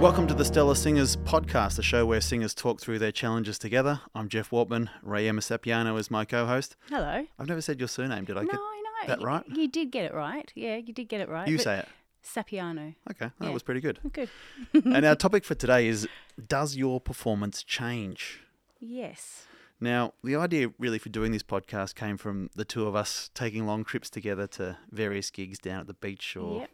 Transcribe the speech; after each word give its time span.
Welcome 0.00 0.26
to 0.28 0.34
the 0.34 0.44
Stellar 0.44 0.74
Singers 0.74 1.16
podcast, 1.16 1.76
the 1.76 1.82
show 1.82 2.06
where 2.06 2.20
singers 2.22 2.54
talk 2.54 2.80
through 2.80 2.98
their 2.98 3.12
challenges 3.12 3.58
together. 3.58 4.00
I'm 4.14 4.28
Jeff 4.28 4.50
Wortman. 4.50 4.88
Ray 5.02 5.26
Emesapiano 5.26 5.98
is 5.98 6.10
my 6.10 6.24
co-host. 6.24 6.74
Hello. 6.88 7.26
I've 7.38 7.46
never 7.48 7.60
said 7.60 7.78
your 7.78 7.88
surname, 7.88 8.24
did 8.24 8.36
I 8.38 8.42
no, 8.42 8.46
get 8.46 8.54
I 8.58 9.06
know. 9.06 9.14
that 9.14 9.22
right? 9.22 9.44
You 9.46 9.68
did 9.68 9.90
get 9.90 10.06
it 10.06 10.14
right. 10.14 10.50
Yeah, 10.54 10.76
you 10.76 10.92
did 10.94 11.08
get 11.08 11.20
it 11.20 11.28
right. 11.28 11.46
You 11.48 11.58
say 11.58 11.80
it. 11.80 11.88
Sapiano. 12.24 12.94
Okay, 13.10 13.30
that 13.38 13.46
Yeah. 13.46 13.50
was 13.50 13.62
pretty 13.62 13.80
good. 13.80 13.98
Good. 14.12 14.30
and 14.72 15.04
our 15.04 15.14
topic 15.16 15.44
for 15.44 15.54
today 15.54 15.86
is 15.86 16.08
Does 16.48 16.76
your 16.76 16.98
performance 17.00 17.62
change? 17.62 18.40
Yes. 18.78 19.44
Now, 19.80 20.14
the 20.24 20.36
idea 20.36 20.70
really 20.78 20.98
for 20.98 21.10
doing 21.10 21.32
this 21.32 21.42
podcast 21.42 21.94
came 21.94 22.16
from 22.16 22.48
the 22.56 22.64
two 22.64 22.86
of 22.86 22.94
us 22.94 23.30
taking 23.34 23.66
long 23.66 23.84
trips 23.84 24.08
together 24.08 24.46
to 24.48 24.78
various 24.90 25.30
gigs 25.30 25.58
down 25.58 25.80
at 25.80 25.86
the 25.86 25.94
beach 25.94 26.36
or 26.36 26.60
Yep. 26.60 26.70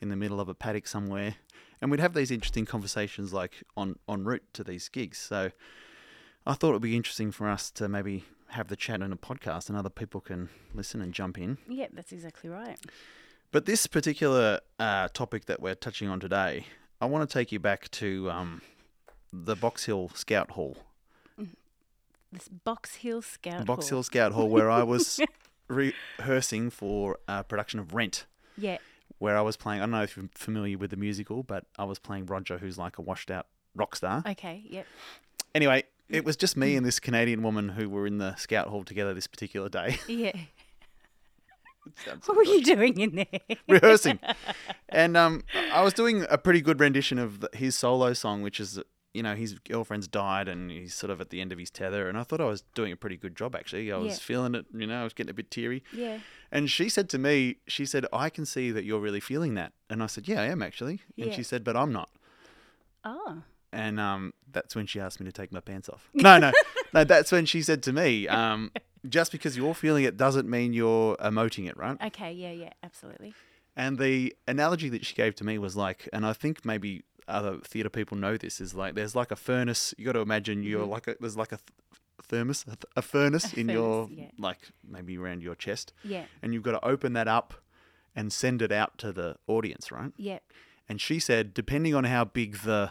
in 0.00 0.08
the 0.08 0.16
middle 0.16 0.40
of 0.40 0.48
a 0.48 0.54
paddock 0.54 0.86
somewhere. 0.86 1.36
And 1.82 1.90
we'd 1.90 2.00
have 2.00 2.14
these 2.14 2.30
interesting 2.30 2.64
conversations 2.64 3.32
like 3.32 3.64
on, 3.76 3.98
en 4.08 4.24
route 4.24 4.44
to 4.54 4.64
these 4.64 4.88
gigs. 4.88 5.18
So 5.18 5.50
I 6.46 6.54
thought 6.54 6.70
it 6.70 6.74
would 6.74 6.82
be 6.82 6.96
interesting 6.96 7.32
for 7.32 7.48
us 7.48 7.70
to 7.72 7.88
maybe 7.88 8.24
have 8.50 8.68
the 8.68 8.76
chat 8.76 9.02
on 9.02 9.12
a 9.12 9.16
podcast 9.16 9.68
and 9.68 9.76
other 9.76 9.90
people 9.90 10.20
can 10.20 10.48
listen 10.72 11.02
and 11.02 11.12
jump 11.12 11.38
in. 11.38 11.58
Yeah, 11.68 11.88
that's 11.92 12.12
exactly 12.12 12.48
right. 12.48 12.78
But 13.50 13.66
this 13.66 13.86
particular 13.86 14.60
uh, 14.78 15.08
topic 15.12 15.46
that 15.46 15.60
we're 15.60 15.74
touching 15.74 16.08
on 16.08 16.20
today, 16.20 16.66
I 17.00 17.06
want 17.06 17.28
to 17.28 17.32
take 17.32 17.50
you 17.50 17.58
back 17.58 17.90
to 17.92 18.30
um, 18.30 18.62
the 19.32 19.56
Box 19.56 19.84
Hill 19.84 20.10
Scout 20.14 20.52
Hall. 20.52 20.76
This 22.30 22.48
Box 22.48 22.94
Hill 22.94 23.20
Scout. 23.20 23.66
Box 23.66 23.90
Hall. 23.90 23.96
Hill 23.98 24.02
Scout 24.04 24.32
Hall, 24.32 24.48
where 24.48 24.70
I 24.70 24.84
was 24.84 25.20
rehearsing 25.68 26.70
for 26.70 27.18
a 27.28 27.44
production 27.44 27.78
of 27.80 27.92
Rent, 27.92 28.24
Yeah. 28.56 28.78
Where 29.22 29.38
I 29.38 29.40
was 29.40 29.56
playing. 29.56 29.80
I 29.80 29.84
don't 29.84 29.92
know 29.92 30.02
if 30.02 30.16
you're 30.16 30.28
familiar 30.34 30.76
with 30.76 30.90
the 30.90 30.96
musical, 30.96 31.44
but 31.44 31.64
I 31.78 31.84
was 31.84 32.00
playing 32.00 32.26
Roger, 32.26 32.58
who's 32.58 32.76
like 32.76 32.98
a 32.98 33.02
washed 33.02 33.30
out 33.30 33.46
rock 33.76 33.94
star. 33.94 34.24
Okay. 34.26 34.64
Yep. 34.68 34.84
Anyway, 35.54 35.84
it 36.08 36.24
was 36.24 36.36
just 36.36 36.56
me 36.56 36.74
and 36.74 36.84
this 36.84 36.98
Canadian 36.98 37.40
woman 37.44 37.68
who 37.68 37.88
were 37.88 38.04
in 38.04 38.18
the 38.18 38.34
Scout 38.34 38.66
Hall 38.66 38.82
together 38.82 39.14
this 39.14 39.28
particular 39.28 39.68
day. 39.68 39.98
Yeah. 40.08 40.32
What 42.26 42.36
were 42.36 42.44
you 42.44 42.62
doing 42.62 43.00
in 43.00 43.16
there? 43.16 43.56
rehearsing. 43.68 44.20
And 44.88 45.16
um, 45.16 45.42
I 45.72 45.82
was 45.82 45.92
doing 45.92 46.24
a 46.30 46.38
pretty 46.38 46.60
good 46.60 46.78
rendition 46.78 47.18
of 47.18 47.44
his 47.54 47.74
solo 47.74 48.12
song, 48.12 48.40
which 48.40 48.60
is, 48.60 48.78
you 49.14 49.22
know, 49.22 49.34
his 49.34 49.54
girlfriend's 49.58 50.08
died 50.08 50.48
and 50.48 50.70
he's 50.70 50.94
sort 50.94 51.10
of 51.10 51.20
at 51.20 51.28
the 51.30 51.40
end 51.40 51.52
of 51.52 51.58
his 51.58 51.70
tether. 51.70 52.08
And 52.08 52.16
I 52.16 52.22
thought 52.22 52.40
I 52.40 52.46
was 52.46 52.62
doing 52.74 52.92
a 52.92 52.96
pretty 52.96 53.16
good 53.16 53.36
job, 53.36 53.54
actually. 53.54 53.92
I 53.92 53.96
was 53.98 54.08
Yeah. 54.14 54.14
feeling 54.16 54.54
it, 54.54 54.66
you 54.74 54.86
know, 54.86 55.00
I 55.00 55.04
was 55.04 55.12
getting 55.12 55.30
a 55.30 55.34
bit 55.34 55.50
teary. 55.50 55.82
yeah. 55.92 56.18
And 56.50 56.70
she 56.70 56.88
said 56.88 57.08
to 57.10 57.18
me, 57.18 57.56
she 57.66 57.84
said, 57.86 58.04
I 58.12 58.28
can 58.30 58.44
see 58.46 58.70
that 58.72 58.84
you're 58.84 59.00
really 59.00 59.20
feeling 59.20 59.54
that. 59.54 59.72
And 59.90 60.02
I 60.02 60.06
said, 60.06 60.28
Yeah, 60.28 60.40
I 60.42 60.46
am 60.46 60.62
actually. 60.62 61.00
Yeah. 61.16 61.26
And 61.26 61.34
she 61.34 61.42
said, 61.42 61.64
But 61.64 61.76
I'm 61.76 61.92
not. 61.92 62.10
Oh. 63.04 63.42
And 63.72 63.98
um, 63.98 64.34
that's 64.50 64.76
when 64.76 64.86
she 64.86 65.00
asked 65.00 65.18
me 65.18 65.24
to 65.26 65.32
take 65.32 65.50
my 65.52 65.60
pants 65.60 65.88
off. 65.88 66.08
No, 66.14 66.38
no, 66.38 66.52
no. 66.92 67.04
That's 67.04 67.32
when 67.32 67.46
she 67.46 67.62
said 67.62 67.82
to 67.84 67.92
me, 67.92 68.28
um, 68.28 68.70
just 69.08 69.32
because 69.32 69.56
you're 69.56 69.74
feeling 69.74 70.04
it 70.04 70.16
doesn't 70.18 70.48
mean 70.48 70.72
you're 70.74 71.16
emoting 71.16 71.68
it, 71.68 71.76
right? 71.76 71.96
Okay. 72.08 72.32
Yeah. 72.32 72.52
Yeah. 72.52 72.72
Absolutely. 72.82 73.34
And 73.74 73.98
the 73.98 74.36
analogy 74.46 74.90
that 74.90 75.06
she 75.06 75.14
gave 75.14 75.34
to 75.36 75.44
me 75.44 75.56
was 75.56 75.74
like, 75.74 76.06
and 76.12 76.26
I 76.26 76.34
think 76.34 76.66
maybe 76.66 77.02
other 77.28 77.58
theatre 77.64 77.88
people 77.90 78.16
know 78.16 78.36
this 78.36 78.60
is 78.60 78.74
like, 78.74 78.94
there's 78.94 79.14
like 79.16 79.30
a 79.30 79.36
furnace. 79.36 79.94
You 79.98 80.04
got 80.06 80.12
to 80.12 80.20
imagine 80.20 80.62
you're 80.62 80.84
like 80.86 81.06
a 81.08 81.16
there's 81.20 81.36
like 81.36 81.52
a 81.52 81.56
th- 81.58 82.00
thermos, 82.24 82.62
a, 82.62 82.76
th- 82.76 82.84
a 82.96 83.02
furnace 83.02 83.52
A 83.54 83.60
in 83.60 83.68
your 83.68 84.08
yeah. 84.10 84.30
like 84.38 84.58
maybe 84.88 85.16
around 85.18 85.42
your 85.42 85.54
chest, 85.54 85.92
Yeah. 86.04 86.24
and 86.42 86.52
you've 86.54 86.62
got 86.62 86.72
to 86.72 86.84
open 86.84 87.12
that 87.14 87.28
up 87.28 87.54
and 88.14 88.32
send 88.32 88.60
it 88.62 88.70
out 88.72 88.98
to 88.98 89.12
the 89.12 89.36
audience, 89.46 89.90
right? 89.90 90.12
Yep. 90.16 90.42
And 90.88 91.00
she 91.00 91.18
said, 91.18 91.54
depending 91.54 91.94
on 91.94 92.04
how 92.04 92.24
big 92.24 92.58
the 92.58 92.90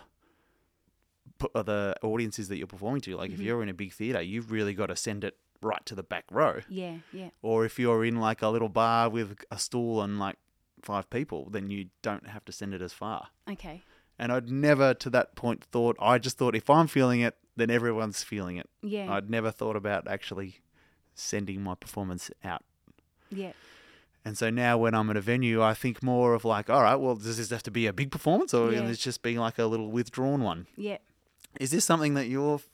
uh, 1.56 1.64
the 1.64 1.96
audience 2.04 2.38
is 2.40 2.48
that 2.50 2.58
you're 2.58 2.68
performing 2.68 3.02
to, 3.02 3.16
like 3.16 3.32
if 3.32 3.40
you're 3.40 3.64
in 3.64 3.70
a 3.70 3.74
big 3.74 3.94
theatre, 3.94 4.22
you've 4.22 4.52
really 4.52 4.74
got 4.74 4.88
to 4.88 4.96
send 4.96 5.24
it 5.24 5.38
right 5.62 5.84
to 5.86 5.96
the 5.96 6.04
back 6.04 6.26
row. 6.32 6.60
Yeah. 6.70 6.98
Yeah. 7.12 7.30
Or 7.42 7.66
if 7.66 7.80
you're 7.80 8.04
in 8.06 8.18
like 8.20 8.42
a 8.42 8.48
little 8.48 8.70
bar 8.70 9.10
with 9.10 9.44
a 9.52 9.58
stool 9.58 10.02
and 10.02 10.20
like 10.20 10.38
five 10.82 11.10
people, 11.10 11.50
then 11.50 11.70
you 11.70 11.88
don't 12.02 12.28
have 12.28 12.46
to 12.46 12.52
send 12.52 12.74
it 12.74 12.82
as 12.82 12.94
far. 12.94 13.28
Okay. 13.50 13.82
And 14.22 14.32
I'd 14.32 14.50
never 14.52 14.94
to 14.94 15.10
that 15.10 15.36
point 15.36 15.64
thought, 15.64 15.98
I 16.00 16.18
just 16.20 16.38
thought 16.38 16.56
if 16.56 16.70
I'm 16.70 16.88
feeling 16.88 17.22
it, 17.22 17.36
then 17.56 17.70
everyone's 17.72 18.22
feeling 18.24 18.58
it. 18.58 18.70
Yeah. 18.84 19.12
I'd 19.12 19.30
never 19.30 19.50
thought 19.52 19.76
about 19.76 20.08
actually 20.08 20.60
sending 21.16 21.62
my 21.64 21.76
performance 21.76 22.30
out. 22.44 22.64
yeah. 23.30 23.54
And 24.24 24.38
so 24.38 24.52
now 24.52 24.78
when 24.78 24.94
I'm 24.94 25.10
at 25.10 25.18
a 25.18 25.22
venue, 25.22 25.64
I 25.64 25.74
think 25.74 26.04
more 26.04 26.36
of 26.36 26.46
like, 26.46 26.70
all 26.70 26.84
right, 26.84 26.96
well, 26.96 27.16
does 27.16 27.38
this 27.38 27.50
have 27.50 27.64
to 27.64 27.72
be 27.72 27.88
a 27.88 27.94
big 27.94 28.12
performance 28.12 28.54
or 28.54 28.72
Yeah. 28.72 28.86
this 28.86 29.00
just 29.00 29.24
being 29.24 29.38
like 29.40 29.58
a 29.58 29.66
little 29.66 29.90
withdrawn 29.90 30.44
one? 30.44 30.68
Yeah. 30.78 31.00
Is 31.60 31.72
this 31.72 31.84
something 31.86 32.14
that 32.14 32.28
you've 32.28 32.68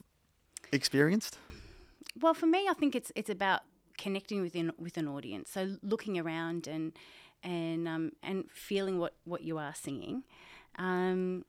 experienced? 0.73 1.37
Well, 2.19 2.33
for 2.33 2.47
me, 2.47 2.67
I 2.69 2.73
think 2.73 2.95
it's 2.95 3.11
it's 3.15 3.29
about 3.29 3.61
connecting 3.97 4.41
within 4.41 4.73
with 4.77 4.97
an 4.97 5.07
audience. 5.07 5.49
So 5.49 5.77
looking 5.81 6.19
around 6.19 6.67
and 6.67 6.91
and 7.43 7.87
um, 7.87 8.11
and 8.23 8.49
feeling 8.51 8.99
what, 8.99 9.13
what 9.23 9.41
you 9.43 9.57
are 9.57 9.73
singing. 9.75 10.23
Um, 10.77 11.45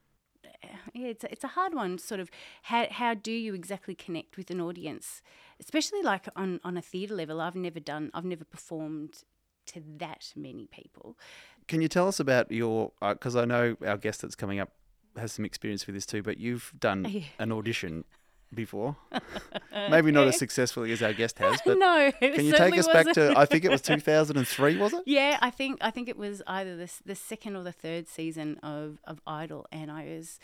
yeah, 0.95 1.09
it's 1.09 1.25
a, 1.25 1.33
it's 1.33 1.45
a 1.45 1.49
hard 1.49 1.75
one. 1.75 1.99
Sort 1.99 2.21
of 2.21 2.31
how 2.63 2.87
how 2.91 3.15
do 3.15 3.33
you 3.33 3.55
exactly 3.55 3.95
connect 3.95 4.37
with 4.37 4.51
an 4.51 4.61
audience, 4.61 5.23
especially 5.61 6.03
like 6.03 6.27
on 6.37 6.61
on 6.65 6.77
a 6.77 6.83
theatre 6.83 7.15
level. 7.15 7.41
I've 7.41 7.55
never 7.57 7.81
done. 7.81 8.11
I've 8.15 8.25
never 8.25 8.45
performed 8.45 9.25
to 9.67 9.83
that 9.99 10.33
many 10.35 10.67
people. 10.67 11.19
Can 11.67 11.83
you 11.83 11.89
tell 11.89 12.09
us 12.09 12.19
about 12.21 12.51
your? 12.51 12.93
Because 13.01 13.37
I 13.37 13.45
know 13.45 13.77
our 13.87 13.97
guest 13.99 14.23
that's 14.23 14.35
coming 14.35 14.59
up 14.59 14.73
has 15.17 15.33
some 15.33 15.45
experience 15.45 15.87
with 15.87 15.95
this 15.95 16.07
too, 16.07 16.23
but 16.23 16.39
you've 16.39 16.73
done 16.79 17.05
Yeah. 17.09 17.23
an 17.39 17.53
audition 17.53 18.05
before. 18.53 18.97
Maybe 19.91 20.11
not 20.11 20.29
as 20.29 20.39
successfully 20.39 20.93
as 20.93 21.03
our 21.03 21.13
guest 21.13 21.39
has, 21.39 21.61
but 21.67 21.79
no, 21.79 22.13
can 22.21 22.45
you 22.45 22.53
take 22.53 22.77
us 22.77 22.87
back 22.87 23.07
wasn't. 23.07 23.35
to? 23.35 23.39
I 23.39 23.45
think 23.45 23.65
it 23.65 23.71
was 23.71 23.83
2003, 23.83 24.77
was 24.79 24.93
it? 24.93 25.03
Yeah, 25.07 25.39
I 25.41 25.51
think 25.51 25.79
I 25.81 25.91
think 25.91 26.09
it 26.09 26.17
was 26.17 26.43
either 26.47 26.77
the 26.77 26.91
the 27.05 27.15
second 27.15 27.57
or 27.57 27.63
the 27.63 27.73
third 27.73 28.09
season 28.09 28.59
of 28.63 28.99
of 29.05 29.21
Idol, 29.27 29.67
and 29.73 29.91
I 29.91 30.05
was 30.05 30.39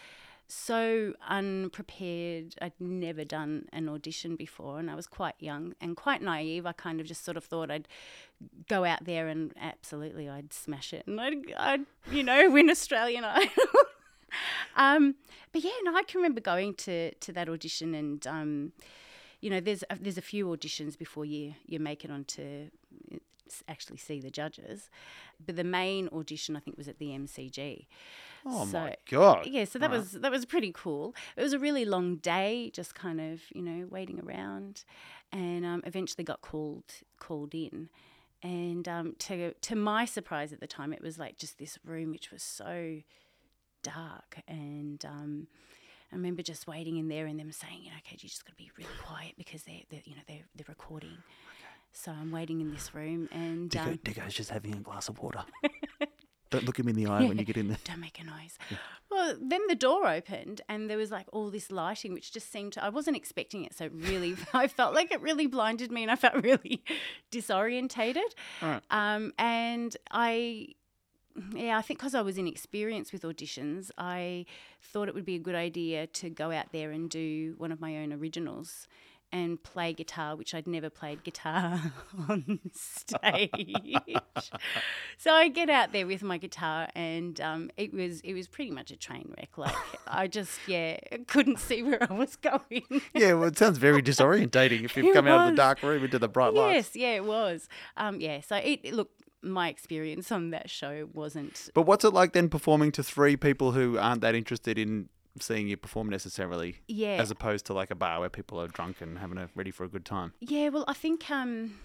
so 0.46 1.14
unprepared. 1.28 2.54
I'd 2.60 2.78
never 2.78 3.24
done 3.24 3.68
an 3.72 3.88
audition 3.88 4.36
before, 4.36 4.78
and 4.78 4.90
I 4.90 4.94
was 4.94 5.06
quite 5.06 5.34
young 5.38 5.74
and 5.80 5.96
quite 5.96 6.22
naive. 6.22 6.66
I 6.66 6.72
kind 6.72 7.00
of 7.00 7.06
just 7.06 7.24
sort 7.24 7.36
of 7.36 7.44
thought 7.44 7.70
I'd 7.70 7.88
go 8.68 8.84
out 8.84 9.04
there 9.04 9.28
and 9.28 9.52
absolutely 9.60 10.28
I'd 10.28 10.52
smash 10.52 10.92
it, 10.92 11.06
and 11.06 11.20
I'd, 11.20 11.52
I'd 11.56 11.86
you 12.10 12.22
know 12.22 12.50
win 12.50 12.70
Australian 12.70 13.24
Idol. 13.24 13.48
um, 14.76 15.14
but 15.52 15.62
yeah, 15.62 15.70
no, 15.82 15.94
I 15.96 16.02
can 16.02 16.18
remember 16.20 16.40
going 16.40 16.74
to 16.74 17.12
to 17.14 17.32
that 17.32 17.48
audition 17.48 17.94
and. 17.94 18.26
Um, 18.26 18.72
you 19.40 19.50
know, 19.50 19.60
there's 19.60 19.84
a, 19.90 19.98
there's 20.00 20.16
a 20.16 20.22
few 20.22 20.46
auditions 20.46 20.96
before 20.96 21.26
you 21.26 21.54
you 21.66 21.78
make 21.78 22.02
it 22.02 22.10
onto 22.10 22.70
actually 23.68 23.98
see 23.98 24.18
the 24.18 24.30
judges, 24.30 24.88
but 25.44 25.54
the 25.56 25.64
main 25.64 26.08
audition 26.12 26.56
I 26.56 26.60
think 26.60 26.78
was 26.78 26.88
at 26.88 26.98
the 26.98 27.08
MCG. 27.10 27.86
Oh 28.46 28.64
So- 28.64 28.80
my 28.80 28.96
god! 29.10 29.46
Yeah, 29.46 29.66
so 29.66 29.78
that 29.78 29.90
Right. 29.90 29.98
was 29.98 30.12
that 30.12 30.30
was 30.32 30.46
pretty 30.46 30.72
cool. 30.72 31.14
It 31.36 31.42
was 31.42 31.52
a 31.52 31.58
really 31.58 31.84
long 31.84 32.16
day, 32.16 32.70
just 32.72 32.94
kind 32.94 33.20
of 33.20 33.42
you 33.54 33.60
know 33.60 33.86
waiting 33.90 34.18
around, 34.18 34.84
and 35.30 35.64
um, 35.66 35.82
eventually 35.84 36.24
got 36.24 36.40
called 36.40 36.84
called 37.18 37.54
in. 37.54 37.90
And 38.42 38.88
um, 38.88 39.14
to 39.20 39.52
to 39.52 39.76
my 39.76 40.06
surprise 40.06 40.54
at 40.54 40.60
the 40.60 40.66
time, 40.66 40.92
it 40.94 41.02
was 41.02 41.18
like 41.18 41.36
just 41.36 41.58
this 41.58 41.78
room 41.84 42.10
which 42.12 42.30
was 42.30 42.42
so 42.42 43.00
dark 43.84 44.38
and. 44.48 45.04
Um, 45.04 45.46
I 46.12 46.16
remember 46.16 46.42
just 46.42 46.68
waiting 46.68 46.96
in 46.98 47.08
there 47.08 47.26
and 47.26 47.40
them 47.40 47.50
saying, 47.50 47.80
you 47.82 47.90
know, 47.90 47.96
okay, 48.06 48.16
you 48.20 48.28
just 48.28 48.44
got 48.44 48.52
to 48.52 48.56
be 48.56 48.70
really 48.78 48.92
quiet 49.02 49.32
because 49.36 49.64
they're, 49.64 49.80
they're 49.90 50.02
you 50.04 50.14
know, 50.14 50.20
they're, 50.28 50.44
they're 50.54 50.66
recording. 50.68 51.16
So 51.90 52.12
I'm 52.12 52.30
waiting 52.30 52.60
in 52.60 52.72
this 52.72 52.94
room 52.94 53.28
and 53.32 53.68
Dicko, 53.68 54.22
um, 54.22 54.28
just 54.28 54.50
having 54.50 54.74
a 54.74 54.80
glass 54.80 55.08
of 55.08 55.18
water. 55.18 55.42
Don't 56.50 56.66
look 56.66 56.78
him 56.78 56.86
in 56.86 56.94
the 56.94 57.06
eye 57.06 57.24
when 57.24 57.36
you 57.36 57.44
get 57.44 57.56
in 57.56 57.66
there. 57.66 57.78
don't 57.82 57.98
make 57.98 58.20
a 58.20 58.24
noise. 58.24 58.56
Well, 59.10 59.36
then 59.40 59.62
the 59.68 59.74
door 59.74 60.06
opened 60.06 60.60
and 60.68 60.88
there 60.88 60.96
was 60.96 61.10
like 61.10 61.26
all 61.32 61.50
this 61.50 61.72
lighting, 61.72 62.12
which 62.12 62.32
just 62.32 62.52
seemed 62.52 62.74
to, 62.74 62.84
I 62.84 62.90
wasn't 62.90 63.16
expecting 63.16 63.64
it. 63.64 63.74
So 63.74 63.88
really, 63.92 64.36
I 64.54 64.68
felt 64.68 64.94
like 64.94 65.10
it 65.10 65.20
really 65.20 65.48
blinded 65.48 65.90
me 65.90 66.02
and 66.02 66.12
I 66.12 66.16
felt 66.16 66.34
really 66.44 66.84
disorientated. 67.32 68.22
Right. 68.62 68.80
Um, 68.90 69.32
and 69.36 69.96
I, 70.12 70.68
yeah, 71.54 71.78
I 71.78 71.82
think 71.82 71.98
because 71.98 72.14
I 72.14 72.22
was 72.22 72.38
inexperienced 72.38 73.12
with 73.12 73.22
auditions, 73.22 73.90
I 73.98 74.46
thought 74.82 75.08
it 75.08 75.14
would 75.14 75.24
be 75.24 75.34
a 75.36 75.40
good 75.40 75.54
idea 75.56 76.06
to 76.06 76.30
go 76.30 76.50
out 76.52 76.72
there 76.72 76.90
and 76.90 77.08
do 77.10 77.54
one 77.58 77.72
of 77.72 77.80
my 77.80 77.96
own 77.98 78.12
originals 78.12 78.86
and 79.32 79.60
play 79.64 79.92
guitar, 79.92 80.36
which 80.36 80.54
I'd 80.54 80.68
never 80.68 80.88
played 80.90 81.24
guitar 81.24 81.80
on 82.28 82.60
stage. 82.72 83.96
so 85.18 85.32
I 85.32 85.48
get 85.48 85.68
out 85.68 85.92
there 85.92 86.06
with 86.06 86.22
my 86.22 86.38
guitar, 86.38 86.88
and 86.94 87.40
um, 87.40 87.70
it 87.76 87.92
was 87.92 88.20
it 88.20 88.34
was 88.34 88.46
pretty 88.46 88.70
much 88.70 88.90
a 88.92 88.96
train 88.96 89.34
wreck. 89.36 89.58
Like 89.58 89.74
I 90.06 90.28
just 90.28 90.60
yeah 90.68 90.98
couldn't 91.26 91.58
see 91.58 91.82
where 91.82 92.00
I 92.08 92.12
was 92.14 92.36
going. 92.36 92.84
Yeah, 93.12 93.32
well, 93.34 93.48
it 93.48 93.58
sounds 93.58 93.78
very 93.78 94.02
disorientating 94.02 94.84
if 94.84 94.96
you've 94.96 95.06
It 95.10 95.14
come 95.14 95.26
out 95.26 95.48
of 95.48 95.52
the 95.52 95.56
dark 95.56 95.82
room 95.82 96.04
into 96.04 96.18
the 96.20 96.28
bright 96.28 96.52
lights. 96.54 96.94
yes, 96.94 96.96
yeah, 96.96 97.14
it 97.16 97.24
was. 97.24 97.68
Um, 97.96 98.20
yeah, 98.20 98.40
so 98.40 98.56
it, 98.56 98.80
it- 98.84 98.94
look. 98.94 99.10
My 99.44 99.68
experience 99.68 100.32
on 100.32 100.50
that 100.50 100.70
show 100.70 101.08
wasn't. 101.12 101.70
But 101.74 101.82
what's 101.82 102.04
it 102.04 102.12
like 102.14 102.32
then 102.32 102.48
performing 102.48 102.92
to 102.92 103.02
three 103.02 103.36
people 103.36 103.72
who 103.72 103.98
aren't 103.98 104.20
that 104.22 104.34
interested 104.34 104.78
in 104.78 105.08
seeing 105.40 105.66
you 105.68 105.76
perform 105.76 106.08
necessarily, 106.08 106.76
Yeah. 106.86 107.16
as 107.20 107.30
opposed 107.30 107.66
to 107.66 107.72
like 107.74 107.90
a 107.90 107.94
bar 107.96 108.20
where 108.20 108.28
people 108.30 108.60
are 108.60 108.68
drunk 108.68 109.00
and 109.00 109.18
having 109.18 109.36
a 109.38 109.48
ready 109.54 109.70
for 109.70 109.84
a 109.84 109.88
good 109.88 110.04
time? 110.04 110.32
Yeah, 110.40 110.68
well, 110.68 110.84
I 110.86 110.94
think 110.94 111.30
um, 111.30 111.78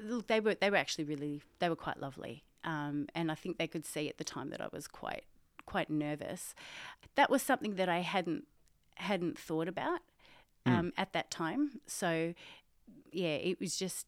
look, 0.00 0.26
they 0.26 0.40
were 0.40 0.54
they 0.54 0.70
were 0.70 0.76
actually 0.76 1.04
really 1.04 1.40
they 1.60 1.68
were 1.68 1.76
quite 1.76 1.98
lovely, 1.98 2.44
um, 2.64 3.06
and 3.14 3.30
I 3.32 3.34
think 3.34 3.56
they 3.58 3.66
could 3.66 3.86
see 3.86 4.08
at 4.08 4.18
the 4.18 4.24
time 4.24 4.50
that 4.50 4.60
I 4.60 4.68
was 4.72 4.86
quite 4.86 5.24
quite 5.66 5.88
nervous. 5.88 6.54
That 7.14 7.30
was 7.30 7.42
something 7.42 7.76
that 7.76 7.88
I 7.88 8.00
hadn't 8.00 8.44
hadn't 8.96 9.38
thought 9.38 9.66
about 9.68 10.00
Hmm. 10.66 10.72
um, 10.74 10.92
at 10.98 11.14
that 11.14 11.30
time. 11.30 11.80
So 11.86 12.34
yeah, 13.12 13.36
it 13.36 13.58
was 13.60 13.76
just 13.78 14.06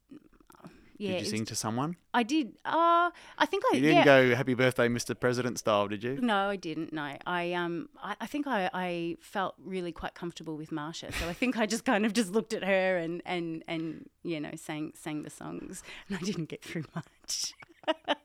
yeah. 1.03 1.13
did 1.19 1.21
you 1.23 1.31
sing 1.31 1.45
to 1.47 1.55
someone? 1.55 1.97
I 2.15 2.23
did. 2.23 2.49
Uh, 2.65 3.11
I 3.39 3.47
think 3.47 3.65
I 3.73 3.77
You 3.77 3.81
didn't 3.83 3.97
yeah. 3.99 4.05
go 4.05 4.35
"Happy 4.35 4.55
Birthday, 4.55 4.89
Mr. 4.89 5.19
President" 5.19 5.59
style, 5.59 5.89
did 5.89 6.03
you? 6.05 6.19
No, 6.21 6.49
I 6.51 6.57
didn't. 6.57 6.93
No, 6.93 7.17
I 7.27 7.53
um, 7.53 7.89
I, 8.03 8.17
I 8.21 8.27
think 8.27 8.47
I, 8.47 8.71
I 8.73 9.17
felt 9.21 9.55
really 9.63 9.93
quite 9.93 10.15
comfortable 10.15 10.57
with 10.57 10.71
Marcia, 10.73 11.11
so 11.13 11.29
I 11.29 11.33
think 11.33 11.59
I 11.59 11.67
just 11.67 11.85
kind 11.85 12.05
of 12.07 12.13
just 12.13 12.31
looked 12.33 12.53
at 12.53 12.65
her 12.65 12.97
and 12.99 13.23
and 13.25 13.65
and 13.67 14.09
you 14.23 14.41
know 14.41 14.53
sang 14.57 14.93
sang 14.95 15.23
the 15.23 15.31
songs, 15.31 15.83
and 16.09 16.19
I 16.19 16.21
didn't 16.21 16.49
get 16.49 16.63
through 16.63 16.85
much. 16.95 17.55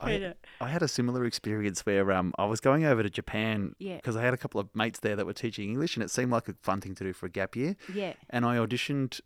Uh, 0.00 0.06
I, 0.06 0.34
I 0.60 0.68
had 0.68 0.82
a 0.82 0.88
similar 0.88 1.24
experience 1.24 1.86
where 1.86 2.10
um, 2.10 2.34
I 2.36 2.46
was 2.46 2.60
going 2.60 2.84
over 2.84 3.02
to 3.02 3.08
Japan 3.08 3.74
Yeah. 3.78 3.96
because 3.96 4.16
I 4.16 4.22
had 4.22 4.34
a 4.34 4.36
couple 4.36 4.60
of 4.60 4.68
mates 4.74 4.98
there 4.98 5.14
that 5.14 5.24
were 5.24 5.32
teaching 5.32 5.68
English, 5.70 5.96
and 5.96 6.02
it 6.02 6.10
seemed 6.10 6.32
like 6.32 6.48
a 6.48 6.54
fun 6.62 6.80
thing 6.80 6.94
to 6.96 7.04
do 7.04 7.12
for 7.12 7.26
a 7.26 7.30
gap 7.30 7.54
year. 7.54 7.76
yeah, 7.92 8.14
And 8.30 8.44
I 8.44 8.56
auditioned. 8.56 9.20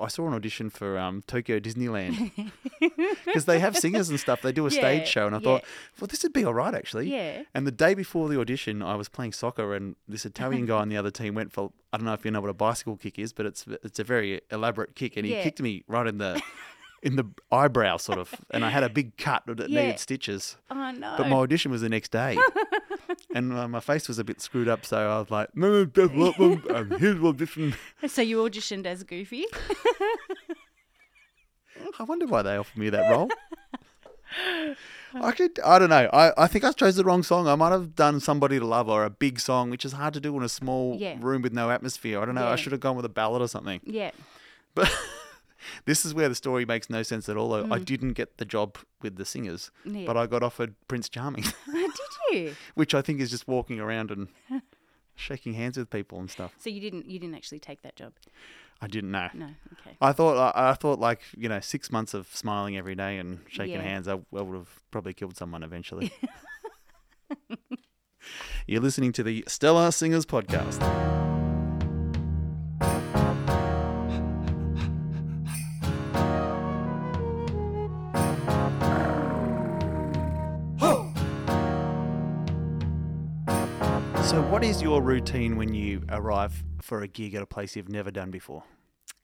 I 0.00 0.08
saw 0.08 0.26
an 0.28 0.34
audition 0.34 0.68
for 0.70 0.98
um, 0.98 1.22
Tokyo 1.26 1.58
Disneyland 1.58 2.30
because 3.24 3.44
they 3.46 3.58
have 3.60 3.76
singers 3.76 4.08
and 4.10 4.20
stuff. 4.20 4.42
They 4.42 4.52
do 4.52 4.66
a 4.66 4.70
Yeah, 4.70 4.78
stage 4.78 5.08
show, 5.08 5.26
and 5.26 5.34
I 5.34 5.38
yeah. 5.38 5.44
thought, 5.44 5.64
well, 5.98 6.06
this 6.08 6.22
would 6.22 6.32
be 6.32 6.44
all 6.44 6.54
right 6.54 6.74
actually. 6.74 7.10
yeah, 7.10 7.42
And 7.54 7.66
the 7.66 7.72
day 7.72 7.94
before 7.94 8.28
the 8.28 8.38
audition, 8.40 8.82
I 8.82 8.94
was 8.96 9.08
playing 9.08 9.32
soccer, 9.32 9.74
and 9.74 9.96
this 10.08 10.24
Italian 10.26 10.66
guy 10.72 10.78
on 10.80 10.88
the 10.88 10.96
other 10.96 11.10
team 11.10 11.34
went 11.34 11.52
for 11.52 11.72
I 11.92 11.96
don't 11.96 12.04
know 12.06 12.12
if 12.12 12.24
you 12.24 12.30
know 12.30 12.40
what 12.40 12.50
a 12.50 12.54
bicycle 12.54 12.96
kick 12.96 13.18
is, 13.18 13.32
but 13.32 13.46
it's 13.46 13.66
it's 13.82 13.98
a 13.98 14.04
very 14.04 14.40
elaborate 14.50 14.94
kick, 14.94 15.16
and 15.16 15.24
he 15.26 15.32
Yeah. 15.32 15.42
kicked 15.42 15.60
me 15.62 15.82
right 15.88 16.06
in 16.06 16.18
the 16.18 16.40
in 17.02 17.16
the 17.16 17.24
eyebrow, 17.50 17.96
sort 17.96 18.18
of, 18.18 18.34
and 18.50 18.62
I 18.64 18.68
had 18.70 18.82
a 18.82 18.90
big 18.90 19.16
cut 19.16 19.44
that 19.46 19.58
needed 19.70 19.98
stitches. 19.98 20.56
oh 20.70 20.90
no, 20.90 21.14
But 21.16 21.28
my 21.28 21.36
audition 21.36 21.70
was 21.70 21.80
the 21.80 21.88
next 21.88 22.12
day. 22.12 22.36
And 23.34 23.52
uh, 23.52 23.68
my 23.68 23.80
face 23.80 24.08
was 24.08 24.18
a 24.18 24.24
bit 24.24 24.40
screwed 24.40 24.66
up, 24.68 24.84
so 24.84 24.96
I 24.98 25.18
was 25.20 25.30
like, 25.30 25.54
"No, 25.56 25.84
development, 25.84 26.64
and 26.66 26.92
here's 27.00 27.22
audition." 27.22 27.74
so 28.08 28.22
you 28.22 28.38
auditioned 28.38 28.86
as 28.86 29.04
Goofy? 29.04 29.44
I 31.98 32.02
wonder 32.02 32.26
why 32.26 32.42
they 32.42 32.56
offered 32.56 32.76
me 32.78 32.90
that 32.90 33.10
role. 33.10 33.30
I 35.14 35.32
could, 35.32 35.58
I 35.64 35.78
don't 35.80 35.90
know. 35.90 36.08
I, 36.12 36.32
I 36.38 36.46
think 36.46 36.64
I 36.64 36.70
chose 36.72 36.94
the 36.96 37.04
wrong 37.04 37.22
song. 37.22 37.48
I 37.48 37.54
might 37.56 37.70
have 37.72 37.94
done 37.96 38.20
"Somebody 38.20 38.58
to 38.58 38.64
Love" 38.66 38.88
or 38.88 39.04
a 39.04 39.10
big 39.10 39.40
song, 39.40 39.70
which 39.70 39.84
is 39.84 39.92
hard 39.92 40.14
to 40.14 40.20
do 40.20 40.36
in 40.36 40.42
a 40.42 40.48
small 40.48 40.96
Yeah. 40.98 41.16
room 41.20 41.42
with 41.42 41.52
no 41.52 41.70
atmosphere. 41.70 42.20
I 42.20 42.24
don't 42.24 42.34
know. 42.36 42.46
I 42.46 42.56
should 42.56 42.72
have 42.72 42.80
gone 42.80 42.96
with 42.96 43.04
a 43.04 43.08
ballad 43.10 43.42
or 43.42 43.48
something. 43.48 43.80
yeah, 43.84 44.10
But 44.74 44.92
this 45.84 46.04
is 46.04 46.14
where 46.14 46.28
the 46.28 46.34
story 46.36 46.64
makes 46.64 46.88
no 46.90 47.02
sense 47.02 47.28
at 47.28 47.36
all. 47.36 47.52
I 47.54 47.76
I 47.76 47.78
didn't 47.78 48.12
get 48.12 48.38
the 48.38 48.44
job 48.44 48.78
with 49.02 49.16
the 49.16 49.24
singers, 49.24 49.70
Mm. 49.86 50.00
Yeah. 50.02 50.06
but 50.06 50.16
I 50.16 50.26
got 50.26 50.42
offered 50.44 50.74
Prince 50.86 51.08
Charming, 51.08 51.44
you? 52.32 52.56
which 52.74 52.94
I 52.94 53.02
think 53.02 53.20
is 53.20 53.30
just 53.30 53.46
walking 53.48 53.80
around 53.80 54.10
and 54.10 54.28
shaking 55.16 55.54
hands 55.54 55.76
with 55.76 55.90
people 55.90 56.18
and 56.20 56.30
stuff. 56.30 56.54
So 56.58 56.70
you 56.70 56.80
didn't 56.80 57.06
you 57.06 57.18
didn't 57.18 57.34
actually 57.34 57.58
take 57.60 57.82
that 57.82 57.96
job? 57.96 58.12
I 58.82 58.86
didn't 58.86 59.10
know. 59.10 59.28
No, 59.34 59.50
okay. 59.80 59.96
I 60.00 60.12
thought 60.12 60.36
I, 60.56 60.70
I 60.70 60.74
thought 60.74 60.98
like 60.98 61.20
you 61.36 61.48
know 61.48 61.60
six 61.60 61.92
months 61.92 62.14
of 62.14 62.28
smiling 62.34 62.76
every 62.78 62.94
day 62.94 63.18
and 63.18 63.40
shaking 63.48 63.74
Yeah. 63.74 63.82
hands, 63.82 64.08
I, 64.08 64.14
I 64.14 64.40
would 64.40 64.56
have 64.56 64.80
probably 64.90 65.12
killed 65.14 65.36
someone 65.36 65.62
eventually. 65.62 66.10
You're 68.66 68.80
listening 68.82 69.12
to 69.12 69.22
the 69.22 69.44
Stellar 69.48 69.90
Singers 69.90 70.24
podcast. 70.26 71.19
Your 84.80 85.02
routine 85.02 85.56
when 85.56 85.74
you 85.74 86.02
arrive 86.08 86.64
for 86.80 87.02
a 87.02 87.06
gig 87.06 87.34
at 87.34 87.42
a 87.42 87.46
place 87.46 87.76
you've 87.76 87.90
never 87.90 88.10
done 88.10 88.30
before? 88.30 88.64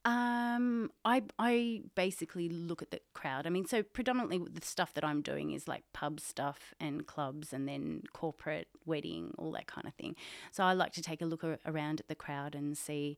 Um, 0.04 0.90
I 1.04 1.22
I 1.38 1.80
basically 1.94 2.50
look 2.50 2.82
at 2.82 2.90
the 2.90 3.00
crowd. 3.14 3.46
I 3.46 3.50
mean, 3.50 3.66
so 3.66 3.82
predominantly 3.82 4.38
the 4.38 4.64
stuff 4.64 4.92
that 4.94 5.04
I'm 5.04 5.22
doing 5.22 5.52
is 5.52 5.66
like 5.66 5.82
pub 5.94 6.20
stuff 6.20 6.74
and 6.78 7.06
clubs, 7.06 7.54
and 7.54 7.66
then 7.66 8.02
corporate, 8.12 8.68
wedding, 8.84 9.32
all 9.38 9.50
that 9.52 9.66
kind 9.66 9.86
of 9.86 9.94
thing. 9.94 10.14
So 10.52 10.62
I 10.62 10.74
like 10.74 10.92
to 10.92 11.02
take 11.02 11.22
a 11.22 11.24
look 11.24 11.42
around 11.64 12.00
at 12.00 12.08
the 12.08 12.14
crowd 12.14 12.54
and 12.54 12.76
see 12.76 13.16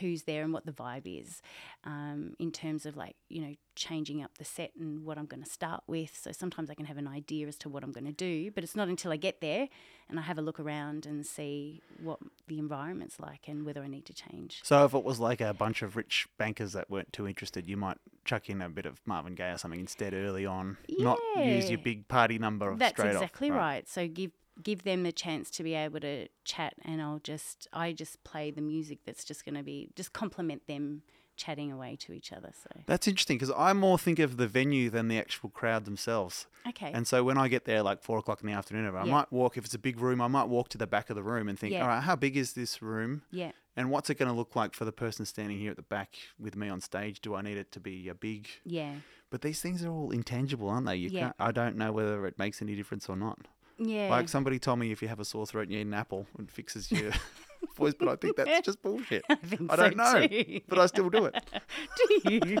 who's 0.00 0.24
there 0.24 0.42
and 0.42 0.52
what 0.52 0.66
the 0.66 0.72
vibe 0.72 1.06
is, 1.20 1.42
um, 1.84 2.34
in 2.38 2.50
terms 2.50 2.86
of 2.86 2.96
like 2.96 3.16
you 3.28 3.40
know 3.42 3.54
changing 3.76 4.22
up 4.22 4.36
the 4.38 4.44
set 4.44 4.72
and 4.78 5.04
what 5.06 5.16
I'm 5.16 5.26
going 5.26 5.42
to 5.42 5.48
start 5.48 5.82
with. 5.86 6.18
So 6.20 6.32
sometimes 6.32 6.68
I 6.70 6.74
can 6.74 6.84
have 6.86 6.98
an 6.98 7.08
idea 7.08 7.46
as 7.46 7.56
to 7.58 7.68
what 7.68 7.82
I'm 7.82 7.92
going 7.92 8.04
to 8.04 8.12
do, 8.12 8.50
but 8.50 8.62
it's 8.62 8.76
not 8.76 8.88
until 8.88 9.10
I 9.10 9.16
get 9.16 9.40
there 9.40 9.68
and 10.10 10.18
I 10.18 10.22
have 10.22 10.36
a 10.36 10.42
look 10.42 10.60
around 10.60 11.06
and 11.06 11.24
see 11.24 11.80
what 12.02 12.18
the 12.46 12.58
environment's 12.58 13.18
like 13.18 13.48
and 13.48 13.64
whether 13.64 13.82
I 13.82 13.86
need 13.86 14.04
to 14.06 14.12
change. 14.12 14.60
So 14.64 14.84
if 14.84 14.92
it 14.92 15.02
was 15.02 15.18
like 15.18 15.40
a 15.40 15.54
bunch 15.54 15.80
of 15.82 15.96
rich 15.96 16.26
bankers 16.36 16.72
that 16.72 16.90
weren't 16.90 17.12
too 17.12 17.26
interested, 17.26 17.66
you 17.66 17.76
might 17.76 17.96
chuck 18.24 18.50
in 18.50 18.60
a 18.60 18.68
bit 18.68 18.84
of 18.84 19.00
Marvin 19.06 19.34
Gaye 19.34 19.52
or 19.52 19.58
something 19.58 19.80
instead 19.80 20.12
early 20.12 20.44
on. 20.44 20.76
Not 20.98 21.18
use 21.38 21.70
your 21.70 21.78
big 21.78 22.06
party 22.08 22.38
number 22.38 22.74
That's 22.76 22.92
straight 22.92 23.12
exactly 23.12 23.50
off. 23.50 23.56
right. 23.56 23.88
So 23.88 24.08
give 24.08 24.32
give 24.62 24.84
them 24.84 25.02
the 25.02 25.12
chance 25.12 25.50
to 25.52 25.62
be 25.62 25.74
able 25.74 26.00
to 26.00 26.28
chat, 26.44 26.74
and 26.82 27.00
I'll 27.02 27.18
just 27.20 27.66
I 27.72 27.92
just 27.92 28.22
play 28.24 28.50
the 28.50 28.60
music 28.62 29.00
that's 29.04 29.24
just 29.24 29.44
going 29.44 29.54
to 29.56 29.62
be 29.62 29.88
just 29.96 30.12
complement 30.12 30.66
them 30.66 31.02
chatting 31.36 31.72
away 31.72 31.96
to 31.96 32.12
each 32.12 32.32
other. 32.32 32.50
So 32.52 32.68
That's 32.86 33.08
interesting 33.08 33.38
because 33.38 33.52
I 33.56 33.72
more 33.72 33.98
think 33.98 34.18
of 34.18 34.36
the 34.36 34.46
venue 34.46 34.90
than 34.90 35.08
the 35.08 35.18
actual 35.18 35.48
crowd 35.48 35.86
themselves. 35.86 36.46
okay, 36.68 36.90
And 36.92 37.06
so 37.06 37.24
when 37.24 37.38
I 37.38 37.48
get 37.48 37.64
there 37.64 37.82
like 37.82 38.02
four 38.02 38.18
o'clock 38.18 38.42
in 38.42 38.46
the 38.46 38.52
afternoon, 38.52 38.84
I 38.94 39.04
Yeah. 39.04 39.10
might 39.10 39.32
walk, 39.32 39.56
if 39.56 39.64
it's 39.64 39.72
a 39.74 39.78
big 39.78 39.98
room, 40.00 40.20
I 40.20 40.28
might 40.28 40.48
walk 40.48 40.68
to 40.70 40.78
the 40.78 40.86
back 40.86 41.08
of 41.08 41.16
the 41.16 41.22
room 41.22 41.48
and 41.48 41.58
think, 41.58 41.72
Yeah. 41.72 41.82
all 41.82 41.88
right, 41.88 42.02
how 42.02 42.14
big 42.14 42.36
is 42.36 42.52
this 42.52 42.82
room? 42.82 43.22
yeah, 43.30 43.52
And 43.74 43.90
what's 43.90 44.10
it 44.10 44.16
going 44.18 44.28
to 44.30 44.34
look 44.36 44.54
like 44.54 44.74
for 44.74 44.84
the 44.84 44.92
person 44.92 45.24
standing 45.24 45.58
here 45.58 45.70
at 45.70 45.76
the 45.78 45.82
back 45.82 46.10
with 46.38 46.56
me 46.56 46.68
on 46.68 46.82
stage? 46.82 47.20
Do 47.22 47.34
I 47.34 47.40
need 47.40 47.56
it 47.56 47.72
to 47.72 47.80
be 47.80 48.08
a 48.10 48.14
big? 48.14 48.46
yeah, 48.66 48.96
But 49.30 49.40
these 49.40 49.62
things 49.62 49.82
are 49.82 49.90
all 49.90 50.10
intangible, 50.10 50.68
aren't 50.68 50.86
they? 50.86 50.96
You 50.96 51.08
Yeah. 51.08 51.20
can't, 51.20 51.36
I 51.38 51.52
don't 51.52 51.76
know 51.76 51.90
whether 51.92 52.26
it 52.26 52.38
makes 52.38 52.60
any 52.60 52.74
difference 52.76 53.08
or 53.08 53.16
not. 53.16 53.38
Yeah. 53.80 54.08
Like 54.10 54.28
somebody 54.28 54.58
told 54.58 54.78
me 54.78 54.92
if 54.92 55.02
you 55.02 55.08
have 55.08 55.20
a 55.20 55.24
sore 55.24 55.46
throat 55.46 55.62
and 55.62 55.72
you 55.72 55.78
eat 55.78 55.86
an 55.86 55.94
apple, 55.94 56.26
it 56.38 56.50
fixes 56.50 56.90
your 56.92 57.10
voice, 57.76 57.94
but 57.98 58.08
I 58.08 58.16
think 58.16 58.36
that's 58.36 58.60
just 58.66 58.82
bullshit. 58.82 59.24
I, 59.30 59.34
think 59.36 59.72
I 59.72 59.76
don't 59.76 59.96
know, 59.96 60.26
too. 60.26 60.60
but 60.68 60.78
I 60.78 60.86
still 60.86 61.08
do 61.10 61.24
it. 61.24 61.34
do 62.24 62.40
you? 62.46 62.58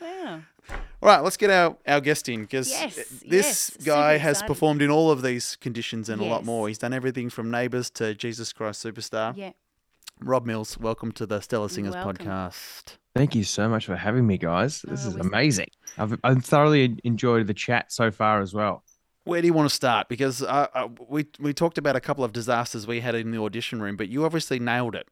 wow. 0.00 0.40
All 0.70 1.08
right, 1.08 1.20
let's 1.20 1.36
get 1.36 1.50
our, 1.50 1.76
our 1.86 2.00
guest 2.00 2.28
in 2.28 2.42
because 2.42 2.70
Yes, 2.70 2.94
this 2.94 3.30
yes, 3.76 3.76
guy 3.84 4.16
has 4.18 4.36
excited. 4.38 4.46
performed 4.46 4.82
in 4.82 4.90
all 4.90 5.10
of 5.10 5.22
these 5.22 5.56
conditions 5.56 6.08
and 6.08 6.20
a 6.22 6.24
lot 6.24 6.44
more. 6.44 6.68
He's 6.68 6.78
done 6.78 6.92
everything 6.92 7.28
from 7.30 7.50
Neighbours 7.50 7.90
to 7.90 8.14
Jesus 8.14 8.52
Christ 8.52 8.84
Superstar. 8.84 9.36
Yeah. 9.36 9.52
Rob 10.20 10.46
Mills, 10.46 10.78
welcome 10.78 11.10
to 11.12 11.26
the 11.26 11.40
Stellar 11.40 11.68
Singers 11.68 11.94
Welcome. 11.94 12.26
podcast. 12.26 12.96
Thank 13.16 13.34
you 13.34 13.42
so 13.42 13.68
much 13.68 13.86
for 13.86 13.96
having 13.96 14.24
me, 14.26 14.38
guys. 14.38 14.82
This 14.82 15.04
Oh, 15.04 15.08
is 15.08 15.16
amazing. 15.16 15.68
I've, 15.98 16.18
I've 16.22 16.44
thoroughly 16.44 16.96
enjoyed 17.02 17.46
the 17.48 17.54
chat 17.54 17.92
so 17.92 18.10
far 18.12 18.40
as 18.40 18.54
well. 18.54 18.84
Where 19.24 19.40
do 19.40 19.46
you 19.46 19.52
want 19.52 19.68
to 19.68 19.74
start? 19.74 20.08
Because 20.08 20.42
uh, 20.42 20.66
uh, 20.74 20.88
we 21.08 21.26
we 21.38 21.52
talked 21.54 21.78
about 21.78 21.94
a 21.96 22.00
couple 22.00 22.24
of 22.24 22.32
disasters 22.32 22.86
we 22.86 23.00
had 23.00 23.14
in 23.14 23.30
the 23.30 23.40
audition 23.40 23.80
room, 23.80 23.96
but 23.96 24.08
you 24.08 24.24
obviously 24.24 24.58
nailed 24.58 24.94
it. 24.96 25.08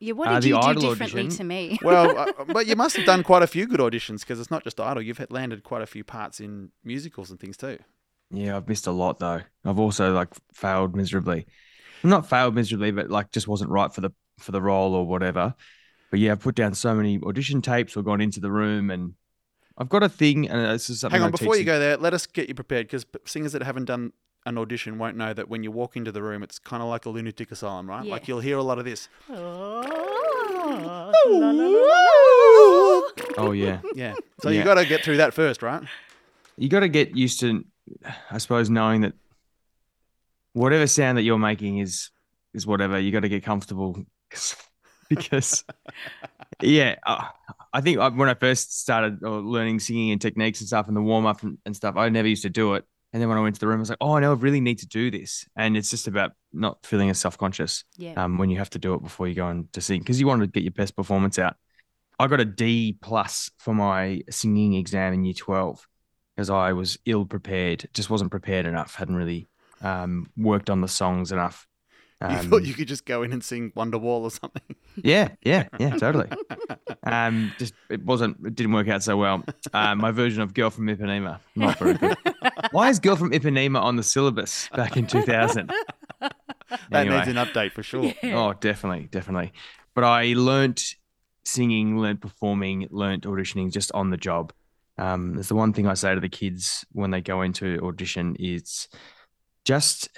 Yeah. 0.00 0.12
What 0.12 0.28
Uh, 0.28 0.34
did 0.40 0.42
the 0.42 0.48
you 0.48 0.74
do 0.74 0.80
differently 0.80 1.20
audition. 1.22 1.28
to 1.38 1.44
me? 1.44 1.78
Well, 1.82 2.18
uh, 2.18 2.44
but 2.52 2.66
you 2.66 2.76
must 2.76 2.96
have 2.96 3.06
done 3.06 3.22
quite 3.22 3.42
a 3.42 3.46
few 3.46 3.66
good 3.66 3.80
auditions 3.80 4.20
because 4.20 4.38
it's 4.38 4.50
not 4.50 4.64
just 4.64 4.78
Idol. 4.78 5.02
You've 5.02 5.18
had 5.18 5.30
landed 5.30 5.62
quite 5.64 5.82
a 5.82 5.86
few 5.86 6.04
parts 6.04 6.40
in 6.40 6.70
musicals 6.84 7.30
and 7.30 7.40
things 7.40 7.56
too. 7.56 7.78
Yeah, 8.30 8.56
I've 8.56 8.68
missed 8.68 8.86
a 8.86 8.92
lot 8.92 9.18
though. 9.18 9.40
I've 9.64 9.78
also 9.78 10.12
like 10.12 10.28
failed 10.52 10.94
miserably. 10.94 11.46
Not 12.02 12.28
failed 12.28 12.54
miserably, 12.54 12.90
but 12.90 13.08
like 13.10 13.32
just 13.32 13.48
wasn't 13.48 13.70
right 13.70 13.92
for 13.92 14.02
the 14.02 14.10
for 14.38 14.52
the 14.52 14.60
role 14.60 14.94
or 14.94 15.06
whatever. 15.06 15.54
But 16.10 16.20
yeah, 16.20 16.32
I've 16.32 16.40
put 16.40 16.54
down 16.54 16.74
so 16.74 16.94
many 16.94 17.18
audition 17.24 17.62
tapes 17.62 17.96
or 17.96 18.02
gone 18.02 18.20
into 18.20 18.40
the 18.40 18.50
room 18.50 18.90
and 18.90 19.14
I've 19.78 19.88
got 19.88 20.02
a 20.02 20.08
thing 20.08 20.48
and 20.48 20.60
this 20.74 20.88
is 20.90 21.00
something 21.00 21.16
Hang 21.20 21.24
on, 21.24 21.28
I 21.28 21.30
before 21.32 21.54
teach 21.54 21.60
you 21.60 21.66
go 21.66 21.78
there, 21.78 21.96
let 21.96 22.14
us 22.14 22.26
get 22.26 22.48
you 22.48 22.54
prepared 22.54 22.86
because 22.86 23.04
singers 23.26 23.52
that 23.52 23.62
haven't 23.62 23.84
done 23.86 24.12
an 24.46 24.56
audition 24.58 24.96
won't 24.98 25.16
know 25.16 25.34
that 25.34 25.48
when 25.48 25.62
you 25.64 25.70
walk 25.72 25.96
into 25.96 26.12
the 26.12 26.22
room, 26.22 26.42
it's 26.42 26.58
kind 26.58 26.82
of 26.82 26.88
like 26.88 27.04
a 27.04 27.10
lunatic 27.10 27.50
asylum, 27.50 27.88
right? 27.88 28.04
Yeah. 28.06 28.12
Like 28.12 28.28
you'll 28.28 28.40
hear 28.40 28.56
a 28.58 28.62
lot 28.62 28.78
of 28.78 28.84
this. 28.84 29.08
Oh, 33.38 33.52
yeah. 33.52 33.80
Yeah. 33.94 34.14
So 34.40 34.50
you 34.50 34.58
Yeah. 34.58 34.64
got 34.64 34.74
to 34.74 34.86
get 34.86 35.04
through 35.04 35.16
that 35.18 35.34
first, 35.34 35.62
right? 35.62 35.82
you 36.58 36.68
got 36.70 36.80
to 36.80 36.88
get 36.88 37.14
used 37.14 37.38
to 37.40 37.62
i 38.30 38.38
suppose 38.38 38.70
knowing 38.70 39.02
that 39.02 39.12
whatever 40.54 40.86
sound 40.86 41.18
that 41.18 41.22
you're 41.22 41.38
making 41.38 41.78
is 41.78 42.10
is 42.54 42.66
whatever 42.66 42.98
you 42.98 43.12
got 43.12 43.20
to 43.20 43.28
get 43.28 43.44
comfortable 43.44 43.94
because 45.10 45.64
yeah 46.62 46.94
uh, 47.06 47.26
I 47.76 47.80
think 47.82 47.98
I- 47.98 48.08
when 48.08 48.28
I 48.28 48.34
first 48.34 48.80
started 48.80 49.20
learning 49.22 49.80
singing 49.80 50.10
and 50.12 50.20
techniques 50.20 50.60
and 50.60 50.66
stuff 50.68 50.88
and 50.88 50.96
the 50.96 51.02
warm 51.02 51.26
up 51.26 51.42
and, 51.42 51.58
and 51.66 51.76
stuff, 51.76 51.96
I 51.96 52.08
never 52.08 52.28
used 52.28 52.42
to 52.42 52.50
do 52.50 52.74
it. 52.74 52.84
And 53.12 53.20
then 53.22 53.28
when 53.28 53.38
I 53.38 53.42
went 53.42 53.54
to 53.56 53.60
the 53.60 53.66
room, 53.68 53.78
I 53.78 53.80
was 53.80 53.88
like, 53.90 53.98
oh, 54.00 54.14
I 54.16 54.20
know 54.20 54.32
I 54.32 54.34
really 54.36 54.60
need 54.60 54.78
to 54.78 54.86
do 54.86 55.10
this. 55.10 55.46
And 55.56 55.76
it's 55.76 55.90
just 55.90 56.06
about 56.08 56.32
not 56.52 56.84
feeling 56.84 57.08
as 57.10 57.18
self 57.18 57.36
conscious 57.38 57.84
Yeah. 57.96 58.14
um, 58.22 58.38
when 58.38 58.50
you 58.50 58.58
have 58.58 58.70
to 58.70 58.78
do 58.78 58.94
it 58.94 59.02
before 59.02 59.28
you 59.28 59.34
go 59.34 59.46
on 59.46 59.68
to 59.74 59.80
sing 59.80 60.00
because 60.00 60.18
you 60.20 60.26
want 60.26 60.40
to 60.42 60.46
get 60.46 60.62
your 60.64 60.72
best 60.72 60.96
performance 60.96 61.38
out. 61.38 61.54
I 62.18 62.26
got 62.28 62.40
a 62.40 62.44
D 62.46 62.96
plus 63.00 63.50
for 63.58 63.74
my 63.74 64.22
singing 64.30 64.74
exam 64.74 65.12
in 65.12 65.24
year 65.24 65.34
12 65.34 65.86
because 66.34 66.50
I 66.50 66.72
was 66.72 66.98
ill 67.06 67.24
prepared, 67.26 67.88
just 67.94 68.08
wasn't 68.10 68.30
prepared 68.30 68.64
enough, 68.66 68.94
hadn't 68.94 69.16
really 69.16 69.48
um, 69.82 70.28
worked 70.36 70.70
on 70.70 70.80
the 70.80 70.88
songs 70.88 71.30
enough. 71.32 71.66
You 72.22 72.28
Um, 72.28 72.48
thought 72.48 72.62
you 72.64 72.72
could 72.72 72.88
just 72.88 73.04
go 73.04 73.22
in 73.22 73.32
and 73.32 73.44
sing 73.44 73.72
Wonderwall 73.76 74.22
or 74.22 74.30
something. 74.30 74.62
yeah, 75.04 75.28
yeah, 75.44 75.68
yeah, 75.78 75.96
totally. 75.96 76.28
Um, 77.02 77.52
just 77.58 77.74
it 77.90 78.02
wasn't, 78.04 78.38
it 78.46 78.54
didn't 78.54 78.72
work 78.72 78.88
out 78.88 79.02
so 79.02 79.16
well. 79.18 79.44
Uh, 79.74 79.94
my 79.94 80.10
version 80.12 80.40
of 80.40 80.54
Girl 80.54 80.70
from 80.70 80.86
Ipanema, 80.86 81.40
not 81.54 81.78
very 81.78 81.94
good. 81.94 82.16
Why 82.70 82.88
is 82.88 83.00
Girl 83.00 83.16
from 83.16 83.32
Ipanema 83.32 83.80
on 83.82 83.96
the 83.96 84.02
syllabus 84.02 84.68
back 84.74 84.96
in 84.96 85.06
2000? 85.06 85.70
That 86.20 86.32
Anyway. 86.90 87.16
needs 87.16 87.28
an 87.28 87.36
update 87.36 87.72
for 87.72 87.82
sure. 87.82 88.12
Oh, 88.24 88.54
definitely, 88.54 89.08
definitely. 89.10 89.52
But 89.94 90.04
I 90.04 90.32
learnt 90.32 90.94
singing, 91.44 91.98
learnt 91.98 92.20
performing, 92.22 92.88
learnt 92.90 93.24
auditioning 93.24 93.70
just 93.70 93.92
on 93.92 94.10
the 94.10 94.16
job. 94.16 94.52
Um, 94.98 95.34
there's 95.34 95.48
the 95.48 95.54
one 95.54 95.74
thing 95.74 95.86
I 95.86 95.94
say 95.94 96.14
to 96.14 96.20
the 96.20 96.28
kids 96.30 96.84
when 96.92 97.10
they 97.10 97.20
go 97.20 97.42
into 97.42 97.78
audition 97.86 98.36
is 98.38 98.88
just 99.66 100.08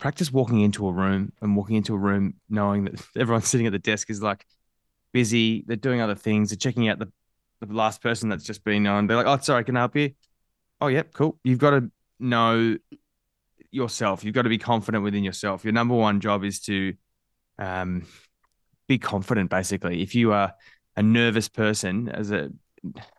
practice 0.00 0.32
walking 0.32 0.62
into 0.62 0.88
a 0.88 0.92
room 0.92 1.32
and 1.40 1.54
walking 1.54 1.76
into 1.76 1.94
a 1.94 1.98
room 1.98 2.34
knowing 2.48 2.84
that 2.84 2.94
everyone 3.16 3.42
sitting 3.42 3.66
at 3.66 3.72
the 3.72 3.78
desk 3.78 4.10
is 4.10 4.20
like 4.20 4.44
busy, 5.12 5.62
they're 5.66 5.76
doing 5.76 6.00
other 6.00 6.14
things, 6.14 6.50
they're 6.50 6.56
checking 6.56 6.88
out 6.88 6.98
the, 6.98 7.10
the 7.60 7.72
last 7.72 8.02
person 8.02 8.28
that's 8.28 8.44
just 8.44 8.64
been 8.64 8.86
on. 8.86 9.06
They're 9.06 9.16
like, 9.16 9.26
oh, 9.26 9.38
sorry, 9.40 9.64
can 9.64 9.76
I 9.76 9.80
help 9.80 9.94
you? 9.94 10.12
Oh, 10.80 10.88
yep, 10.88 11.12
cool. 11.12 11.38
You've 11.44 11.58
got 11.58 11.70
to 11.70 11.90
know 12.18 12.78
yourself. 13.70 14.24
You've 14.24 14.34
got 14.34 14.42
to 14.42 14.48
be 14.48 14.58
confident 14.58 15.04
within 15.04 15.22
yourself. 15.22 15.64
Your 15.64 15.74
number 15.74 15.94
one 15.94 16.20
job 16.20 16.42
is 16.42 16.60
to 16.60 16.94
um, 17.58 18.06
be 18.88 18.98
confident. 18.98 19.50
Basically, 19.50 20.02
if 20.02 20.14
you 20.14 20.32
are 20.32 20.54
a 20.96 21.02
nervous 21.02 21.48
person, 21.48 22.08
as 22.08 22.30
a 22.30 22.50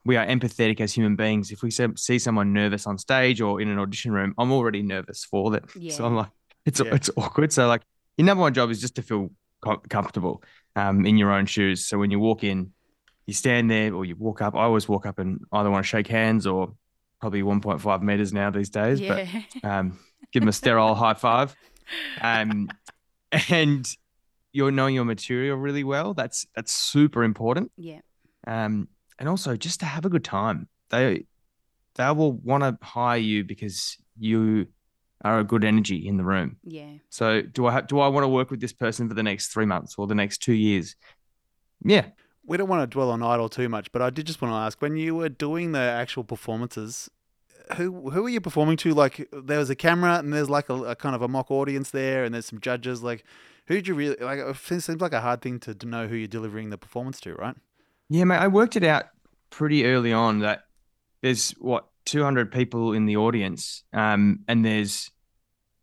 we 0.04 0.18
are 0.18 0.26
empathetic 0.26 0.82
as 0.82 0.92
human 0.92 1.16
beings. 1.16 1.52
If 1.52 1.62
we 1.62 1.70
see 1.70 2.18
someone 2.18 2.52
nervous 2.52 2.88
on 2.88 2.98
stage 2.98 3.42
or 3.42 3.62
in 3.62 3.70
an 3.70 3.78
audition 3.78 4.12
room, 4.12 4.34
I'm 4.40 4.52
already 4.52 4.82
nervous 4.82 5.24
for 5.24 5.52
them. 5.52 5.66
So 5.92 6.06
I'm 6.06 6.16
like, 6.16 6.30
it's 6.66 6.80
Yeah. 6.80 6.94
it's 6.96 7.10
awkward. 7.16 7.52
So 7.54 7.68
like, 7.68 7.82
your 8.18 8.26
number 8.26 8.42
one 8.42 8.54
job 8.54 8.70
is 8.70 8.80
just 8.82 8.96
to 8.96 9.02
feel 9.02 9.32
com- 9.62 9.82
comfortable 9.90 10.44
um, 10.76 11.06
in 11.06 11.18
your 11.18 11.32
own 11.32 11.46
shoes. 11.46 11.86
So 11.88 11.98
when 11.98 12.12
you 12.12 12.20
walk 12.20 12.44
in, 12.44 12.72
you 13.28 13.34
stand 13.34 13.70
there 13.72 13.94
or 13.94 14.04
you 14.06 14.16
walk 14.16 14.42
up. 14.42 14.56
I 14.56 14.64
always 14.64 14.88
walk 14.90 15.06
up 15.06 15.20
and 15.20 15.40
either 15.54 15.70
want 15.72 15.86
to 15.86 15.88
shake 15.88 16.08
hands 16.08 16.46
or 16.48 16.74
probably 17.20 17.42
1.5 17.44 18.02
meters 18.02 18.34
now 18.34 18.50
these 18.50 18.70
days. 18.70 19.00
But 19.00 19.28
um, 19.64 20.00
give 20.32 20.42
them 20.42 20.50
a 20.50 20.54
sterile 20.54 20.96
high 20.96 21.14
five. 21.14 21.56
Um, 22.22 22.70
and 23.50 23.88
you're 24.54 24.72
knowing 24.72 24.96
your 24.96 25.06
material 25.06 25.58
really 25.58 25.84
well. 25.84 26.14
That's 26.14 26.46
that's 26.56 26.72
super 26.72 27.24
important. 27.24 27.72
yeah. 27.78 28.00
Um, 28.48 28.88
and 29.20 29.30
also 29.30 29.56
just 29.56 29.80
to 29.82 29.86
have 29.86 30.04
a 30.06 30.10
good 30.10 30.24
time. 30.24 30.68
They 30.90 31.26
they 31.96 32.12
will 32.12 32.34
want 32.34 32.64
to 32.64 32.78
hire 32.86 33.18
you 33.20 33.44
because 33.44 33.98
you 34.18 34.68
are 35.24 35.40
a 35.40 35.44
good 35.44 35.64
energy 35.64 36.08
in 36.08 36.18
the 36.18 36.24
room. 36.24 36.58
Yeah. 36.64 36.94
So 37.10 37.42
do 37.42 37.68
I 37.68 37.72
ha- 37.72 37.82
do 37.82 38.00
I 38.00 38.08
want 38.08 38.24
to 38.24 38.28
work 38.28 38.52
with 38.52 38.60
this 38.60 38.74
person 38.74 39.08
for 39.08 39.14
the 39.14 39.24
next 39.24 39.48
three 39.50 39.66
months 39.66 39.96
or 39.98 40.08
the 40.08 40.16
next 40.16 40.40
two 40.40 40.54
years? 40.54 40.96
Yeah, 41.84 42.06
We 42.46 42.58
don't 42.58 42.70
want 42.70 42.84
to 42.84 42.88
dwell 42.88 43.10
on 43.10 43.24
Idol 43.24 43.50
too 43.50 43.68
much, 43.70 43.92
but 43.92 44.02
I 44.02 44.10
did 44.12 44.28
just 44.28 44.42
want 44.42 44.52
to 44.52 44.58
ask 44.58 44.82
when 44.82 44.98
you 44.98 45.16
were 45.16 45.30
doing 45.30 45.72
the 45.72 45.80
actual 45.80 46.24
performances, 46.24 47.10
who 47.76 48.10
who 48.10 48.24
were 48.24 48.30
you 48.30 48.42
performing 48.42 48.78
to? 48.78 48.94
Like 48.94 49.28
there 49.32 49.60
was 49.60 49.70
a 49.70 49.76
camera 49.76 50.20
and 50.20 50.32
there's 50.34 50.50
like 50.50 50.70
a, 50.70 50.76
a 50.84 50.96
kind 50.96 51.16
of 51.16 51.22
a 51.22 51.28
mock 51.28 51.50
audience 51.50 51.90
there, 51.92 52.24
and 52.24 52.34
there's 52.34 52.46
some 52.48 52.60
judges. 52.60 53.02
Like 53.02 53.24
who 53.68 53.76
did 53.76 53.88
you 53.88 53.94
really 53.94 54.16
like? 54.20 54.40
It 54.40 54.58
seems 54.58 55.02
like 55.02 55.14
a 55.14 55.22
hard 55.22 55.42
thing 55.42 55.60
to, 55.62 55.74
to 55.74 55.86
know 55.86 56.08
who 56.08 56.16
you're 56.16 56.28
delivering 56.28 56.70
the 56.70 56.78
performance 56.78 57.20
to, 57.22 57.34
right? 57.36 57.56
Yeah, 58.10 58.26
mate, 58.26 58.38
I 58.38 58.48
worked 58.48 58.76
it 58.76 58.84
out 58.84 59.06
pretty 59.50 59.86
early 59.86 60.12
on 60.12 60.40
that 60.40 60.64
there's 61.22 61.52
what 61.52 61.88
200 62.06 62.52
people 62.52 62.94
in 62.94 63.06
the 63.06 63.18
audience, 63.18 63.84
um, 63.94 64.40
and 64.48 64.64
there's 64.66 65.12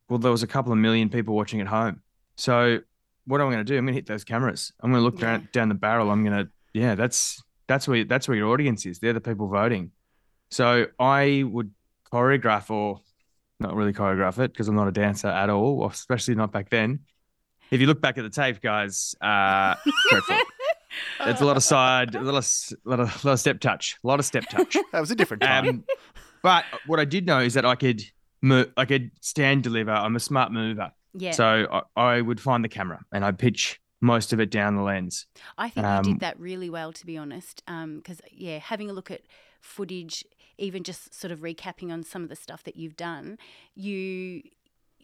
well, 0.09 0.19
there 0.19 0.31
was 0.33 0.43
a 0.43 0.47
couple 0.47 0.73
of 0.73 0.79
million 0.79 1.09
people 1.11 1.35
watching 1.37 1.61
at 1.61 1.67
home. 1.67 2.01
So 2.37 2.81
what 3.27 3.41
am 3.43 3.49
I 3.49 3.53
going 3.53 3.65
to 3.67 3.73
do? 3.73 3.77
I'm 3.77 3.85
going 3.85 3.93
to 3.95 3.99
hit 3.99 4.07
those 4.07 4.25
cameras. 4.25 4.73
I'm 4.81 4.91
going 4.91 5.01
to 5.01 5.05
look 5.05 5.21
Yeah. 5.21 5.39
down 5.39 5.49
down 5.53 5.69
the 5.69 5.75
barrel. 5.75 6.11
I'm 6.11 6.25
going 6.25 6.45
to 6.47 6.51
yeah, 6.73 6.95
that's 6.95 7.43
that's 7.67 7.87
where 7.87 8.05
that's 8.05 8.27
where 8.29 8.37
your 8.37 8.51
audience 8.53 8.87
is. 8.87 8.99
They're 9.01 9.13
the 9.13 9.21
people 9.21 9.49
voting. 9.49 9.91
So 10.51 10.87
I 10.99 11.45
would 11.47 11.71
choreograph 12.11 12.71
or 12.71 13.01
not 13.61 13.75
really 13.75 13.93
choreograph 13.93 14.39
it 14.39 14.53
because 14.53 14.69
I'm 14.69 14.77
not 14.77 14.89
a 14.89 14.93
dancer 14.93 15.29
at 15.29 15.51
all, 15.51 15.87
especially 15.89 16.37
not 16.37 16.53
back 16.53 16.71
then. 16.71 17.01
If 17.71 17.83
you 17.83 17.87
look 17.87 18.01
back 18.01 18.17
at 18.17 18.23
the 18.23 18.31
tape, 18.31 18.63
guys, 18.63 19.15
uh, 19.21 19.75
dreadful. 20.89 21.27
There's 21.27 21.41
a 21.41 21.45
lot 21.47 21.57
of 21.57 21.63
side, 21.63 22.15
a 22.15 22.21
lot 22.23 22.35
of, 22.35 22.39
s- 22.39 22.73
lot 22.85 23.01
of, 23.01 23.25
lot 23.25 23.33
of 23.33 23.41
step 23.41 23.61
touch, 23.61 23.97
a 24.03 24.07
lot 24.07 24.19
of 24.19 24.27
step 24.27 24.45
touch. 24.51 24.77
That 24.93 25.01
was 25.01 25.11
a 25.11 25.15
different 25.15 25.43
time. 25.43 25.69
Um, 25.69 25.85
but 26.43 26.65
what 26.87 27.01
I 27.01 27.05
did 27.05 27.27
know 27.27 27.41
is 27.41 27.55
that 27.55 27.65
I 27.67 27.75
could, 27.75 28.03
mo- 28.43 28.67
I 28.77 28.85
could 28.85 29.11
stand 29.21 29.63
deliver. 29.65 29.91
I'm 29.91 30.17
a 30.17 30.21
smart 30.21 30.53
mover, 30.53 30.93
Yeah. 31.15 31.33
so 31.33 31.83
I, 31.97 32.01
I 32.01 32.21
would 32.21 32.41
find 32.41 32.65
the 32.65 32.69
camera 32.69 33.01
and 33.13 33.25
I'd 33.25 33.39
pitch 33.39 33.81
most 34.01 34.33
of 34.33 34.39
it 34.41 34.51
down 34.51 34.77
the 34.77 34.83
lens. 34.83 35.27
I 35.59 35.69
think 35.71 35.85
you 35.85 35.91
Um, 35.93 36.03
did 36.05 36.21
that 36.21 36.39
really 36.39 36.71
well, 36.71 36.93
to 36.93 37.05
be 37.07 37.17
honest. 37.19 37.63
Because 37.67 38.21
yeah, 38.33 38.59
having 38.59 38.89
a 38.89 38.93
look 38.93 39.11
at 39.11 39.23
footage, 39.61 40.25
even 40.57 40.85
just 40.85 41.13
sort 41.13 41.33
of 41.33 41.41
recapping 41.41 41.93
on 41.93 42.05
some 42.05 42.23
of 42.23 42.29
the 42.29 42.37
stuff 42.37 42.63
that 42.63 42.77
you've 42.77 42.97
done, 42.97 43.39
you 43.75 44.43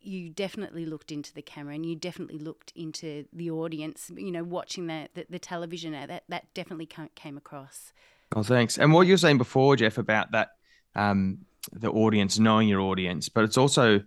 you 0.06 0.28
definitely 0.28 0.86
looked 0.86 1.10
into 1.10 1.32
the 1.32 1.42
camera 1.42 1.74
and 1.74 1.86
you 1.86 1.96
definitely 1.96 2.38
looked 2.38 2.72
into 2.74 3.24
the 3.32 3.50
audience. 3.50 4.10
You 4.14 4.32
know, 4.32 4.44
watching 4.44 4.86
the 4.86 5.08
the, 5.14 5.26
the 5.28 5.38
television 5.38 5.92
that 5.92 6.24
that 6.28 6.54
definitely 6.54 6.86
ca- 6.86 7.08
came 7.14 7.36
across. 7.36 7.92
Oh, 8.36 8.42
thanks. 8.42 8.78
And 8.78 8.92
what 8.92 9.06
you 9.06 9.12
were 9.12 9.18
saying 9.18 9.38
before, 9.38 9.76
Jeff, 9.76 9.98
about 9.98 10.32
that, 10.32 10.50
um, 10.96 11.38
the 11.72 11.90
audience 11.90 12.38
knowing 12.38 12.68
your 12.68 12.80
audience, 12.80 13.28
but 13.28 13.44
it's 13.44 13.56
also 13.56 14.02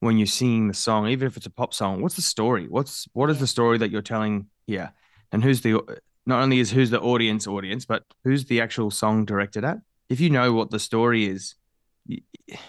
when 0.00 0.18
you're 0.18 0.26
singing 0.26 0.68
the 0.68 0.74
song, 0.74 1.08
even 1.08 1.26
if 1.26 1.36
it's 1.36 1.46
a 1.46 1.50
pop 1.50 1.72
song, 1.74 2.02
what's 2.02 2.16
the 2.16 2.22
story? 2.22 2.66
What's 2.68 3.06
what 3.12 3.30
is 3.30 3.38
the 3.38 3.46
story 3.46 3.78
that 3.78 3.90
you're 3.90 4.02
telling 4.02 4.46
here? 4.66 4.92
And 5.32 5.44
who's 5.44 5.60
the 5.60 5.80
not 6.26 6.42
only 6.42 6.60
is 6.60 6.70
who's 6.70 6.90
the 6.90 7.00
audience 7.00 7.46
audience, 7.46 7.84
but 7.84 8.04
who's 8.24 8.46
the 8.46 8.60
actual 8.60 8.90
song 8.90 9.24
directed 9.24 9.64
at? 9.64 9.78
If 10.08 10.20
you 10.20 10.30
know 10.30 10.52
what 10.52 10.70
the 10.70 10.78
story 10.78 11.26
is, 11.26 11.54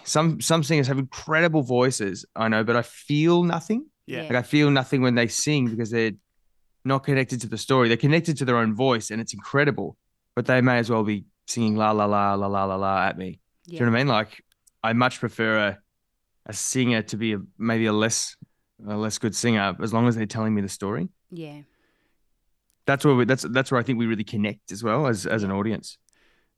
some 0.03 0.41
some 0.41 0.63
singers 0.63 0.87
have 0.87 0.99
incredible 0.99 1.63
voices, 1.63 2.25
I 2.35 2.47
know, 2.47 2.63
but 2.63 2.75
I 2.75 2.81
feel 2.81 3.43
nothing. 3.43 3.87
Yeah. 4.05 4.23
Like 4.23 4.35
I 4.35 4.41
feel 4.41 4.69
nothing 4.71 5.01
when 5.01 5.15
they 5.15 5.27
sing 5.27 5.69
because 5.69 5.91
they're 5.91 6.13
not 6.83 6.99
connected 6.99 7.41
to 7.41 7.47
the 7.47 7.57
story. 7.57 7.87
They're 7.87 7.97
connected 7.97 8.37
to 8.37 8.45
their 8.45 8.57
own 8.57 8.75
voice, 8.75 9.11
and 9.11 9.21
it's 9.21 9.33
incredible. 9.33 9.97
But 10.35 10.45
they 10.45 10.61
may 10.61 10.77
as 10.77 10.89
well 10.89 11.03
be 11.03 11.25
singing 11.47 11.75
la 11.75 11.91
la 11.91 12.05
la 12.05 12.33
la 12.35 12.47
la 12.47 12.65
la 12.65 12.75
la 12.75 13.07
at 13.07 13.17
me. 13.17 13.39
Do 13.67 13.75
you 13.75 13.79
know 13.81 13.87
what 13.87 13.95
I 13.95 13.99
mean? 13.99 14.07
Like 14.07 14.43
I 14.83 14.93
much 14.93 15.19
prefer 15.19 15.57
a 15.57 15.79
a 16.45 16.53
singer 16.53 17.01
to 17.03 17.17
be 17.17 17.33
a, 17.33 17.39
maybe 17.57 17.85
a 17.85 17.93
less 17.93 18.35
a 18.87 18.97
less 18.97 19.17
good 19.17 19.35
singer 19.35 19.75
as 19.81 19.93
long 19.93 20.07
as 20.07 20.15
they're 20.15 20.25
telling 20.25 20.53
me 20.53 20.61
the 20.61 20.69
story. 20.69 21.09
Yeah. 21.29 21.61
That's 22.85 23.05
where 23.05 23.15
we, 23.15 23.25
that's 23.25 23.43
that's 23.43 23.71
where 23.71 23.79
I 23.79 23.83
think 23.83 23.99
we 23.99 24.07
really 24.07 24.23
connect 24.23 24.71
as 24.71 24.83
well 24.83 25.07
as 25.07 25.25
as 25.25 25.43
an 25.43 25.51
audience. 25.51 25.97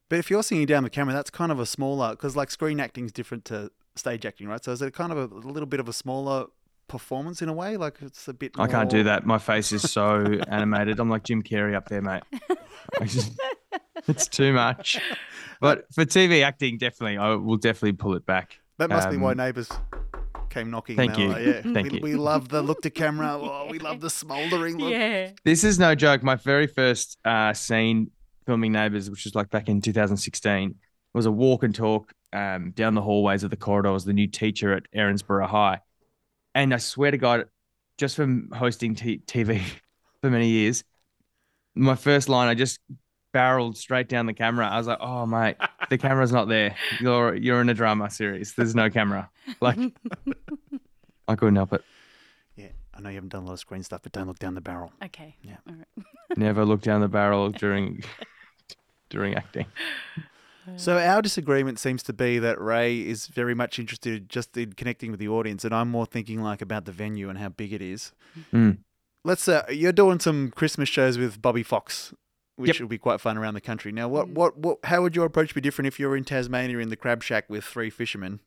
But 0.10 0.19
if 0.19 0.29
you're 0.29 0.43
singing 0.43 0.65
down 0.67 0.83
the 0.83 0.89
camera, 0.89 1.13
that's 1.13 1.29
kind 1.29 1.51
of 1.51 1.60
a 1.60 1.65
smaller 1.65 2.12
because 2.12 2.36
like 2.36 2.51
screen 2.51 2.79
acting 2.79 3.05
is 3.05 3.12
different 3.12 3.45
to 3.45 3.72
stage 3.95 4.25
acting, 4.25 4.48
right? 4.48 4.63
So 4.63 4.72
is 4.72 4.81
it 4.81 4.93
kind 4.93 5.12
of 5.12 5.31
a, 5.31 5.36
little 5.36 5.65
bit 5.65 5.79
of 5.79 5.88
a 5.89 5.93
smaller 5.93 6.45
performance 6.88 7.41
in 7.41 7.50
a 7.50 7.53
way? 7.53 7.77
Like 7.77 7.98
it's 8.01 8.27
a 8.27 8.33
bit. 8.33 8.51
I 8.60 8.67
can't 8.67 8.89
do 8.89 9.03
that. 9.03 9.25
My 9.25 9.38
face 9.39 9.72
is 9.72 9.89
so 9.91 10.24
animated. 10.48 11.00
I'm 11.00 11.10
like 11.10 11.24
Jim 11.24 11.41
Carrey 11.41 11.74
up 11.75 11.89
there, 11.89 12.01
mate. 12.01 12.24
Just- 13.05 13.33
it's 14.07 14.27
too 14.27 14.53
much. 14.53 15.00
But 15.62 15.86
for 15.93 16.03
TV 16.05 16.43
acting, 16.43 16.77
definitely, 16.77 17.17
I 17.17 17.36
will 17.36 17.57
definitely 17.57 17.93
pull 17.93 18.15
it 18.15 18.25
back. 18.25 18.60
That 18.79 18.89
must 18.89 19.10
be 19.10 19.17
why 19.17 19.31
Um, 19.31 19.38
neighbours 19.38 19.69
came 20.50 20.69
knocking. 20.69 20.95
thank 20.98 21.17
you. 21.17 21.29
like, 21.29 21.45
yeah, 21.45 21.62
Thank 21.74 21.91
we, 21.91 21.98
you. 21.98 22.03
we 22.03 22.15
love 22.15 22.50
the 22.50 22.62
look 22.62 22.81
to 22.81 22.89
camera. 22.89 23.38
Oh, 23.39 23.67
we 23.69 23.79
love 23.79 24.01
the 24.01 24.10
smouldering 24.10 24.77
look. 24.77 24.91
Yeah. 24.91 25.31
This 25.45 25.63
is 25.63 25.79
no 25.79 25.95
joke. 25.95 26.22
My 26.22 26.36
very 26.36 26.67
first 26.67 27.17
uh, 27.24 27.53
scene 27.53 28.12
filming 28.45 28.71
Neighbours, 28.71 29.09
which 29.09 29.25
was 29.25 29.35
like 29.35 29.50
back 29.50 29.69
in 29.69 29.81
2016, 29.81 30.75
was 31.13 31.25
a 31.25 31.31
walk 31.31 31.63
and 31.63 31.73
talk 31.73 32.13
um, 32.31 32.71
down 32.71 32.95
the 32.95 33.01
hallways 33.01 33.43
of 33.43 33.50
the 33.50 33.57
corridors. 33.57 34.05
The 34.05 34.13
new 34.13 34.27
teacher 34.27 34.73
at 34.73 34.83
Erinsborough 34.95 35.47
High, 35.47 35.79
and 36.55 36.73
I 36.73 36.77
swear 36.77 37.12
to 37.12 37.17
God, 37.17 37.45
just 37.97 38.15
from 38.15 38.50
hosting 38.51 38.95
t- 38.95 39.21
TV 39.25 39.62
for 40.21 40.29
many 40.29 40.50
years, 40.50 40.83
my 41.75 41.95
first 41.95 42.29
line 42.29 42.47
I 42.47 42.53
just 42.53 42.79
barreled 43.31 43.77
straight 43.77 44.07
down 44.07 44.25
the 44.25 44.33
camera. 44.33 44.67
I 44.67 44.77
was 44.77 44.88
like, 44.88 45.00
"Oh 45.01 45.25
mate, 45.25 45.57
the 45.89 45.97
camera's 45.97 46.31
not 46.31 46.47
there. 46.47 46.75
You're 47.00 47.35
you're 47.35 47.62
in 47.62 47.69
a 47.69 47.73
drama 47.73 48.09
series. 48.09 48.53
There's 48.53 48.75
no 48.75 48.89
camera." 48.89 49.29
Like 49.62 49.77
I 51.27 51.35
couldn't 51.35 51.55
help 51.55 51.73
it. 51.73 51.83
Yeah, 52.93 52.97
I 52.97 53.01
know 53.01 53.09
you 53.09 53.15
haven't 53.15 53.29
done 53.29 53.43
a 53.43 53.45
lot 53.45 53.53
of 53.53 53.59
screen 53.59 53.83
stuff, 53.83 54.01
but 54.03 54.12
don't 54.12 54.27
look 54.27 54.39
down 54.39 54.55
the 54.55 54.62
barrel. 54.62 54.91
Okay. 55.03 55.35
Yeah. 55.43 55.57
All 55.67 55.75
right. 55.75 56.05
Never 56.38 56.65
look 56.65 56.81
down 56.81 57.01
the 57.01 57.07
barrel 57.07 57.50
during 57.51 58.03
during 59.09 59.35
acting. 59.35 59.65
So 60.77 60.97
our 60.97 61.21
disagreement 61.21 61.77
seems 61.77 62.03
to 62.03 62.13
be 62.13 62.39
that 62.39 62.59
Rae 62.59 62.97
is 63.01 63.27
very 63.27 63.53
much 63.53 63.79
interested 63.79 64.29
just 64.29 64.55
in 64.55 64.71
connecting 64.73 65.12
with 65.12 65.19
the 65.19 65.27
audience, 65.27 65.65
and 65.65 65.75
I'm 65.75 65.89
more 65.91 66.05
thinking 66.05 66.41
like 66.41 66.62
about 66.62 66.85
the 66.85 66.93
venue 66.93 67.27
and 67.29 67.38
how 67.38 67.50
big 67.50 67.73
it 67.73 67.81
is. 67.81 68.13
Mm. 68.53 68.77
Let's 69.25 69.43
say 69.43 69.62
you're 69.71 69.91
doing 69.91 70.21
some 70.21 70.51
Christmas 70.51 70.88
shows 70.88 71.17
with 71.17 71.41
Bobby 71.41 71.63
Fox, 71.63 72.13
which 72.55 72.75
Yep. 72.75 72.79
will 72.79 72.88
be 72.88 72.97
quite 72.97 73.19
fun 73.19 73.38
around 73.38 73.55
the 73.55 73.62
country. 73.62 73.91
Now, 73.91 74.07
what, 74.07 74.27
Mm. 74.29 74.33
what, 74.35 74.57
what, 74.57 74.77
how 74.85 75.01
would 75.01 75.17
your 75.17 75.25
approach 75.25 75.53
be 75.53 75.59
different 75.59 75.88
if 75.88 76.00
you're 76.00 76.15
in 76.15 76.23
Tasmania 76.23 76.79
in 76.79 76.88
the 76.88 76.95
Crab 76.95 77.23
Shack 77.23 77.50
with 77.50 77.65
three 77.65 77.89
fishermen, 77.89 78.39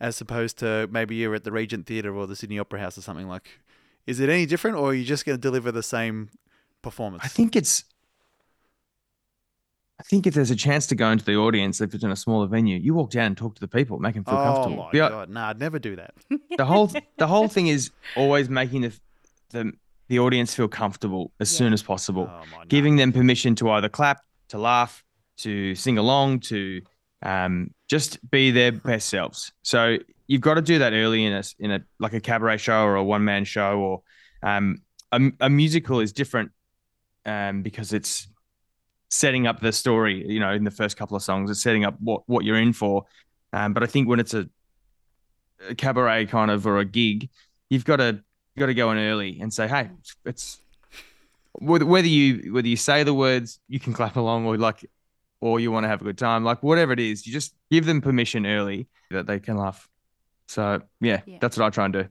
as 0.00 0.18
opposed 0.22 0.58
to 0.60 0.88
maybe 0.90 1.14
you're 1.16 1.34
at 1.34 1.44
the 1.44 1.52
Regent 1.52 1.84
Theatre 1.86 2.14
or 2.14 2.26
the 2.26 2.36
Sydney 2.36 2.58
Opera 2.58 2.80
House 2.80 2.96
or 2.96 3.02
something 3.02 3.28
like? 3.28 3.60
Is 4.06 4.20
it 4.20 4.28
any 4.28 4.46
different, 4.46 4.76
or 4.76 4.90
are 4.90 4.94
you 4.94 5.04
just 5.04 5.24
going 5.24 5.36
to 5.38 5.40
deliver 5.40 5.72
the 5.72 5.82
same 5.82 6.28
performance? 6.82 7.22
I 7.24 7.28
think 7.28 7.56
it's. 7.56 7.84
I 9.98 10.02
think 10.02 10.26
if 10.26 10.34
there's 10.34 10.50
a 10.50 10.56
chance 10.56 10.86
to 10.88 10.94
go 10.96 11.10
into 11.10 11.24
the 11.24 11.36
audience, 11.36 11.80
if 11.80 11.94
it's 11.94 12.02
in 12.02 12.10
a 12.10 12.16
smaller 12.16 12.46
venue, 12.48 12.76
you 12.78 12.94
walk 12.94 13.10
down 13.10 13.26
and 13.26 13.36
talk 13.36 13.54
to 13.54 13.60
the 13.60 13.68
people, 13.68 13.98
make 14.00 14.14
them 14.16 14.24
feel 14.24 14.34
Oh 14.34 14.42
comfortable. 14.42 14.76
my 14.84 14.90
The- 14.92 14.98
god, 15.08 15.28
no, 15.30 15.40
I'd 15.40 15.60
never 15.60 15.78
do 15.78 15.94
that. 15.96 16.14
the 16.58 16.64
whole 16.64 16.90
the 17.16 17.26
whole 17.28 17.48
thing 17.48 17.68
is 17.68 17.90
always 18.16 18.48
making 18.48 18.82
the 18.82 18.92
the, 19.50 19.72
the 20.08 20.18
audience 20.18 20.52
feel 20.54 20.66
comfortable 20.68 21.30
as 21.38 21.52
Yeah. 21.52 21.58
soon 21.58 21.72
as 21.72 21.82
possible, 21.82 22.28
Oh 22.28 22.42
my, 22.50 22.58
no. 22.58 22.64
giving 22.66 22.96
them 22.96 23.12
permission 23.12 23.54
to 23.56 23.70
either 23.70 23.88
clap, 23.88 24.20
to 24.48 24.58
laugh, 24.58 25.04
to 25.38 25.74
sing 25.76 25.96
along, 25.96 26.40
to 26.40 26.82
um, 27.24 27.72
just 27.88 28.18
be 28.30 28.50
their 28.50 28.72
best 28.72 29.08
selves. 29.08 29.52
So 29.62 29.98
you've 30.26 30.40
got 30.40 30.54
to 30.54 30.62
do 30.62 30.78
that 30.78 30.92
early 30.92 31.24
in 31.24 31.32
a 31.32 31.42
in 31.58 31.70
a 31.72 31.80
like 31.98 32.12
a 32.12 32.20
cabaret 32.20 32.58
show 32.58 32.84
or 32.84 32.96
a 32.96 33.04
one 33.04 33.24
man 33.24 33.44
show 33.44 33.78
or 33.78 34.02
um, 34.42 34.78
a, 35.10 35.20
a 35.40 35.50
musical 35.50 36.00
is 36.00 36.12
different 36.12 36.52
um, 37.26 37.62
because 37.62 37.92
it's 37.92 38.28
setting 39.08 39.46
up 39.46 39.60
the 39.60 39.72
story. 39.72 40.24
You 40.26 40.40
know, 40.40 40.52
in 40.52 40.64
the 40.64 40.70
first 40.70 40.96
couple 40.96 41.16
of 41.16 41.22
songs, 41.22 41.50
it's 41.50 41.62
setting 41.62 41.84
up 41.84 41.96
what 42.00 42.22
what 42.26 42.44
you're 42.44 42.60
in 42.60 42.72
for. 42.72 43.04
Um, 43.52 43.72
but 43.72 43.82
I 43.82 43.86
think 43.86 44.08
when 44.08 44.20
it's 44.20 44.34
a, 44.34 44.48
a 45.68 45.74
cabaret 45.74 46.26
kind 46.26 46.50
of 46.50 46.66
or 46.66 46.78
a 46.78 46.84
gig, 46.84 47.30
you've 47.70 47.84
got 47.84 47.96
to 47.96 48.20
you 48.54 48.60
got 48.60 48.66
to 48.66 48.74
go 48.74 48.90
in 48.92 48.98
early 48.98 49.40
and 49.40 49.52
say, 49.52 49.66
hey, 49.66 49.90
it's 50.24 50.60
whether 51.60 52.06
you 52.06 52.52
whether 52.52 52.68
you 52.68 52.76
say 52.76 53.02
the 53.02 53.14
words, 53.14 53.60
you 53.68 53.80
can 53.80 53.92
clap 53.92 54.16
along 54.16 54.46
or 54.46 54.56
like, 54.58 54.84
or 55.40 55.60
you 55.60 55.70
want 55.70 55.84
to 55.84 55.88
have 55.88 56.00
a 56.00 56.04
good 56.04 56.18
time, 56.18 56.44
like 56.44 56.62
whatever 56.62 56.92
it 56.92 57.00
is, 57.00 57.26
you 57.26 57.32
just 57.32 57.54
give 57.70 57.84
them 57.86 58.00
permission 58.00 58.46
early 58.46 58.88
that 59.10 59.26
they 59.26 59.38
can 59.40 59.56
laugh. 59.56 59.88
So 60.48 60.80
yeah, 61.00 61.20
Yeah. 61.26 61.38
that's 61.40 61.56
what 61.56 61.66
I 61.66 61.70
try 61.70 61.84
and 61.84 61.92
do. 61.94 62.08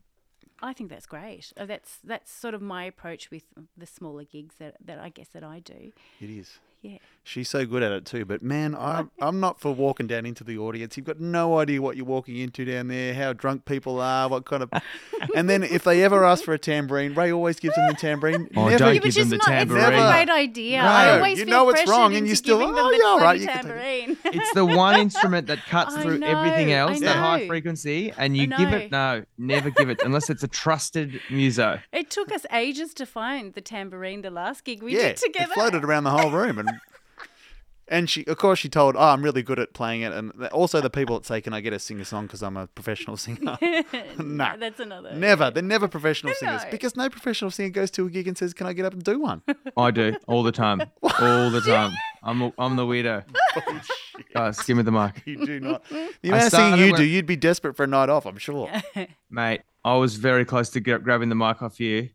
I 0.62 0.72
think 0.74 0.90
that's 0.90 1.06
great. 1.06 1.52
Uh, 1.58 1.66
That's 1.66 1.98
that's 2.06 2.32
sort 2.32 2.54
of 2.54 2.62
my 2.62 2.86
approach 2.86 3.30
with 3.30 3.44
the 3.76 3.86
smaller 3.86 4.24
gigs 4.24 4.56
that, 4.60 4.76
that 4.86 4.98
I 4.98 5.10
guess 5.10 5.28
that 5.34 5.44
I 5.44 5.60
do. 5.60 5.92
It 6.22 6.30
is. 6.30 6.58
Yeah. 6.84 6.98
She's 7.26 7.48
so 7.48 7.66
good 7.66 7.82
at 7.84 7.94
it 7.94 8.04
too. 8.04 8.26
But 8.26 8.44
man, 8.44 8.76
I'm, 8.76 9.10
I'm 9.22 9.40
not 9.40 9.58
for 9.62 9.74
walking 9.74 10.08
down 10.08 10.26
into 10.26 10.44
the 10.44 10.58
audience. 10.58 10.98
You've 10.98 11.06
got 11.06 11.22
no 11.22 11.58
idea 11.58 11.82
what 11.82 11.96
you're 11.96 12.06
walking 12.06 12.36
into 12.36 12.66
down 12.66 12.90
there, 12.90 13.14
how 13.14 13.32
drunk 13.32 13.64
people 13.64 14.02
are, 14.02 14.28
what 14.28 14.44
kind 14.44 14.62
of. 14.62 14.70
and 15.34 15.50
then 15.50 15.64
if 15.64 15.86
they 15.86 16.04
ever 16.04 16.26
ask 16.26 16.44
for 16.44 16.54
a 16.54 16.60
tambourine, 16.60 17.14
Rae 17.14 17.32
always 17.32 17.62
gives 17.62 17.76
them 17.76 17.88
the 17.88 17.94
tambourine. 17.94 18.50
Oh, 18.58 18.66
Never, 18.66 18.78
don't 18.78 18.88
Yeah, 18.90 18.94
give 18.96 19.04
which 19.06 19.16
them 19.16 19.24
is 19.24 19.30
the 19.30 19.38
not 19.38 19.48
it's 19.54 19.72
not 19.72 19.80
tambourine. 19.80 20.04
a 20.04 20.12
great 20.12 20.30
idea. 20.30 20.82
No, 20.82 20.88
I 20.90 21.10
always 21.16 21.40
you 21.40 21.46
feel 21.46 21.52
know 21.54 21.70
it's 21.70 21.80
pressured 21.84 21.90
wrong 21.92 22.08
and 22.12 22.18
into 22.18 22.30
you 22.32 22.36
still, 22.36 22.60
giving 22.60 22.74
"Oh, 22.74 22.76
them 22.76 22.92
the 22.92 22.98
yeah, 23.02 23.08
all 23.08 23.20
right, 23.20 23.24
bloody 23.24 23.40
you 23.40 23.48
can 23.48 23.56
take 23.56 23.64
tambourine. 23.64 24.18
It's 24.26 24.54
the 24.54 24.66
one 24.66 25.00
instrument 25.00 25.48
that 25.48 25.60
cuts 25.70 25.96
I 25.96 26.02
through 26.04 26.18
know, 26.18 26.28
everything 26.28 26.74
I 26.74 26.76
else, 26.76 27.00
that 27.00 27.16
high 27.16 27.40
know. 27.40 27.48
frequency, 27.48 28.12
and 28.18 28.36
you 28.36 28.50
I 28.52 28.58
give 28.58 28.74
it 28.74 28.92
no, 28.92 29.24
never 29.38 29.70
give 29.70 29.88
it 29.90 30.02
unless 30.04 30.30
it's 30.30 30.44
a 30.44 30.48
trusted 30.50 31.22
muso. 31.32 31.80
It 31.94 32.10
took 32.10 32.34
us 32.34 32.46
ages 32.52 32.94
to 32.96 33.06
find 33.06 33.54
the 33.54 33.62
tambourine 33.62 34.24
the 34.24 34.30
last 34.30 34.66
gig 34.66 34.84
we 34.84 34.94
yeah, 34.98 35.10
did 35.14 35.18
together. 35.18 35.52
it 35.54 35.56
floated 35.56 35.86
around 35.86 36.04
the 36.04 36.12
whole 36.12 36.30
room. 36.32 36.60
And 36.60 36.70
and 37.94 38.10
she, 38.10 38.26
of 38.26 38.38
course, 38.38 38.58
she 38.58 38.70
told, 38.70 38.96
oh, 38.96 39.00
I'm 39.00 39.24
really 39.24 39.44
good 39.44 39.60
at 39.60 39.74
playing 39.74 40.02
it. 40.02 40.12
And 40.12 40.32
also 40.48 40.82
the 40.82 40.90
people 40.90 41.16
that 41.20 41.28
say, 41.28 41.42
can 41.42 41.54
I 41.54 41.62
get 41.62 41.74
a 41.74 41.80
sing 41.80 42.02
a 42.02 42.06
song 42.06 42.26
because 42.26 42.42
I'm 42.42 42.58
a 42.58 42.66
professional 42.66 43.18
singer? 43.18 43.56
no, 44.18 44.54
that's 44.58 44.80
another. 44.80 45.14
Never. 45.14 45.52
They're 45.52 45.62
never 45.62 45.88
professional 45.88 46.34
singers 46.40 46.64
No. 46.64 46.72
because 46.72 46.96
no 46.96 47.08
professional 47.08 47.52
singer 47.52 47.70
goes 47.70 47.92
to 47.92 48.08
a 48.08 48.10
gig 48.10 48.28
and 48.28 48.36
says, 48.36 48.52
"Can 48.56 48.66
I 48.66 48.74
get 48.74 48.86
up 48.86 48.94
and 48.94 49.04
do 49.04 49.20
one?" 49.20 49.44
I 49.78 49.92
do 49.92 50.16
all 50.28 50.42
the 50.42 50.52
time, 50.52 50.82
all 51.04 51.52
the 51.52 51.62
time. 51.62 51.92
I'm 52.24 52.42
a, 52.42 52.54
I'm 52.58 52.76
the 52.76 52.84
weirdo. 52.84 53.26
Guys, 54.34 54.60
give 54.64 54.78
me 54.78 54.84
the 54.84 54.92
mic, 54.92 55.22
you 55.26 55.46
do 55.46 55.60
not. 55.60 55.88
The 55.90 56.10
I 56.26 56.28
amount 56.30 56.44
of 56.46 56.52
singing 56.52 56.80
you 56.80 56.92
when- 56.94 57.02
do, 57.02 57.04
you'd 57.06 57.28
be 57.28 57.36
desperate 57.36 57.78
for 57.78 57.84
a 57.84 57.88
night 57.88 58.10
off. 58.10 58.26
I'm 58.26 58.38
sure. 58.38 58.72
mate. 59.30 59.62
I 59.86 59.98
was 59.98 60.16
very 60.16 60.46
close 60.46 60.70
to 60.72 60.80
get, 60.80 61.04
grabbing 61.04 61.28
the 61.30 61.36
mic 61.36 61.62
off 61.62 61.80
you. 61.80 62.10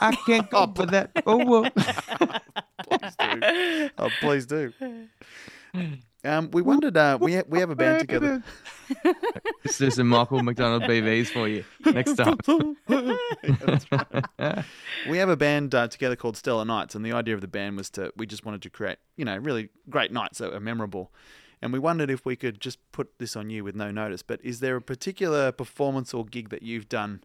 I 0.00 0.16
can't 0.16 0.48
oh, 0.52 0.66
go 0.66 0.74
for 0.74 0.86
that. 0.90 1.10
Oh 1.26 1.44
well. 1.44 1.68
Please 2.98 3.16
do. 3.18 3.90
Oh, 3.98 4.10
please 4.20 4.46
do. 4.46 4.72
Um, 6.24 6.50
we 6.52 6.62
wondered. 6.62 6.96
Uh, 6.96 7.18
we 7.20 7.34
ha- 7.34 7.42
we 7.48 7.58
have 7.58 7.70
a 7.70 7.74
band 7.74 8.00
together. 8.00 8.42
this 9.64 9.80
is 9.80 9.96
some 9.96 10.08
Michael 10.08 10.42
McDonald 10.42 10.84
BVs 10.84 11.28
for 11.28 11.48
you 11.48 11.64
next 11.84 12.14
time. 12.14 12.38
Right. 12.88 14.64
We 15.08 15.18
have 15.18 15.28
a 15.28 15.36
band 15.36 15.74
uh, 15.74 15.88
together 15.88 16.14
called 16.14 16.36
Stellar 16.36 16.64
Nights, 16.64 16.94
and 16.94 17.04
the 17.04 17.12
idea 17.12 17.34
of 17.34 17.40
the 17.40 17.48
band 17.48 17.76
was 17.76 17.90
to 17.90 18.12
we 18.16 18.24
just 18.24 18.44
wanted 18.44 18.62
to 18.62 18.70
create, 18.70 18.98
you 19.16 19.24
know, 19.24 19.36
really 19.36 19.70
great 19.90 20.12
nights 20.12 20.38
that 20.38 20.54
are 20.54 20.60
memorable. 20.60 21.12
And 21.60 21.72
we 21.72 21.80
wondered 21.80 22.08
if 22.10 22.24
we 22.24 22.36
could 22.36 22.60
just 22.60 22.78
put 22.92 23.18
this 23.18 23.34
on 23.34 23.50
you 23.50 23.64
with 23.64 23.74
no 23.74 23.90
notice. 23.90 24.22
But 24.22 24.40
is 24.44 24.60
there 24.60 24.76
a 24.76 24.82
particular 24.82 25.50
performance 25.50 26.14
or 26.14 26.24
gig 26.24 26.50
that 26.50 26.62
you've 26.62 26.88
done 26.88 27.24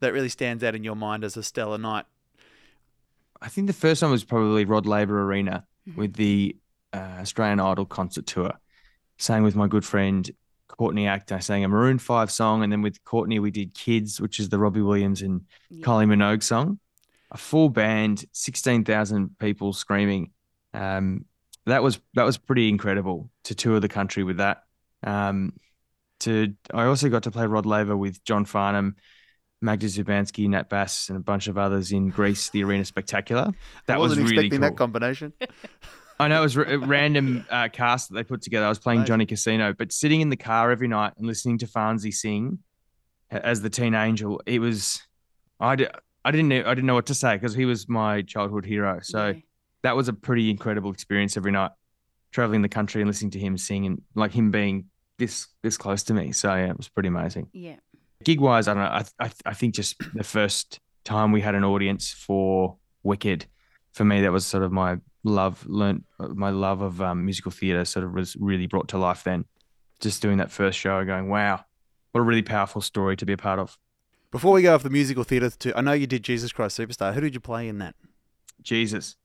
that 0.00 0.12
really 0.12 0.28
stands 0.28 0.64
out 0.64 0.74
in 0.74 0.82
your 0.82 0.96
mind 0.96 1.22
as 1.22 1.36
a 1.36 1.42
stellar 1.44 1.78
night? 1.78 2.06
I 3.42 3.48
think 3.48 3.66
the 3.66 3.72
first 3.72 4.00
one 4.02 4.10
was 4.10 4.24
probably 4.24 4.64
Rod 4.64 4.86
Laver 4.86 5.22
Arena 5.22 5.66
with 5.96 6.14
the 6.14 6.56
uh, 6.92 7.18
Australian 7.20 7.60
Idol 7.60 7.84
concert 7.84 8.26
tour. 8.26 8.52
Sang 9.18 9.42
with 9.42 9.56
my 9.56 9.66
good 9.66 9.84
friend 9.84 10.30
Courtney 10.68 11.06
Act. 11.06 11.32
I 11.32 11.40
sang 11.40 11.64
a 11.64 11.68
Maroon 11.68 11.98
Five 11.98 12.30
song, 12.30 12.62
and 12.62 12.72
then 12.72 12.82
with 12.82 13.02
Courtney 13.04 13.38
we 13.40 13.50
did 13.50 13.74
Kids, 13.74 14.20
which 14.20 14.38
is 14.40 14.48
the 14.48 14.58
Robbie 14.58 14.80
Williams 14.80 15.22
and 15.22 15.42
Yeah. 15.70 15.84
Kylie 15.84 16.06
Minogue 16.06 16.42
song. 16.42 16.78
A 17.30 17.36
full 17.36 17.68
band, 17.68 18.24
sixteen 18.32 18.84
thousand 18.84 19.38
people 19.38 19.72
screaming. 19.72 20.30
Um, 20.72 21.24
that 21.66 21.82
was 21.82 22.00
that 22.14 22.24
was 22.24 22.38
pretty 22.38 22.68
incredible 22.68 23.30
to 23.44 23.54
tour 23.54 23.80
the 23.80 23.88
country 23.88 24.22
with 24.22 24.36
that. 24.38 24.64
Um, 25.02 25.54
to 26.20 26.54
I 26.72 26.84
also 26.84 27.08
got 27.08 27.24
to 27.24 27.30
play 27.30 27.46
Rod 27.46 27.66
Laver 27.66 27.96
with 27.96 28.22
John 28.24 28.44
Farnham, 28.44 28.96
Magda 29.62 29.86
Szubanski, 29.86 30.48
Nat 30.48 30.68
Bass, 30.68 31.08
and 31.08 31.16
a 31.16 31.20
bunch 31.20 31.46
of 31.48 31.56
others 31.56 31.92
in 31.92 32.08
Grease, 32.10 32.50
the 32.50 32.64
Arena 32.64 32.84
Spectacular. 32.84 33.50
That 33.86 33.94
I 33.96 33.98
was 33.98 34.10
wasn't 34.10 34.30
really 34.30 34.46
expecting 34.46 34.60
cool. 34.60 34.70
that 34.70 34.76
combination. 34.76 35.32
I 36.20 36.28
know 36.28 36.40
it 36.40 36.42
was 36.42 36.56
a 36.56 36.78
random 36.78 37.44
uh, 37.50 37.68
cast 37.72 38.08
that 38.10 38.14
they 38.14 38.22
put 38.24 38.42
together. 38.42 38.66
I 38.66 38.68
was 38.68 38.78
playing 38.78 39.04
Johnny 39.06 39.26
Casino, 39.26 39.72
but 39.72 39.90
sitting 39.92 40.20
in 40.20 40.28
the 40.28 40.36
car 40.36 40.70
every 40.70 40.86
night 40.88 41.14
and 41.16 41.26
listening 41.26 41.58
to 41.58 41.66
Farnsey 41.66 42.12
sing 42.12 42.58
as 43.30 43.62
the 43.62 43.70
teen 43.70 43.94
angel, 43.94 44.40
it 44.46 44.60
was 44.60 45.02
I, 45.58 45.72
I 46.24 46.30
didn't 46.30 46.48
know, 46.48 46.60
I 46.64 46.74
didn't 46.74 46.86
know 46.86 46.94
what 46.94 47.06
to 47.06 47.14
say 47.14 47.34
because 47.34 47.54
he 47.54 47.64
was 47.64 47.88
my 47.88 48.22
childhood 48.22 48.66
hero. 48.66 49.00
So 49.02 49.28
Yeah. 49.28 49.40
that 49.82 49.96
was 49.96 50.08
a 50.08 50.12
pretty 50.12 50.50
incredible 50.50 50.92
experience 50.92 51.36
every 51.36 51.50
night, 51.52 51.70
traveling 52.30 52.62
the 52.62 52.68
country 52.68 53.00
and 53.00 53.08
listening 53.08 53.30
to 53.32 53.38
him 53.40 53.56
sing 53.58 53.86
and 53.86 54.02
like 54.14 54.32
him 54.32 54.50
being 54.52 54.86
this 55.18 55.48
this 55.62 55.76
close 55.76 56.02
to 56.04 56.14
me. 56.14 56.30
So 56.32 56.54
yeah, 56.54 56.70
it 56.70 56.76
was 56.76 56.88
pretty 56.88 57.08
amazing. 57.08 57.48
yeah. 57.52 57.76
Gig 58.24 58.40
wise, 58.40 58.68
I 58.68 58.74
don't 58.74 58.82
know. 58.82 58.88
I, 58.90 59.04
I 59.26 59.30
I 59.46 59.54
think 59.54 59.74
just 59.74 59.96
the 60.14 60.24
first 60.24 60.80
time 61.04 61.32
we 61.32 61.40
had 61.40 61.54
an 61.54 61.64
audience 61.64 62.10
for 62.12 62.76
Wicked, 63.02 63.46
for 63.92 64.04
me 64.04 64.20
that 64.22 64.32
was 64.32 64.46
sort 64.46 64.62
of 64.62 64.72
my 64.72 64.98
love 65.24 65.64
learnt 65.66 66.04
my 66.18 66.50
love 66.50 66.80
of 66.80 67.00
um, 67.00 67.24
musical 67.24 67.52
theatre 67.52 67.84
sort 67.84 68.04
of 68.04 68.12
was 68.12 68.36
really 68.36 68.66
brought 68.66 68.88
to 68.88 68.98
life 68.98 69.24
then. 69.24 69.44
Just 70.00 70.22
doing 70.22 70.38
that 70.38 70.50
first 70.50 70.78
show, 70.78 71.04
going 71.04 71.28
wow, 71.28 71.64
what 72.12 72.20
a 72.20 72.24
really 72.24 72.42
powerful 72.42 72.80
story 72.80 73.16
to 73.16 73.26
be 73.26 73.32
a 73.32 73.36
part 73.36 73.58
of. 73.58 73.78
Before 74.30 74.52
we 74.52 74.62
go 74.62 74.74
off 74.74 74.82
the 74.82 74.90
musical 74.90 75.24
theatre, 75.24 75.50
to 75.50 75.76
I 75.76 75.80
know 75.80 75.92
you 75.92 76.06
did 76.06 76.22
Jesus 76.22 76.52
Christ 76.52 76.78
Superstar. 76.78 77.14
Who 77.14 77.20
did 77.20 77.34
you 77.34 77.40
play 77.40 77.68
in 77.68 77.78
that? 77.78 77.94
Jesus, 78.62 79.16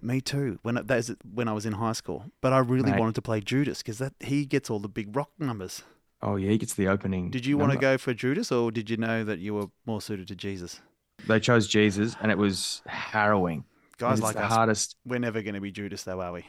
Me 0.00 0.20
too. 0.20 0.58
When 0.62 0.74
that 0.74 0.90
is 0.98 1.14
when 1.32 1.48
I 1.48 1.52
was 1.52 1.64
in 1.64 1.72
high 1.74 1.92
school, 1.92 2.26
but 2.40 2.52
I 2.52 2.58
really 2.58 2.90
Mate. 2.90 3.00
wanted 3.00 3.14
to 3.16 3.22
play 3.22 3.40
Judas 3.40 3.78
because 3.78 3.98
that 3.98 4.12
he 4.20 4.44
gets 4.44 4.68
all 4.68 4.78
the 4.78 4.88
big 4.88 5.16
rock 5.16 5.30
numbers. 5.38 5.82
Oh 6.24 6.36
yeah, 6.36 6.50
he 6.50 6.58
gets 6.58 6.74
the 6.74 6.88
opening. 6.88 7.30
Did 7.30 7.46
you 7.46 7.56
want 7.58 7.72
to 7.72 7.78
go 7.78 7.96
for 7.98 8.12
Judas, 8.14 8.50
or 8.50 8.70
did 8.72 8.90
you 8.90 8.96
know 8.96 9.22
that 9.24 9.38
you 9.38 9.54
were 9.54 9.66
more 9.86 10.00
suited 10.00 10.26
to 10.28 10.34
Jesus? 10.34 10.80
They 11.28 11.38
chose 11.38 11.68
Jesus, 11.68 12.16
and 12.20 12.30
it 12.32 12.38
was 12.38 12.82
harrowing. 12.86 13.64
Guys 13.98 14.20
like 14.20 14.34
the 14.34 14.44
us, 14.44 14.52
hardest. 14.52 14.96
we're 15.06 15.20
never 15.20 15.40
going 15.42 15.54
to 15.54 15.60
be 15.60 15.70
Judas, 15.70 16.02
though, 16.02 16.20
are 16.20 16.32
we? 16.32 16.44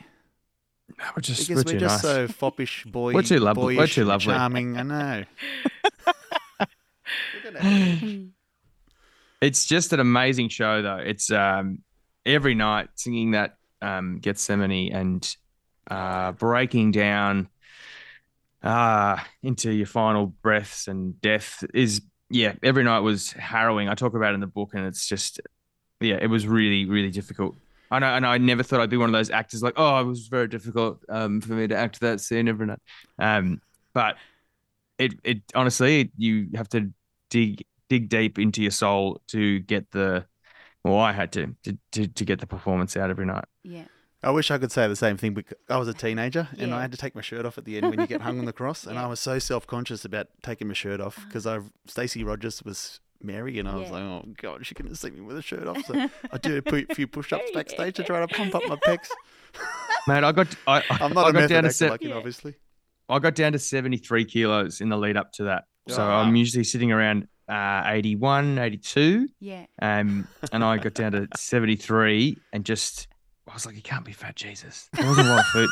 We're 1.15 1.21
just, 1.21 1.47
Because 1.47 1.63
we're 1.65 1.73
we're 1.73 1.79
just 1.79 2.03
nice. 2.03 2.13
so 2.13 2.27
foppish, 2.27 2.85
boy. 2.85 3.13
We're 3.15 3.21
too 3.21 3.39
lovely- 3.39 3.75
we're 3.75 3.81
boyish 3.81 3.95
too 3.95 4.05
lovely. 4.05 4.33
charming. 4.33 4.77
I 4.77 4.83
know. 4.83 5.23
We 7.43 7.51
don't 7.51 7.55
have- 7.57 8.23
It's 9.41 9.65
just 9.65 9.93
an 9.93 9.99
amazing 9.99 10.49
show, 10.49 10.81
though. 10.81 10.97
It's 10.97 11.31
um, 11.31 11.79
every 12.25 12.55
night 12.55 12.89
singing 12.95 13.31
that 13.31 13.57
um, 13.81 14.19
Gethsemane 14.19 14.91
and 14.93 15.35
uh, 15.89 16.31
breaking 16.33 16.91
down 16.91 17.47
uh, 18.65 19.17
into 19.43 19.71
your 19.71 19.85
final 19.85 20.25
breaths 20.25 20.87
and 20.87 21.21
death 21.21 21.63
is, 21.73 22.01
yeah, 22.29 22.53
every 22.63 22.83
night 22.83 22.99
was 22.99 23.31
harrowing. 23.31 23.87
I 23.87 23.93
talk 23.93 24.15
about 24.15 24.31
it 24.31 24.35
in 24.35 24.39
the 24.41 24.47
book, 24.47 24.71
and 24.73 24.85
it's 24.85 25.07
just, 25.07 25.39
yeah, 26.01 26.17
it 26.19 26.27
was 26.27 26.47
really, 26.47 26.85
really 26.85 27.11
difficult. 27.11 27.55
I 27.91 27.99
know, 27.99 28.07
and 28.07 28.25
I 28.25 28.39
never 28.39 28.63
thought 28.63 28.81
I'd 28.81 28.89
be 28.89 28.97
one 28.97 29.09
of 29.09 29.13
those 29.13 29.29
actors 29.29 29.61
like, 29.61 29.75
oh, 29.77 30.01
it 30.01 30.05
was 30.05 30.27
very 30.27 30.47
difficult 30.47 31.03
um, 31.07 31.39
for 31.39 31.53
me 31.53 31.67
to 31.67 31.75
act 31.75 31.99
that 31.99 32.19
scene 32.19 32.47
every 32.47 32.65
night. 32.65 32.79
Um, 33.19 33.61
but 33.93 34.17
it, 34.97 35.13
it 35.23 35.41
honestly, 35.53 36.11
you 36.17 36.49
have 36.55 36.67
to 36.69 36.91
dig 37.29 37.63
dig 37.87 38.09
deep 38.09 38.39
into 38.39 38.61
your 38.61 38.71
soul 38.71 39.21
to 39.27 39.59
get 39.59 39.91
the. 39.91 40.25
Well, 40.83 40.97
I 40.97 41.11
had 41.13 41.31
to 41.33 41.55
to 41.63 41.77
to, 41.91 42.07
to 42.07 42.25
get 42.25 42.39
the 42.39 42.47
performance 42.47 42.97
out 42.97 43.09
every 43.11 43.25
night. 43.25 43.45
Yeah. 43.63 43.85
I 44.25 44.31
wish 44.31 44.49
I 44.51 44.57
could 44.57 44.71
say 44.71 44.87
the 44.87 44.95
same 44.95 45.17
thing, 45.17 45.33
but 45.33 45.45
I 45.69 45.77
was 45.77 45.87
a 45.87 45.93
teenager 45.93 46.47
and 46.57 46.73
I 46.73 46.81
had 46.81 46.91
to 46.91 46.97
take 46.97 47.13
my 47.15 47.21
shirt 47.21 47.45
off 47.45 47.57
at 47.57 47.65
the 47.65 47.77
end 47.77 47.89
when 47.89 47.99
you 47.99 48.07
get 48.07 48.21
hung 48.21 48.39
on 48.39 48.45
the 48.45 48.53
cross, 48.61 48.85
and 48.85 48.97
I 48.99 49.07
was 49.07 49.19
so 49.19 49.39
self 49.39 49.65
conscious 49.67 50.03
about 50.03 50.27
taking 50.43 50.67
my 50.67 50.73
shirt 50.73 50.99
off 50.99 51.19
because 51.27 51.45
I 51.47 51.59
Stacey 51.87 52.23
Rogers 52.23 52.63
was 52.63 52.99
Mary, 53.21 53.59
and 53.59 53.69
I 53.69 53.75
was 53.75 53.85
Yeah. 53.89 53.91
like, 53.93 54.01
oh 54.03 54.25
god, 54.41 54.65
she 54.65 54.75
couldn't 54.75 54.95
see 54.95 55.11
me 55.11 55.21
with 55.21 55.37
a 55.37 55.41
shirt 55.41 55.67
off. 55.67 55.83
So 55.85 55.93
I 56.31 56.37
did 56.37 56.67
a 56.67 56.93
few 56.95 57.07
push 57.07 57.31
ups 57.33 57.43
Yeah. 57.53 57.59
backstage 57.59 57.95
to 57.95 58.03
try 58.03 58.19
to 58.19 58.27
pump 58.27 58.55
up 58.55 58.63
my 58.67 58.75
pecs. 58.77 59.07
Man, 60.07 60.23
I 60.25 60.31
got 60.31 60.47
I, 60.67 60.83
I'm 60.89 61.13
not 61.13 61.29
a 61.29 61.33
got 61.33 61.39
down 61.49 61.49
to 61.49 61.55
actor 61.69 61.71
se- 61.71 61.89
like 61.91 62.03
you, 62.03 62.09
Yeah. 62.09 62.15
obviously. 62.15 62.55
I 63.07 63.19
got 63.19 63.35
down 63.35 63.51
to 63.53 63.59
73 63.59 64.25
kilos 64.25 64.81
in 64.81 64.89
the 64.89 64.97
lead 64.97 65.15
up 65.17 65.31
to 65.33 65.43
that. 65.43 65.65
So 65.87 66.01
Ah. 66.01 66.21
I'm 66.23 66.35
usually 66.35 66.63
sitting 66.63 66.91
around 66.91 67.27
uh, 67.47 67.83
81, 67.85 68.57
82. 68.57 69.29
Yeah. 69.39 69.65
Um, 69.79 70.27
and 70.51 70.63
I 70.63 70.77
got 70.77 70.95
down 70.95 71.11
to 71.11 71.27
73 71.37 72.37
and 72.51 72.65
just, 72.65 73.07
I 73.49 73.53
was 73.53 73.65
like, 73.65 73.75
you 73.75 73.81
can't 73.81 74.03
be 74.05 74.11
fat, 74.13 74.35
Jesus. 74.35 74.89
There 74.97 75.05
wasn't 75.07 75.27
a 75.27 75.31
lot 75.31 75.39
of 75.39 75.45
food. 75.47 75.69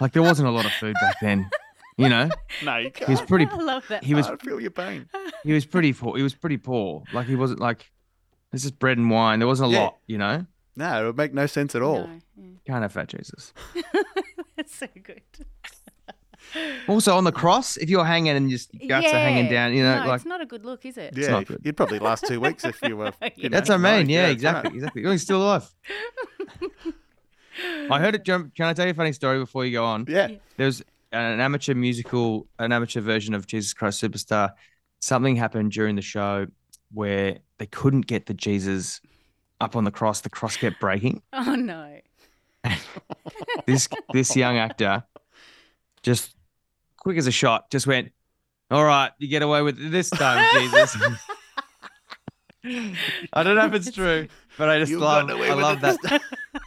Like, 0.00 0.12
there 0.12 0.22
wasn't 0.22 0.48
a 0.48 0.50
lot 0.50 0.64
of 0.66 0.72
food 0.72 0.94
back 1.00 1.16
then, 1.20 1.48
you 1.96 2.08
know? 2.08 2.28
No, 2.64 2.76
you 2.78 2.90
He 2.96 3.04
was 3.10 3.18
can't. 3.20 3.28
pretty, 3.28 3.46
I 3.52 3.56
love 3.56 3.84
that. 3.88 4.02
he 4.02 4.14
was, 4.14 4.26
I 4.26 4.36
feel 4.36 4.60
your 4.60 4.70
pain. 4.72 5.08
he 5.44 5.52
was 5.52 5.64
pretty 5.66 5.92
poor. 5.92 6.16
He 6.16 6.22
was 6.22 6.34
pretty 6.34 6.56
poor. 6.56 7.04
Like, 7.12 7.26
he 7.26 7.36
wasn't 7.36 7.60
like, 7.60 7.90
this 8.50 8.64
is 8.64 8.70
bread 8.72 8.98
and 8.98 9.10
wine. 9.10 9.38
There 9.38 9.46
wasn't 9.48 9.70
a 9.70 9.74
Yeah. 9.74 9.80
lot, 9.82 9.98
you 10.06 10.18
know? 10.18 10.46
No, 10.76 11.02
it 11.02 11.06
would 11.06 11.16
make 11.16 11.32
no 11.32 11.46
sense 11.46 11.74
at 11.76 11.82
all. 11.82 12.08
No, 12.08 12.20
yeah. 12.36 12.44
Can't 12.66 12.82
have 12.82 12.92
fat, 12.92 13.08
Jesus. 13.08 13.52
That's 14.56 14.74
so 14.74 14.88
good. 15.02 15.22
Also, 16.88 17.16
on 17.16 17.24
the 17.24 17.32
cross, 17.32 17.76
if 17.76 17.88
you're 17.88 18.04
hanging 18.04 18.36
and 18.36 18.50
just 18.50 18.72
your 18.74 18.88
guts 18.88 19.06
are 19.06 19.18
hanging 19.18 19.50
down, 19.50 19.72
you 19.72 19.82
know, 19.82 20.00
no, 20.02 20.06
like, 20.08 20.16
it's 20.16 20.26
not 20.26 20.40
a 20.40 20.46
good 20.46 20.64
look, 20.64 20.84
is 20.84 20.96
it? 20.98 21.16
Yeah, 21.16 21.28
not 21.30 21.46
good. 21.46 21.60
you'd 21.64 21.76
probably 21.76 21.98
last 22.00 22.26
two 22.26 22.38
weeks 22.40 22.64
if 22.64 22.80
you 22.82 22.96
were. 22.96 23.12
Yeah. 23.36 23.48
Know, 23.48 23.48
That's 23.50 23.68
what 23.68 23.76
I 23.76 23.78
mean. 23.78 23.92
right, 23.92 24.08
Yeah, 24.08 24.26
exactly, 24.28 24.70
right. 24.70 24.76
exactly. 24.76 25.06
Oh, 25.06 25.10
he's 25.12 25.22
still 25.22 25.42
alive. 25.42 25.72
I 27.90 27.98
heard 28.00 28.14
it. 28.14 28.24
Can 28.24 28.50
I 28.60 28.72
tell 28.72 28.86
you 28.86 28.92
a 28.92 28.94
funny 28.94 29.12
story 29.12 29.38
before 29.38 29.64
you 29.64 29.72
go 29.72 29.84
on? 29.84 30.06
Yeah. 30.08 30.28
There's 30.56 30.82
an 31.12 31.40
amateur 31.40 31.74
musical, 31.74 32.46
an 32.58 32.72
amateur 32.72 33.00
version 33.00 33.34
of 33.34 33.46
Jesus 33.46 33.72
Christ 33.72 34.02
Superstar. 34.02 34.52
Something 35.00 35.36
happened 35.36 35.72
during 35.72 35.96
the 35.96 36.02
show 36.02 36.46
where 36.92 37.38
they 37.58 37.66
couldn't 37.66 38.06
get 38.06 38.26
the 38.26 38.34
Jesus 38.34 39.00
up 39.60 39.76
on 39.76 39.84
the 39.84 39.90
cross. 39.90 40.20
The 40.22 40.30
cross 40.30 40.56
kept 40.56 40.80
breaking. 40.80 41.22
Oh 41.32 41.54
no. 41.54 41.98
This 43.66 43.88
this 44.12 44.36
young 44.36 44.56
actor 44.58 45.04
just 46.02 46.34
quick 46.98 47.16
as 47.18 47.26
a 47.26 47.30
shot 47.30 47.70
just 47.70 47.86
went, 47.86 48.12
"All 48.70 48.84
right, 48.84 49.10
you 49.18 49.28
get 49.28 49.42
away 49.42 49.62
with 49.62 49.78
it 49.78 49.90
this 49.90 50.10
time, 50.10 50.44
Jesus." 50.60 50.96
I 53.32 53.42
don't 53.42 53.56
know 53.56 53.66
if 53.66 53.74
it's 53.74 53.90
true, 53.92 54.28
but 54.56 54.68
I 54.68 54.78
just 54.78 54.90
You 54.90 54.98
love 54.98 55.28
I 55.30 55.52
love 55.52 55.80
that. 55.80 56.22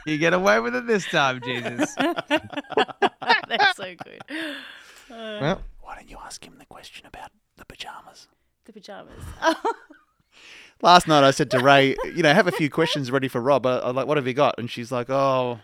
This 0.08 0.14
You 0.14 0.18
get 0.20 0.34
away 0.34 0.60
with 0.62 0.74
it 0.76 0.88
this 0.88 1.06
time, 1.06 1.42
Jesus. 1.44 1.94
That's 2.30 3.76
so 3.78 3.94
good. 4.04 4.22
Uh, 4.30 5.38
Well, 5.42 5.62
Why 5.82 5.96
don't 5.96 6.10
you 6.10 6.18
ask 6.24 6.44
him 6.46 6.56
the 6.60 6.66
question 6.66 7.06
about 7.06 7.32
the 7.58 7.66
pajamas? 7.66 8.28
the 8.66 8.74
pajamas. 8.74 9.24
Last 10.82 11.08
night 11.08 11.24
I 11.24 11.32
said 11.32 11.50
to 11.52 11.60
Rae, 11.60 11.96
you 12.16 12.22
know, 12.24 12.34
have 12.34 12.48
a 12.48 12.52
few 12.52 12.70
questions 12.70 13.10
ready 13.12 13.28
for 13.28 13.42
Rob. 13.42 13.66
I, 13.66 13.78
I 13.80 13.92
like, 13.92 14.08
what 14.08 14.18
have 14.18 14.28
you 14.28 14.34
got? 14.34 14.56
And 14.58 14.70
she's 14.70 14.92
like, 14.92 15.10
oh, 15.10 15.60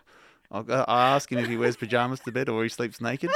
I'll, 0.51 0.63
go- 0.63 0.85
I'll 0.87 1.15
ask 1.15 1.31
him 1.31 1.39
if 1.39 1.47
he 1.47 1.55
wears 1.57 1.75
pajamas 1.75 2.19
to 2.21 2.31
bed 2.31 2.49
or 2.49 2.63
he 2.63 2.69
sleeps 2.69 2.99
naked. 3.01 3.29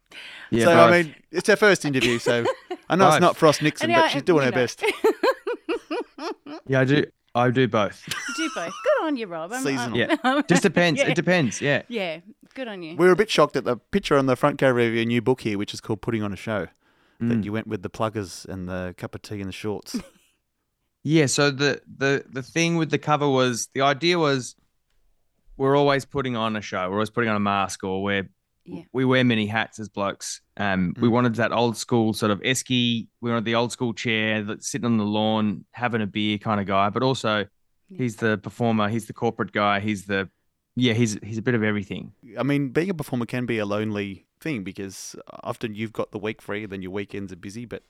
yeah, 0.50 0.64
so 0.64 0.74
both. 0.74 0.92
I 0.92 1.02
mean, 1.02 1.14
it's 1.32 1.48
her 1.48 1.56
first 1.56 1.84
interview, 1.84 2.18
so 2.18 2.44
I 2.88 2.96
know 2.96 3.06
Both. 3.06 3.14
it's 3.14 3.20
not 3.20 3.36
Frost 3.36 3.60
Nixon, 3.62 3.90
And 3.90 3.98
but 3.98 4.04
I- 4.06 4.08
she's 4.08 4.22
doing 4.22 4.44
her 4.44 4.50
know. 4.50 4.54
best. 4.56 4.82
yeah, 6.66 6.80
I 6.80 6.84
do. 6.84 7.04
I 7.34 7.50
do 7.50 7.68
both. 7.68 8.04
do 8.36 8.50
both. 8.54 8.72
Good 8.84 9.06
on 9.06 9.16
you, 9.16 9.26
Rob. 9.26 9.52
I'm, 9.52 9.62
Seasonal. 9.62 9.96
Yeah. 9.96 10.16
I'm- 10.24 10.42
Just 10.48 10.62
depends. 10.62 11.00
Yeah. 11.02 11.08
It 11.08 11.14
depends. 11.14 11.60
Yeah. 11.60 11.82
Yeah, 11.88 12.20
good 12.54 12.68
on 12.68 12.82
you. 12.82 12.96
We 12.96 13.06
were 13.06 13.12
a 13.12 13.16
bit 13.16 13.30
shocked 13.30 13.54
at 13.56 13.64
the 13.64 13.76
picture 13.76 14.16
on 14.16 14.26
the 14.26 14.34
front 14.36 14.58
cover 14.58 14.80
of 14.80 14.92
your 14.94 15.04
new 15.04 15.20
book 15.22 15.42
here, 15.42 15.56
which 15.58 15.72
is 15.74 15.80
called 15.80 16.00
Putting 16.00 16.22
on 16.22 16.32
a 16.32 16.36
Show. 16.36 16.66
Mm. 17.22 17.28
That 17.28 17.44
you 17.44 17.52
went 17.52 17.66
with 17.66 17.82
the 17.82 17.90
pluggers 17.90 18.44
and 18.48 18.68
the 18.68 18.94
cup 18.96 19.14
of 19.14 19.22
tea 19.22 19.40
and 19.40 19.48
the 19.48 19.52
shorts. 19.52 19.96
Yeah, 21.04 21.26
so 21.26 21.50
the 21.52 21.80
the 21.86 22.24
the 22.28 22.42
thing 22.42 22.76
with 22.76 22.90
the 22.90 22.98
cover 22.98 23.28
was 23.28 23.68
the 23.72 23.80
idea 23.82 24.18
was 24.18 24.56
we're 25.56 25.76
always 25.76 26.04
putting 26.04 26.36
on 26.36 26.56
a 26.56 26.60
show. 26.60 26.88
We're 26.90 26.96
always 26.96 27.08
putting 27.08 27.30
on 27.30 27.36
a 27.36 27.40
mask 27.40 27.84
or 27.84 28.02
we're 28.02 28.28
Yeah. 28.70 28.82
we 28.92 29.04
wear 29.04 29.24
many 29.24 29.46
hats 29.46 29.78
as 29.78 29.88
blokes. 29.88 30.40
Um, 30.56 30.94
we 30.98 31.08
Mm. 31.08 31.12
wanted 31.12 31.34
that 31.36 31.52
old 31.52 31.76
school 31.76 32.12
sort 32.12 32.30
of 32.32 32.40
esky. 32.40 33.06
We 33.20 33.30
wanted 33.30 33.44
the 33.44 33.54
old 33.54 33.72
school 33.72 33.94
chair 33.94 34.42
that 34.44 34.62
sitting 34.64 34.84
on 34.86 34.96
the 34.98 35.04
lawn 35.04 35.64
having 35.72 36.02
a 36.02 36.06
beer 36.06 36.38
kind 36.38 36.60
of 36.60 36.66
guy, 36.66 36.90
but 36.90 37.02
also 37.02 37.46
Yeah. 37.88 37.98
he's 37.98 38.16
the 38.16 38.38
performer. 38.38 38.88
He's 38.88 39.06
the 39.06 39.12
corporate 39.14 39.52
guy. 39.52 39.80
He's 39.80 40.06
the 40.06 40.28
yeah. 40.76 40.92
He's 40.92 41.18
he's 41.22 41.38
a 41.38 41.42
bit 41.42 41.54
of 41.54 41.62
everything. 41.62 42.12
I 42.38 42.42
mean, 42.42 42.68
being 42.70 42.90
a 42.90 42.94
performer 42.94 43.26
can 43.26 43.46
be 43.46 43.58
a 43.58 43.66
lonely 43.66 44.26
thing 44.40 44.62
because 44.62 45.16
often 45.42 45.74
you've 45.74 45.92
got 45.92 46.12
the 46.12 46.18
week 46.18 46.40
free, 46.42 46.64
then 46.66 46.82
your 46.82 46.92
weekends 46.92 47.32
are 47.32 47.36
busy, 47.36 47.64
but 47.64 47.82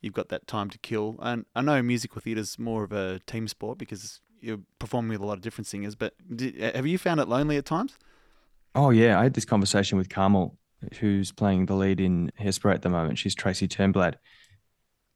you've 0.00 0.12
got 0.14 0.28
that 0.28 0.46
time 0.46 0.70
to 0.70 0.78
kill. 0.78 1.16
And 1.20 1.44
I 1.56 1.62
know 1.62 1.82
musical 1.82 2.20
theatre's 2.22 2.58
more 2.58 2.84
of 2.84 2.92
a 2.92 3.18
team 3.26 3.48
sport 3.48 3.78
because 3.78 4.20
you're 4.40 4.60
performing 4.78 5.10
with 5.10 5.20
a 5.20 5.26
lot 5.26 5.34
of 5.34 5.42
different 5.42 5.66
singers. 5.66 5.94
But 5.96 6.14
did, 6.34 6.56
have 6.74 6.86
you 6.86 6.96
found 6.98 7.20
it 7.20 7.28
lonely 7.28 7.56
at 7.56 7.64
times? 7.66 7.98
Oh 8.74 8.90
yeah, 8.90 9.18
I 9.18 9.24
had 9.24 9.34
this 9.34 9.44
conversation 9.44 9.98
with 9.98 10.08
Carmel, 10.08 10.56
who's 11.00 11.32
playing 11.32 11.66
the 11.66 11.74
lead 11.74 12.00
in 12.00 12.30
Hairspray 12.40 12.74
at 12.74 12.82
the 12.82 12.88
moment. 12.88 13.18
She's 13.18 13.34
Tracy 13.34 13.66
Turnblad. 13.66 14.14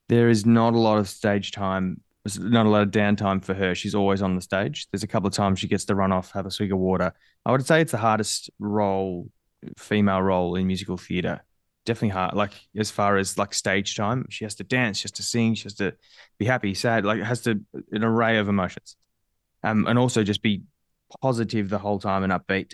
There 0.09 0.29
is 0.29 0.45
not 0.45 0.75
a 0.75 0.79
lot 0.79 0.99
of 0.99 1.09
stage 1.09 1.53
time. 1.53 2.01
There's 2.25 2.39
not 2.39 2.67
a 2.67 2.69
lot 2.69 2.83
of 2.83 2.91
downtime 2.91 3.45
for 3.45 3.55
her. 3.55 3.75
She's 3.75 3.95
always 3.95 4.23
on 4.23 4.35
the 4.35 4.41
stage. 4.41 4.89
There's 4.91 5.03
a 5.03 5.07
couple 5.07 5.29
of 5.29 5.35
times 5.35 5.59
she 5.59 5.69
gets 5.69 5.85
to 5.87 5.95
run 5.95 6.11
off, 6.11 6.33
have 6.33 6.47
a 6.47 6.51
swig 6.51 6.73
of 6.73 6.79
water. 6.79 7.13
I 7.47 7.53
would 7.53 7.67
say 7.67 7.81
it's 7.81 7.93
the 7.93 7.99
hardest 7.99 8.51
role, 8.59 9.31
female 9.77 10.23
role 10.23 10.57
in 10.57 10.67
musical 10.67 10.97
theatre. 10.97 11.45
Definitely 11.87 12.09
hard. 12.11 12.35
Like 12.35 12.53
as 12.77 12.91
far 12.91 13.19
as 13.19 13.39
like 13.39 13.55
stage 13.55 13.95
time, 13.95 14.27
she 14.31 14.45
has 14.45 14.55
to 14.57 14.65
dance, 14.65 14.99
she 14.99 15.05
has 15.05 15.13
to 15.13 15.23
sing, 15.23 15.55
she 15.55 15.65
has 15.65 15.75
to 15.75 15.95
be 16.39 16.47
happy, 16.47 16.75
sad. 16.75 17.05
Like 17.05 17.21
it 17.21 17.25
has 17.25 17.43
to 17.43 17.61
an 17.93 18.03
array 18.03 18.39
of 18.39 18.49
emotions, 18.49 18.97
um, 19.63 19.87
and 19.87 19.99
also 19.99 20.25
just 20.25 20.43
be 20.43 20.63
positive 21.21 21.69
the 21.69 21.79
whole 21.79 21.99
time 21.99 22.25
and 22.25 22.33
upbeat. 22.33 22.73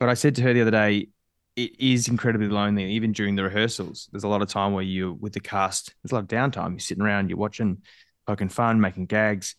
But 0.00 0.08
I 0.08 0.14
said 0.14 0.34
to 0.36 0.42
her 0.42 0.52
the 0.52 0.62
other 0.62 0.70
day, 0.70 1.08
it 1.56 1.78
is 1.78 2.08
incredibly 2.08 2.48
lonely, 2.48 2.90
even 2.92 3.12
during 3.12 3.36
the 3.36 3.44
rehearsals. 3.44 4.08
There's 4.10 4.24
a 4.24 4.28
lot 4.28 4.40
of 4.40 4.48
time 4.48 4.72
where 4.72 4.82
you're 4.82 5.12
with 5.12 5.34
the 5.34 5.40
cast, 5.40 5.94
there's 6.02 6.12
a 6.12 6.14
lot 6.14 6.22
of 6.22 6.28
downtime. 6.28 6.70
You're 6.70 6.80
sitting 6.80 7.02
around, 7.02 7.28
you're 7.28 7.38
watching, 7.38 7.82
poking 8.26 8.48
fun, 8.48 8.80
making 8.80 9.06
gags. 9.06 9.56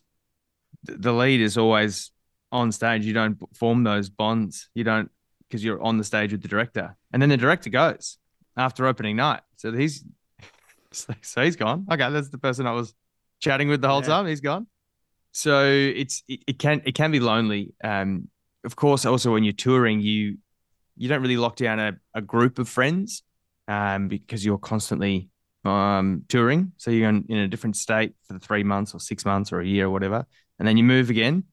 The, 0.84 1.12
lead 1.12 1.40
is 1.40 1.56
always 1.56 2.10
on 2.50 2.72
stage. 2.72 3.06
You 3.06 3.12
don't 3.12 3.38
form 3.56 3.84
those 3.84 4.10
bonds. 4.10 4.68
You 4.74 4.82
don't, 4.82 5.10
because 5.48 5.62
you're 5.62 5.80
on 5.80 5.96
the 5.96 6.04
stage 6.04 6.32
with 6.32 6.42
the 6.42 6.48
director. 6.48 6.96
And 7.12 7.22
then 7.22 7.28
the 7.28 7.36
director 7.36 7.70
goes 7.70 8.18
after 8.56 8.86
opening 8.86 9.16
night. 9.16 9.42
So 9.56 9.70
he's, 9.72 10.04
so, 10.92 11.14
so 11.22 11.44
he's 11.44 11.56
gone. 11.56 11.86
Okay, 11.90 12.10
that's 12.10 12.30
the 12.30 12.38
person 12.38 12.66
I 12.66 12.72
was 12.72 12.94
chatting 13.38 13.68
with 13.68 13.80
the 13.80 13.88
whole 13.88 14.00
Yeah. 14.00 14.08
time. 14.08 14.26
He's 14.26 14.40
gone. 14.40 14.66
So 15.30 15.64
it's 15.64 16.24
it, 16.28 16.40
it 16.46 16.58
can 16.58 16.82
it 16.84 16.94
can 16.94 17.10
be 17.10 17.20
lonely. 17.20 17.74
Um, 17.82 18.28
of 18.64 18.76
course, 18.76 19.04
also 19.04 19.32
when 19.32 19.44
you're 19.44 19.52
touring, 19.52 20.00
you 20.00 20.38
you 20.96 21.08
don't 21.08 21.22
really 21.22 21.36
lock 21.36 21.56
down 21.56 21.80
a, 21.80 21.96
a 22.14 22.20
group 22.20 22.58
of 22.58 22.68
friends 22.68 23.22
um, 23.66 24.08
because 24.08 24.44
you're 24.44 24.58
constantly 24.58 25.30
um, 25.64 26.24
touring. 26.28 26.72
So 26.76 26.90
you're 26.90 27.08
in, 27.08 27.24
in 27.28 27.38
a 27.38 27.48
different 27.48 27.76
state 27.76 28.14
for 28.26 28.34
the 28.34 28.38
three 28.38 28.62
months 28.62 28.94
or 28.94 29.00
six 29.00 29.24
months 29.24 29.52
or 29.52 29.60
a 29.60 29.66
year 29.66 29.86
or 29.86 29.90
whatever, 29.90 30.26
and 30.58 30.68
then 30.68 30.76
you 30.76 30.84
move 30.84 31.10
again. 31.10 31.44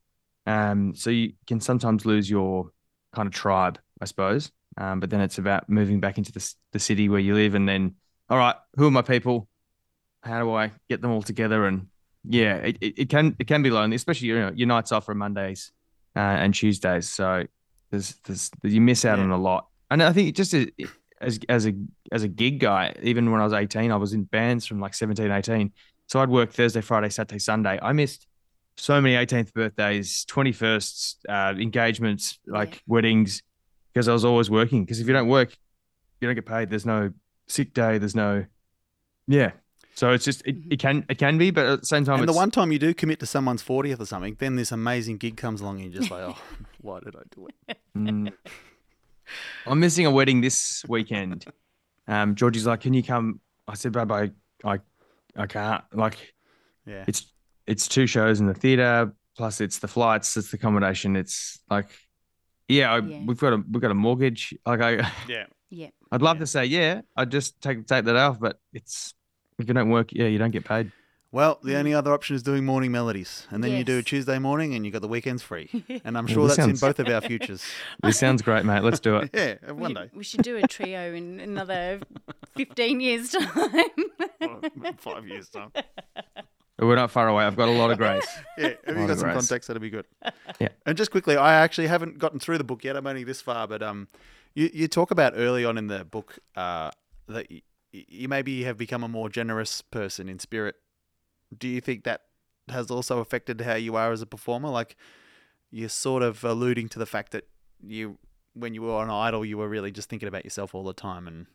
Um, 0.45 0.95
so 0.95 1.09
you 1.09 1.33
can 1.47 1.59
sometimes 1.59 2.05
lose 2.05 2.29
your 2.29 2.71
kind 3.13 3.27
of 3.27 3.33
tribe, 3.33 3.79
I 4.01 4.05
suppose. 4.05 4.51
Um, 4.77 4.99
but 4.99 5.09
then 5.09 5.21
it's 5.21 5.37
about 5.37 5.69
moving 5.69 5.99
back 5.99 6.17
into 6.17 6.31
the, 6.31 6.53
the 6.73 6.79
city 6.79 7.09
where 7.09 7.19
you 7.19 7.33
live, 7.33 7.55
and 7.55 7.67
then 7.67 7.95
all 8.29 8.37
right, 8.37 8.55
who 8.75 8.87
are 8.87 8.91
my 8.91 9.01
people? 9.01 9.47
How 10.21 10.43
do 10.43 10.53
I 10.53 10.71
get 10.89 11.01
them 11.01 11.11
all 11.11 11.21
together? 11.21 11.65
And 11.65 11.87
yeah, 12.23 12.55
it, 12.55 12.77
it, 12.81 12.99
it 12.99 13.09
can 13.09 13.35
it 13.39 13.47
can 13.47 13.63
be 13.63 13.69
lonely, 13.69 13.95
especially 13.95 14.27
you 14.27 14.39
know, 14.39 14.51
your 14.53 14.67
nights 14.67 14.91
off 14.91 15.09
are 15.09 15.15
Mondays 15.15 15.71
uh, 16.15 16.19
and 16.19 16.53
Tuesdays. 16.53 17.07
So 17.09 17.45
there's 17.91 18.15
there's 18.25 18.51
you 18.63 18.81
miss 18.81 19.05
out 19.05 19.17
Yeah. 19.17 19.25
on 19.25 19.31
a 19.31 19.37
lot. 19.37 19.67
And 19.91 20.01
I 20.03 20.13
think 20.13 20.35
just 20.35 20.53
as 20.53 20.67
as 21.21 21.39
as 21.49 21.67
a 21.67 21.73
as 22.11 22.23
a 22.23 22.27
gig 22.27 22.59
guy, 22.59 22.93
even 23.01 23.31
when 23.31 23.41
I 23.41 23.43
was 23.43 23.53
18, 23.53 23.91
I 23.91 23.95
was 23.95 24.13
in 24.13 24.23
bands 24.23 24.65
from 24.65 24.79
like 24.79 24.93
17, 24.93 25.31
18. 25.31 25.71
So 26.07 26.19
I'd 26.19 26.29
work 26.29 26.51
Thursday, 26.51 26.81
Friday, 26.81 27.09
Saturday, 27.09 27.39
Sunday. 27.39 27.77
I 27.81 27.91
missed 27.93 28.27
so 28.77 28.99
many 29.01 29.15
18th 29.15 29.53
birthdays, 29.53 30.25
21st 30.25 31.15
uh, 31.27 31.53
engagements, 31.59 32.39
like 32.47 32.75
Yeah. 32.75 32.79
weddings, 32.87 33.43
because 33.93 34.07
I 34.07 34.13
was 34.13 34.23
always 34.25 34.49
working. 34.49 34.85
Because 34.85 34.99
if 34.99 35.07
you 35.07 35.13
don't 35.13 35.27
work, 35.27 35.51
you 36.21 36.27
don't 36.27 36.35
get 36.35 36.45
paid. 36.45 36.69
There's 36.69 36.85
no 36.85 37.11
sick 37.47 37.73
day. 37.73 37.97
There's 37.97 38.15
no, 38.15 38.45
yeah. 39.27 39.51
So 39.95 40.11
it's 40.11 40.23
just 40.23 40.45
it, 40.45 40.55
it 40.71 40.79
can 40.79 41.05
it 41.09 41.17
can 41.17 41.37
be, 41.37 41.51
but 41.51 41.65
at 41.65 41.79
the 41.81 41.85
same 41.85 42.05
time, 42.05 42.19
and 42.19 42.29
the 42.29 42.33
one 42.33 42.51
time 42.51 42.71
you 42.71 42.79
do 42.79 42.93
commit 42.93 43.19
to 43.19 43.25
someone's 43.25 43.61
40th 43.61 43.99
or 43.99 44.05
something, 44.05 44.35
then 44.39 44.55
this 44.55 44.71
amazing 44.71 45.17
gig 45.17 45.35
comes 45.35 45.59
along 45.61 45.81
and 45.81 45.91
you're 45.91 46.01
just 46.01 46.11
like, 46.11 46.21
oh, 46.21 46.37
why 46.81 46.99
did 47.01 47.15
I 47.15 47.21
do 47.35 47.47
it? 47.67 47.77
Mm. 47.97 48.31
I'm 49.67 49.79
missing 49.79 50.05
a 50.05 50.11
wedding 50.11 50.41
this 50.41 50.83
weekend. 50.87 51.45
Um, 52.07 52.35
Georgie's 52.35 52.65
like, 52.65 52.81
"Can 52.81 52.93
you 52.93 53.03
come?" 53.03 53.39
I 53.67 53.75
said, 53.75 53.91
"Babe, 53.91 54.11
I, 54.11 54.31
I, 54.63 54.79
I 55.35 55.45
can't. 55.45 55.83
Like, 55.93 56.33
Yeah. 56.85 57.03
it's 57.07 57.31
it's 57.67 57.87
two 57.87 58.07
shows 58.07 58.39
in 58.39 58.47
the 58.47 58.53
theater, 58.55 59.13
plus 59.37 59.61
it's 59.61 59.79
the 59.79 59.87
flights, 59.87 60.35
it's 60.37 60.49
the 60.51 60.57
accommodation. 60.57 61.15
It's 61.15 61.59
like, 61.69 61.89
yeah, 62.67 62.91
I, 62.93 62.99
Yeah. 62.99 63.19
we've 63.27 63.37
got 63.37 63.53
a 63.53 63.57
we've 63.57 63.81
got 63.81 63.91
a 63.91 63.95
mortgage. 63.95 64.55
Like, 64.65 64.81
I, 64.81 65.11
yeah. 65.27 65.45
Yeah. 65.69 65.89
I'd 66.11 66.21
love 66.23 66.37
Yeah. 66.37 66.41
to 66.41 66.47
say, 66.47 66.65
yeah, 66.65 67.01
I'd 67.15 67.29
just 67.31 67.61
take 67.61 67.85
take 67.85 68.05
that 68.05 68.15
off, 68.15 68.39
but 68.39 68.59
it's 68.73 69.13
if 69.59 69.67
you 69.67 69.73
don't 69.73 69.89
work, 69.89 70.09
yeah, 70.11 70.25
you 70.27 70.37
don't 70.37 70.51
get 70.51 70.65
paid. 70.65 70.91
Well, 71.31 71.59
the 71.63 71.75
only 71.75 71.93
other 71.93 72.11
option 72.11 72.35
is 72.35 72.41
doing 72.41 72.65
morning 72.65 72.91
melodies. 72.91 73.45
And 73.51 73.63
then 73.63 73.73
you 73.73 73.83
do 73.83 73.99
a 73.99 74.01
Tuesday 74.01 74.39
morning 74.39 74.73
and 74.73 74.83
you 74.83 74.91
got 74.91 75.03
the 75.03 75.07
weekends 75.07 75.43
free. 75.43 75.69
And 76.03 76.17
I'm 76.17 76.25
sure 76.25 76.47
this 76.47 76.57
that's 76.57 76.67
in 76.81 76.87
both 76.87 76.97
of 76.99 77.07
our 77.07 77.21
futures. 77.21 77.63
This 78.01 78.17
sounds 78.17 78.41
great, 78.41 78.65
mate. 78.65 78.81
Let's 78.83 78.99
do 78.99 79.17
it. 79.17 79.29
yeah, 79.35 79.55
We 79.67 79.73
one 79.73 79.91
should, 79.91 79.95
day. 79.97 80.09
we 80.15 80.23
should 80.23 80.41
do 80.41 80.57
a 80.57 80.63
trio 80.63 81.13
in 81.13 81.39
another 81.39 81.99
15 82.55 82.99
years' 82.99 83.29
time. 83.29 83.85
Five 84.97 85.27
years' 85.27 85.49
time. 85.49 85.71
We're 86.79 86.95
not 86.95 87.11
far 87.11 87.27
away. 87.27 87.43
I've 87.43 87.57
got 87.57 87.67
a 87.67 87.73
lot 87.73 87.91
of 87.91 87.97
grace. 87.97 88.25
Yeah, 88.57 88.67
if 88.67 88.77
you 88.87 88.93
Lot 88.95 89.07
got 89.07 89.09
of 89.11 89.19
some 89.19 89.29
grace. 89.29 89.35
context, 89.35 89.67
that'd 89.67 89.81
be 89.81 89.89
good. 89.89 90.05
Yeah. 90.59 90.69
And 90.85 90.97
just 90.97 91.11
quickly, 91.11 91.35
I 91.35 91.55
actually 91.55 91.87
haven't 91.87 92.17
gotten 92.19 92.39
through 92.39 92.57
the 92.57 92.63
book 92.63 92.83
yet. 92.85 92.95
I'm 92.95 93.05
only 93.05 93.23
this 93.25 93.41
far, 93.41 93.67
but 93.67 93.83
um, 93.83 94.07
you 94.55 94.69
you 94.73 94.87
talk 94.87 95.11
about 95.11 95.33
early 95.35 95.65
on 95.65 95.77
in 95.77 95.87
the 95.87 96.05
book 96.05 96.39
uh 96.55 96.89
that 97.27 97.47
y- 97.51 97.61
you 97.91 98.27
maybe 98.27 98.63
have 98.63 98.77
become 98.77 99.03
a 99.03 99.07
more 99.07 99.29
generous 99.29 99.81
person 99.81 100.29
in 100.29 100.39
spirit. 100.39 100.75
Do 101.57 101.67
you 101.67 101.81
think 101.81 102.03
that 102.03 102.21
has 102.69 102.91
also 102.91 103.19
affected 103.19 103.61
how 103.61 103.75
you 103.75 103.95
are 103.95 104.11
as 104.11 104.21
a 104.21 104.25
performer? 104.27 104.69
Like 104.69 104.95
you're 105.71 105.89
sort 105.89 106.21
of 106.23 106.43
alluding 106.43 106.89
to 106.89 106.99
the 106.99 107.05
fact 107.05 107.31
that 107.31 107.47
you, 107.81 108.17
when 108.53 108.73
you 108.73 108.81
were 108.83 108.93
on 108.93 109.09
Idol, 109.09 109.43
you 109.45 109.57
were 109.57 109.69
really 109.69 109.91
just 109.91 110.09
thinking 110.09 110.27
about 110.27 110.43
yourself 110.43 110.75
all 110.75 110.83
the 110.83 110.93
time 110.93 111.27
and 111.27 111.47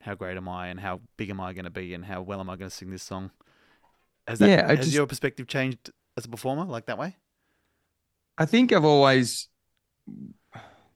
how 0.00 0.14
great 0.14 0.36
am 0.36 0.48
I 0.48 0.68
and 0.68 0.80
how 0.80 1.00
big 1.16 1.30
am 1.30 1.40
I 1.40 1.52
going 1.52 1.64
to 1.64 1.70
be 1.70 1.92
and 1.94 2.04
how 2.06 2.22
well 2.22 2.40
am 2.40 2.48
I 2.50 2.56
going 2.56 2.70
to 2.70 2.74
sing 2.76 2.90
this 2.90 3.02
song. 3.02 3.30
Has 4.26 4.38
that 4.38 4.48
Yeah, 4.48 4.64
I 4.66 4.76
has 4.76 4.86
just- 4.86 4.94
your 4.94 5.06
perspective 5.06 5.46
changed 5.46 5.90
as 6.16 6.24
a 6.24 6.28
performer 6.28 6.64
like 6.64 6.86
that 6.86 6.98
way? 6.98 7.16
I 8.38 8.46
think 8.46 8.72
I've 8.72 8.84
always 8.84 9.48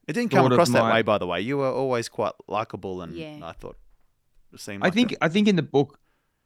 It 0.07 0.13
didn't 0.13 0.31
come 0.31 0.45
of 0.45 0.51
across 0.53 0.69
that 0.69 0.81
my- 0.81 0.93
way, 0.95 1.01
by 1.03 1.17
the 1.19 1.27
way. 1.27 1.41
You 1.41 1.57
were 1.57 1.69
always 1.71 2.09
quite 2.09 2.33
likable, 2.47 3.01
and 3.01 3.13
Yeah. 3.15 3.39
I 3.43 3.51
thought 3.53 3.77
it 4.53 4.59
seemed. 4.59 4.83
I 4.83 4.87
like 4.87 4.93
think 4.93 5.15
I 5.21 5.29
think 5.29 5.47
in 5.47 5.55
the 5.55 5.61
book 5.63 5.99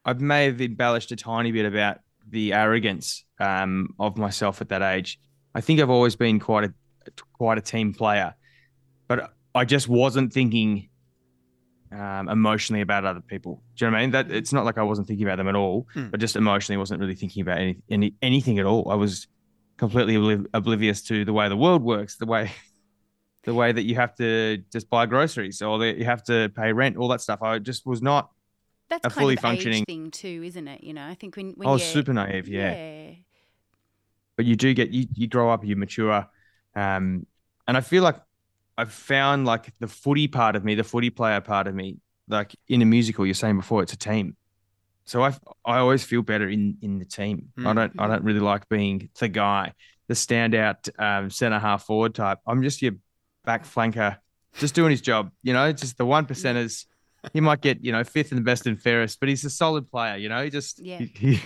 I 0.06 0.14
may 0.14 0.46
have 0.46 0.62
embellished 0.62 1.12
a 1.12 1.16
tiny 1.16 1.52
bit 1.52 1.66
about 1.66 2.00
the 2.30 2.54
arrogance 2.54 3.24
um, 3.40 3.90
of 4.00 4.18
myself 4.18 4.62
at 4.62 4.70
that 4.70 4.82
age. 4.82 5.20
I 5.56 5.62
think 5.62 5.80
I've 5.80 5.90
always 5.90 6.16
been 6.16 6.40
quite 6.40 6.66
a 6.66 6.74
quite 7.34 7.58
a 7.58 7.62
team 7.62 7.94
player, 7.94 8.34
but 9.08 9.34
I 9.54 9.66
just 9.66 9.88
wasn't 9.90 10.32
thinking 10.32 10.88
um, 11.92 12.30
emotionally 12.30 12.82
about 12.82 13.04
other 13.06 13.20
people. 13.22 13.62
Do 13.76 13.86
you 13.86 13.92
know 13.92 13.96
what 13.96 14.00
I 14.00 14.02
mean? 14.04 14.12
That 14.12 14.32
it's 14.32 14.54
not 14.54 14.64
like 14.66 14.78
I 14.78 14.84
wasn't 14.84 15.08
thinking 15.08 15.26
about 15.28 15.38
them 15.38 15.48
at 15.50 15.56
all, 15.56 15.88
Hmm. 15.94 16.08
but 16.10 16.20
just 16.20 16.36
emotionally 16.36 16.78
wasn't 16.78 17.02
really 17.02 17.16
thinking 17.16 17.42
about 17.42 17.58
any, 17.60 17.78
any 17.90 18.14
anything 18.22 18.60
at 18.60 18.66
all. 18.66 18.90
I 18.90 18.96
was 18.96 19.28
completely 19.78 20.16
obliv- 20.16 20.46
oblivious 20.54 21.02
to 21.04 21.26
the 21.26 21.34
way 21.34 21.50
the 21.50 21.58
world 21.58 21.82
works, 21.84 22.16
the 22.18 22.26
way 22.28 22.52
the 23.44 23.54
way 23.54 23.72
that 23.72 23.84
you 23.84 23.96
have 23.96 24.14
to 24.16 24.58
just 24.72 24.90
buy 24.90 25.06
groceries 25.06 25.62
or 25.62 25.80
that 25.80 25.98
you 25.98 26.06
have 26.06 26.24
to 26.26 26.50
pay 26.56 26.72
rent, 26.74 26.98
all 26.98 27.08
that 27.08 27.22
stuff. 27.22 27.42
I 27.42 27.58
just 27.60 27.86
was 27.86 28.02
not 28.02 28.30
That's 28.90 29.06
a 29.06 29.10
fully 29.10 29.36
functioning- 29.36 29.86
thing 29.86 30.12
too, 30.12 30.44
isn't 30.46 30.68
it? 30.68 30.84
You 30.84 30.94
know, 30.94 31.06
I 31.08 31.16
think 31.16 31.36
when, 31.36 31.52
when 31.54 31.68
I 31.68 31.72
was 31.72 31.82
you're- 31.82 31.94
super 31.94 32.14
naive, 32.14 32.48
yeah. 32.48 32.74
yeah. 32.76 33.12
But 34.38 34.46
you 34.46 34.56
do 34.56 34.74
get 34.74 34.90
you 34.92 35.08
you 35.14 35.28
grow 35.28 35.52
up, 35.52 35.64
you 35.66 35.76
mature, 35.76 36.26
um, 36.76 37.26
and 37.68 37.78
I 37.78 37.82
feel 37.82 38.02
like 38.04 38.16
I've 38.78 38.92
found 38.92 39.46
like 39.46 39.72
the 39.80 39.88
footy 39.88 40.28
part 40.28 40.56
of 40.56 40.64
me, 40.64 40.74
the 40.76 40.84
footy 40.84 41.10
player 41.10 41.42
part 41.42 41.68
of 41.68 41.76
me, 41.76 41.98
like 42.28 42.56
in 42.68 42.82
a 42.82 42.86
musical. 42.86 43.26
You're 43.26 43.34
saying 43.36 43.58
before, 43.58 43.84
it's 43.84 43.94
a 43.94 43.98
team, 43.98 44.36
so 45.06 45.22
I 45.24 45.34
I 45.66 45.78
always 45.78 46.04
feel 46.04 46.22
better 46.24 46.48
in 46.48 46.78
in 46.82 46.98
the 46.98 47.06
team. 47.06 47.50
I 47.58 47.62
Mm. 47.62 47.76
don't 47.76 47.94
I 48.00 48.08
don't 48.08 48.24
really 48.24 48.40
like 48.40 48.68
being 48.70 49.10
the 49.20 49.28
guy, 49.28 49.74
the 50.08 50.14
standout 50.16 50.90
um, 50.98 51.30
center 51.30 51.60
half 51.60 51.84
forward 51.86 52.16
type. 52.16 52.40
I'm 52.48 52.64
just 52.64 52.82
your 52.82 52.94
back 53.46 53.66
flanker, 53.66 54.18
just 54.58 54.76
doing 54.76 54.92
his 54.92 55.02
job. 55.02 55.32
You 55.44 55.54
know, 55.54 55.72
just 55.72 55.98
the 55.98 56.06
one 56.06 56.26
percenters. 56.26 56.86
He 57.34 57.40
might 57.40 57.62
get 57.62 57.84
you 57.84 57.92
know 57.92 58.04
fifth 58.04 58.32
and 58.32 58.44
best 58.44 58.66
and 58.68 58.82
fairest, 58.82 59.20
but 59.20 59.30
he's 59.30 59.44
a 59.46 59.50
solid 59.50 59.90
player. 59.90 60.18
You 60.18 60.30
know, 60.30 60.44
he 60.44 60.50
just 60.50 60.80
Yeah. 60.80 60.98
he, 61.00 61.06
he 61.16 61.40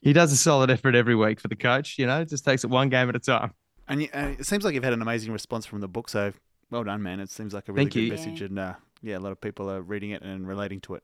he 0.00 0.12
does 0.12 0.32
a 0.32 0.36
solid 0.36 0.70
effort 0.70 0.94
every 0.94 1.14
week 1.14 1.40
for 1.40 1.48
the 1.48 1.56
coach. 1.56 1.98
You 1.98 2.06
know, 2.06 2.20
it 2.20 2.28
just 2.28 2.44
takes 2.44 2.64
it 2.64 2.70
one 2.70 2.88
game 2.88 3.08
at 3.08 3.16
a 3.16 3.20
time. 3.20 3.52
and 3.88 4.02
uh, 4.14 4.34
it 4.38 4.46
seems 4.46 4.64
like 4.64 4.74
you've 4.74 4.84
had 4.84 4.92
an 4.92 5.02
amazing 5.02 5.32
response 5.32 5.66
from 5.66 5.80
the 5.80 5.88
book. 5.88 6.08
So 6.08 6.32
well 6.70 6.84
done, 6.84 7.02
man. 7.02 7.20
It 7.20 7.30
seems 7.30 7.52
like 7.54 7.68
a 7.68 7.72
really 7.72 7.84
Thank 7.84 7.94
good 7.94 8.00
you. 8.04 8.10
message, 8.12 8.42
and 8.42 8.58
uh, 8.58 8.74
yeah, 9.02 9.18
a 9.18 9.20
lot 9.20 9.32
of 9.32 9.40
people 9.40 9.70
are 9.70 9.82
reading 9.82 10.10
it 10.10 10.22
and 10.22 10.46
relating 10.48 10.80
to 10.82 10.94
it. 10.94 11.02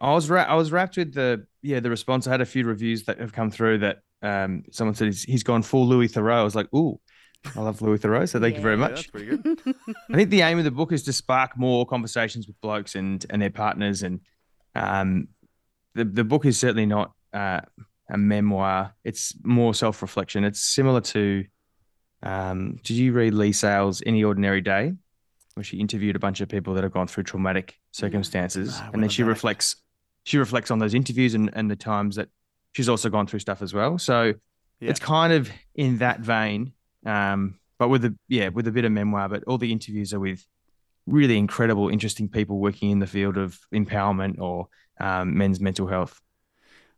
I 0.00 0.12
was 0.12 0.30
ra- 0.30 0.42
I 0.44 0.54
was 0.54 0.72
rapt 0.72 0.96
with 0.96 1.14
the 1.14 1.46
yeah 1.62 1.80
the 1.80 1.90
response. 1.90 2.26
I 2.26 2.30
had 2.30 2.40
a 2.40 2.46
few 2.46 2.64
reviews 2.64 3.04
that 3.04 3.18
have 3.20 3.32
come 3.32 3.50
through 3.50 3.78
that 3.78 4.00
um 4.22 4.62
someone 4.70 4.94
said 4.94 5.06
he's, 5.08 5.24
he's 5.24 5.42
gone 5.42 5.62
full 5.62 5.86
Louis 5.86 6.08
Theroux. 6.08 6.32
I 6.32 6.42
was 6.44 6.54
like, 6.54 6.72
ooh, 6.74 7.00
I 7.56 7.60
love 7.60 7.82
Louis 7.82 7.98
Theroux, 7.98 8.28
so 8.28 8.38
thank 8.40 8.56
you 8.56 8.62
very 8.62 8.76
Yeah. 8.76 8.82
Yeah, 8.82 8.88
much. 8.88 8.94
that's 8.96 9.06
pretty 9.10 9.36
good. 9.36 9.58
I 10.10 10.14
think 10.14 10.30
the 10.30 10.42
aim 10.42 10.58
of 10.58 10.64
the 10.64 10.70
book 10.70 10.92
is 10.92 11.02
to 11.04 11.12
spark 11.12 11.56
more 11.58 11.84
conversations 11.86 12.46
with 12.46 12.60
blokes 12.60 12.94
and 12.94 13.24
and 13.30 13.42
their 13.42 13.50
partners, 13.50 14.02
and 14.02 14.20
um, 14.74 15.28
the 15.94 16.04
the 16.04 16.24
book 16.24 16.44
is 16.46 16.58
certainly 16.58 16.86
not 16.86 17.12
uh, 17.32 17.60
a 18.08 18.16
memoir. 18.18 18.94
It's 19.04 19.34
more 19.42 19.74
self 19.74 20.02
reflection. 20.02 20.44
It's 20.44 20.60
similar 20.62 21.00
to, 21.00 21.44
um, 22.22 22.78
did 22.84 22.96
you 22.96 23.12
read 23.12 23.34
Leigh 23.34 23.52
Sales' 23.52 24.02
Any 24.06 24.22
Ordinary 24.22 24.60
Day, 24.60 24.92
where 25.54 25.64
she 25.64 25.78
interviewed 25.78 26.14
a 26.16 26.20
bunch 26.20 26.40
of 26.40 26.48
people 26.48 26.74
that 26.74 26.84
have 26.84 26.92
gone 26.92 27.08
through 27.08 27.24
traumatic 27.24 27.78
circumstances, 27.90 28.78
No, 28.78 28.84
I 28.86 28.90
and 28.92 29.02
then 29.02 29.10
she 29.10 29.22
have 29.22 29.26
done 29.26 29.30
it. 29.30 29.34
reflects 29.34 29.76
she 30.24 30.38
reflects 30.38 30.70
on 30.70 30.78
those 30.78 30.94
interviews 30.94 31.34
and 31.34 31.50
and 31.54 31.70
the 31.70 31.76
times 31.76 32.16
that 32.16 32.28
she's 32.72 32.88
also 32.88 33.10
gone 33.10 33.26
through 33.26 33.40
stuff 33.40 33.60
as 33.62 33.74
well. 33.74 33.98
So 33.98 34.34
Yeah. 34.80 34.90
it's 34.90 35.00
kind 35.00 35.32
of 35.32 35.50
in 35.74 35.98
that 35.98 36.20
vein. 36.20 36.72
Um, 37.04 37.58
but 37.78 37.88
with 37.88 38.04
a 38.04 38.16
yeah, 38.28 38.48
with 38.48 38.66
a 38.68 38.72
bit 38.72 38.84
of 38.84 38.92
memoir, 38.92 39.28
but 39.28 39.44
all 39.44 39.58
the 39.58 39.72
interviews 39.72 40.12
are 40.14 40.20
with 40.20 40.44
really 41.06 41.36
incredible, 41.36 41.88
interesting 41.88 42.28
people 42.28 42.58
working 42.58 42.90
in 42.90 42.98
the 43.00 43.06
field 43.06 43.36
of 43.36 43.58
empowerment 43.74 44.38
or 44.40 44.68
um, 45.00 45.36
men's 45.36 45.60
mental 45.60 45.86
health, 45.86 46.20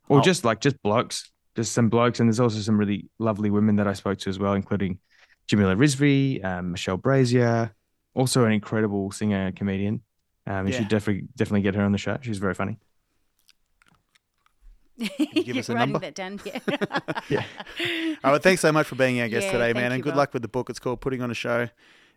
or 0.09 0.19
Oh. 0.19 0.23
just 0.23 0.45
like 0.45 0.61
just 0.61 0.81
blokes, 0.83 1.33
just 1.57 1.73
some 1.73 1.89
blokes, 1.89 2.21
and 2.21 2.29
there's 2.29 2.41
also 2.41 2.59
some 2.59 2.77
really 2.79 3.09
lovely 3.19 3.51
women 3.51 3.77
that 3.77 3.87
I 3.89 3.95
spoke 3.95 4.19
to 4.19 4.31
as 4.31 4.39
well, 4.39 4.53
including 4.55 4.99
Jamila 5.47 5.75
Rizvi, 5.77 6.45
um, 6.45 6.73
Michelle 6.73 6.99
Brasier, 6.99 7.71
also 8.15 8.45
an 8.45 8.53
incredible 8.53 9.11
singer 9.11 9.47
and 9.47 9.57
comedian. 9.57 10.03
Um, 10.47 10.67
you 10.67 10.73
Yeah. 10.73 10.79
should 10.81 10.89
definitely 10.89 11.29
definitely 11.37 11.63
get 11.63 11.75
her 11.75 11.83
on 11.83 11.93
the 11.93 11.99
show. 11.99 12.19
She's 12.21 12.39
very 12.39 12.55
funny. 12.55 12.79
Give 14.99 15.11
You're 15.47 15.59
us 15.59 15.69
a 15.69 15.75
writing 15.75 15.93
number? 15.93 15.99
that 16.01 16.15
down. 16.15 16.41
Yeah. 16.45 16.59
Yeah. 17.31 17.45
All 18.23 18.33
right, 18.33 18.43
thanks 18.43 18.61
so 18.61 18.71
much 18.73 18.87
for 18.87 18.95
being 18.97 19.21
our 19.21 19.29
guest 19.29 19.47
Yeah, 19.47 19.53
today, 19.53 19.73
man, 19.73 19.91
you, 19.91 19.95
and 19.95 20.03
good 20.03 20.11
Rob. 20.11 20.17
luck 20.19 20.33
with 20.35 20.43
the 20.43 20.49
book. 20.49 20.69
It's 20.71 20.79
called 20.79 21.01
Putting 21.01 21.23
on 21.23 21.31
a 21.31 21.35
Show, 21.35 21.69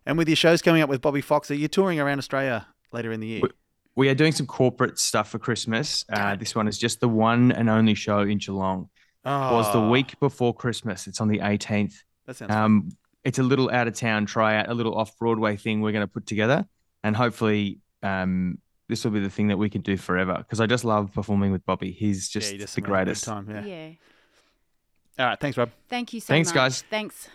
and 0.06 0.18
with 0.18 0.28
your 0.28 0.36
shows 0.36 0.60
coming 0.62 0.82
up 0.82 0.88
with 0.88 1.00
Bobby 1.00 1.20
Fox, 1.20 1.50
are 1.50 1.54
you 1.54 1.68
touring 1.68 1.98
around 2.00 2.18
Australia 2.18 2.66
later 2.92 3.10
in 3.12 3.20
the 3.20 3.26
year? 3.26 3.40
We- 3.42 3.50
We 3.96 4.08
are 4.08 4.14
doing 4.14 4.30
some 4.32 4.46
corporate 4.46 4.98
stuff 4.98 5.30
for 5.30 5.38
Christmas. 5.40 6.04
Uh, 6.12 6.36
this 6.36 6.54
one 6.54 6.68
is 6.68 6.78
just 6.78 7.00
the 7.00 7.08
one 7.08 7.50
and 7.50 7.68
only 7.68 7.94
show 7.94 8.20
in 8.20 8.38
Geelong. 8.38 8.88
Oh, 9.24 9.54
was 9.54 9.72
the 9.72 9.80
week 9.88 10.18
before 10.20 10.54
Christmas. 10.54 11.08
It's 11.08 11.20
on 11.20 11.26
the 11.28 11.40
18th. 11.40 11.94
That 12.26 12.36
sounds. 12.36 12.52
fun. 12.52 12.62
Um, 12.62 12.88
it's 13.24 13.40
a 13.40 13.42
little 13.42 13.68
out 13.70 13.88
of 13.88 13.94
town 13.94 14.24
tryout, 14.26 14.68
a 14.68 14.74
little 14.74 14.94
off 14.94 15.18
Broadway 15.18 15.56
thing 15.56 15.80
we're 15.80 15.90
going 15.92 16.06
to 16.06 16.12
put 16.12 16.26
together, 16.26 16.66
and 17.02 17.16
hopefully, 17.16 17.80
um, 18.04 18.58
this 18.88 19.04
will 19.04 19.10
be 19.12 19.20
the 19.20 19.30
thing 19.30 19.48
that 19.48 19.58
we 19.58 19.70
can 19.70 19.82
do 19.82 19.96
forever. 19.96 20.36
Because 20.38 20.60
I 20.60 20.66
just 20.66 20.84
love 20.84 21.12
performing 21.12 21.52
with 21.52 21.64
Bobby. 21.64 21.92
He's 21.92 22.34
yeah, 22.34 22.40
just 22.40 22.52
you 22.52 22.58
just 22.58 22.74
the 22.74 22.80
have 22.80 22.88
a 22.88 22.90
greatest. 22.90 23.24
time. 23.24 23.48
Yeah. 23.50 23.64
yeah. 23.64 23.90
All 25.18 25.26
right, 25.26 25.40
thanks, 25.40 25.58
Rob. 25.58 25.70
Thank 25.88 26.12
you 26.12 26.20
so 26.20 26.28
Thanks, 26.28 26.48
much. 26.50 26.54
guys. 26.54 26.84
Thanks. 26.88 27.28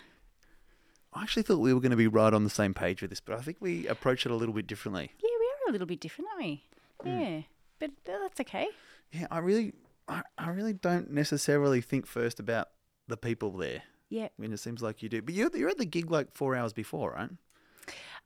I 1.12 1.22
actually 1.22 1.42
thought 1.42 1.58
we 1.58 1.72
were 1.72 1.80
going 1.80 1.90
to 1.90 1.96
be 1.96 2.08
right 2.08 2.32
on 2.32 2.42
the 2.42 2.50
same 2.50 2.74
page 2.74 3.02
with 3.02 3.10
this, 3.10 3.20
but 3.20 3.38
I 3.38 3.42
think 3.42 3.58
we 3.60 3.86
approach 3.86 4.26
it 4.26 4.32
a 4.32 4.34
little 4.34 4.54
bit 4.54 4.66
differently. 4.66 5.12
Yeah, 5.22 5.28
we 5.38 5.46
are 5.46 5.68
a 5.68 5.72
little 5.72 5.86
bit 5.86 6.00
different, 6.00 6.28
aren't 6.32 6.44
we? 6.44 6.62
Hmm. 7.02 7.08
Yeah, 7.08 7.40
but 7.78 7.90
uh, 8.08 8.18
that's 8.22 8.40
okay. 8.40 8.68
Yeah, 9.12 9.26
I 9.30 9.38
really, 9.38 9.74
I, 10.08 10.22
I 10.38 10.48
really 10.48 10.72
don't 10.72 11.10
necessarily 11.10 11.80
think 11.80 12.06
first 12.06 12.40
about 12.40 12.68
the 13.06 13.16
people 13.16 13.52
there. 13.52 13.82
Yeah. 14.08 14.24
I 14.24 14.30
mean, 14.38 14.52
it 14.52 14.58
seems 14.58 14.82
like 14.82 15.02
you 15.02 15.08
do, 15.08 15.22
but 15.22 15.34
you're 15.34 15.50
you're 15.54 15.68
at 15.68 15.78
the 15.78 15.84
gig 15.84 16.10
like 16.10 16.32
four 16.32 16.56
hours 16.56 16.72
before, 16.72 17.12
right? 17.12 17.30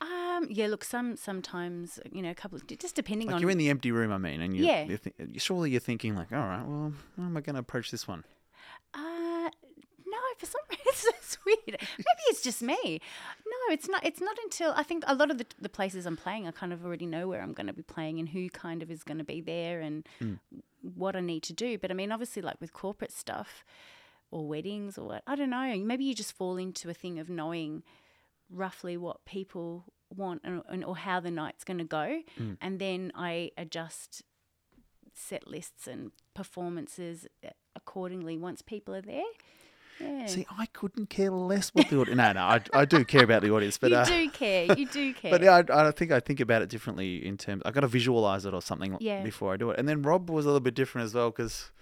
Um. 0.00 0.46
Yeah. 0.50 0.66
Look. 0.68 0.84
Some. 0.84 1.16
Sometimes. 1.16 1.98
You 2.12 2.22
know. 2.22 2.30
A 2.30 2.34
couple. 2.34 2.56
Of, 2.56 2.66
just 2.78 2.94
depending 2.94 3.26
Like 3.28 3.36
on. 3.36 3.40
you're 3.42 3.50
in 3.50 3.58
the 3.58 3.70
empty 3.70 3.90
room, 3.92 4.12
I 4.12 4.18
mean, 4.18 4.40
and 4.40 4.56
you, 4.56 4.64
Yeah. 4.64 4.84
you're 4.84 4.98
th- 4.98 5.40
surely 5.40 5.70
you're 5.70 5.80
thinking 5.80 6.14
like, 6.14 6.32
all 6.32 6.38
right, 6.38 6.64
well, 6.66 6.92
how 7.16 7.24
am 7.24 7.36
I 7.36 7.40
going 7.40 7.54
to 7.54 7.60
approach 7.60 7.90
this 7.90 8.06
one? 8.06 8.24
Uh, 8.94 9.50
no, 10.06 10.18
for 10.38 10.46
some 10.46 10.60
reason 10.70 11.12
it's 11.18 11.36
weird. 11.44 11.58
Maybe 11.80 12.22
it's 12.28 12.42
just 12.42 12.62
me. 12.62 12.76
No, 13.46 13.72
it's 13.74 13.88
not. 13.88 14.04
It's 14.06 14.20
not 14.20 14.36
until 14.44 14.72
I 14.76 14.82
think 14.84 15.02
a 15.06 15.14
lot 15.14 15.30
of 15.30 15.38
the, 15.38 15.46
the 15.60 15.68
places 15.68 16.06
I'm 16.06 16.16
playing, 16.16 16.46
I 16.46 16.52
kind 16.52 16.72
of 16.72 16.84
already 16.84 17.06
know 17.06 17.26
where 17.28 17.42
I'm 17.42 17.52
going 17.52 17.66
to 17.66 17.72
be 17.72 17.82
playing 17.82 18.18
and 18.20 18.28
who 18.28 18.48
kind 18.50 18.82
of 18.82 18.90
is 18.90 19.02
going 19.02 19.18
to 19.18 19.24
be 19.24 19.40
there 19.40 19.80
and 19.80 20.06
Mm. 20.22 20.38
what 20.94 21.16
I 21.16 21.20
need 21.20 21.42
to 21.44 21.52
do. 21.52 21.76
But 21.76 21.90
I 21.90 21.94
mean, 21.94 22.12
obviously, 22.12 22.40
like 22.40 22.60
with 22.60 22.72
corporate 22.72 23.12
stuff 23.12 23.64
or 24.30 24.46
weddings 24.46 24.96
or 24.96 25.06
what, 25.08 25.22
I 25.26 25.34
don't 25.34 25.50
know. 25.50 25.76
Maybe 25.78 26.04
you 26.04 26.14
just 26.14 26.32
fall 26.32 26.56
into 26.56 26.88
a 26.88 26.94
thing 26.94 27.18
of 27.18 27.28
knowing 27.28 27.82
roughly 28.50 28.96
what 28.96 29.24
people 29.24 29.84
want 30.14 30.40
and, 30.44 30.62
and 30.68 30.84
or 30.84 30.96
how 30.96 31.20
the 31.20 31.30
night's 31.30 31.64
going 31.64 31.78
to 31.78 31.84
go, 31.84 32.20
Mm. 32.40 32.56
and 32.60 32.78
then 32.78 33.12
I 33.14 33.50
adjust 33.56 34.22
set 35.14 35.46
lists 35.48 35.86
and 35.86 36.12
performances 36.34 37.26
uh, 37.44 37.48
accordingly 37.74 38.36
once 38.38 38.62
people 38.62 38.94
are 38.94 39.02
there. 39.02 39.22
Yeah. 40.00 40.26
See, 40.26 40.46
I 40.56 40.66
couldn't 40.66 41.10
care 41.10 41.30
less 41.32 41.70
what 41.70 41.88
the 41.88 41.98
audience. 41.98 42.16
no, 42.16 42.32
no, 42.32 42.40
I, 42.40 42.60
I 42.72 42.84
do 42.84 43.04
care 43.04 43.24
about 43.24 43.42
the 43.42 43.50
audience, 43.50 43.78
but 43.78 43.90
you 43.90 43.96
uh, 43.96 44.04
do 44.04 44.30
care. 44.30 44.72
You 44.78 44.86
do 44.86 45.12
care. 45.20 45.32
But 45.32 45.42
yeah, 45.42 45.60
I, 45.68 45.88
I 45.88 45.90
think 45.90 46.12
I 46.12 46.20
think 46.20 46.38
about 46.38 46.62
it 46.62 46.68
differently 46.68 47.26
in 47.26 47.36
terms. 47.36 47.62
I 47.66 47.72
got 47.72 47.80
to 47.80 47.88
visualize 47.88 48.46
it 48.46 48.54
or 48.54 48.62
something 48.62 48.96
Yeah. 49.00 49.24
before 49.24 49.52
I 49.52 49.56
do 49.56 49.70
it. 49.70 49.78
And 49.78 49.88
then 49.88 50.02
Rob 50.02 50.30
was 50.30 50.44
a 50.44 50.48
little 50.48 50.60
bit 50.60 50.74
different 50.74 51.04
as 51.06 51.14
well 51.14 51.30
because 51.30 51.72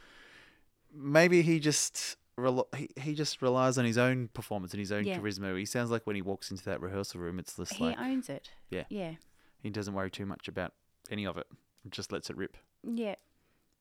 maybe 0.94 1.42
he 1.42 1.60
just 1.60 2.16
rel- 2.36 2.68
he, 2.76 2.88
he 2.96 3.14
just 3.14 3.40
relies 3.42 3.78
on 3.78 3.84
his 3.84 3.98
own 3.98 4.28
performance 4.28 4.72
and 4.72 4.80
his 4.80 4.92
own 4.92 5.04
Yeah. 5.04 5.18
charisma. 5.18 5.58
He 5.58 5.64
sounds 5.64 5.90
like 5.90 6.06
when 6.06 6.16
he 6.16 6.22
walks 6.22 6.50
into 6.50 6.64
that 6.64 6.80
rehearsal 6.80 7.20
room, 7.20 7.38
it's 7.38 7.56
just 7.56 7.72
like. 7.80 7.96
he 7.96 8.00
like 8.02 8.10
owns 8.10 8.28
it. 8.28 8.50
Yeah. 8.70 8.84
Yeah. 8.88 9.14
he 9.62 9.70
doesn't 9.70 9.94
worry 9.94 10.10
too 10.10 10.26
much 10.26 10.48
about 10.48 10.72
any 11.10 11.26
of 11.26 11.36
it. 11.36 11.46
Just 11.90 12.12
lets 12.12 12.30
it 12.30 12.36
rip. 12.36 12.56
Yeah. 12.82 13.14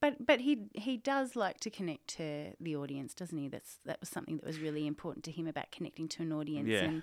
But 0.00 0.26
but 0.26 0.40
he 0.40 0.66
he 0.74 0.96
does 0.98 1.36
like 1.36 1.58
to 1.60 1.70
connect 1.70 2.08
to 2.16 2.52
the 2.60 2.76
audience, 2.76 3.14
doesn't 3.14 3.36
he? 3.38 3.48
That's 3.48 3.78
that 3.86 3.98
was 4.00 4.08
something 4.10 4.36
that 4.36 4.44
was 4.46 4.58
really 4.60 4.86
important 4.86 5.24
to 5.24 5.32
him 5.32 5.46
about 5.46 5.70
connecting 5.72 6.06
to 6.08 6.22
an 6.22 6.32
audience 6.32 6.68
Yeah. 6.68 6.84
and 6.84 7.02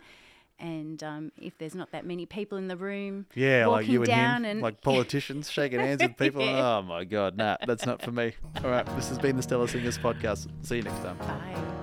and 0.60 1.02
um, 1.04 1.32
if 1.42 1.58
there's 1.58 1.76
not 1.76 1.92
that 1.92 2.06
many 2.06 2.26
people 2.26 2.58
in 2.58 2.68
the 2.68 2.78
room, 2.78 3.26
Yeah, 3.36 3.68
like 3.68 3.88
you 3.88 4.04
and 4.04 4.12
him, 4.12 4.46
and- 4.46 4.62
like 4.62 4.82
politicians 4.82 5.50
shaking 5.52 5.80
hands 5.80 6.02
with 6.02 6.18
people. 6.18 6.42
Yeah. 6.46 6.78
Oh 6.78 6.82
my 6.82 7.04
god, 7.04 7.38
nah, 7.38 7.58
that's 7.66 7.86
not 7.86 8.02
for 8.02 8.12
me. 8.12 8.34
All 8.64 8.70
right, 8.70 8.86
this 8.96 9.10
has 9.10 9.18
been 9.20 9.36
the 9.38 9.44
Stellar 9.44 9.68
Singers 9.68 9.98
podcast. 9.98 10.48
See 10.66 10.78
you 10.78 10.84
next 10.84 11.00
time. 11.00 11.18
bye. 11.18 11.83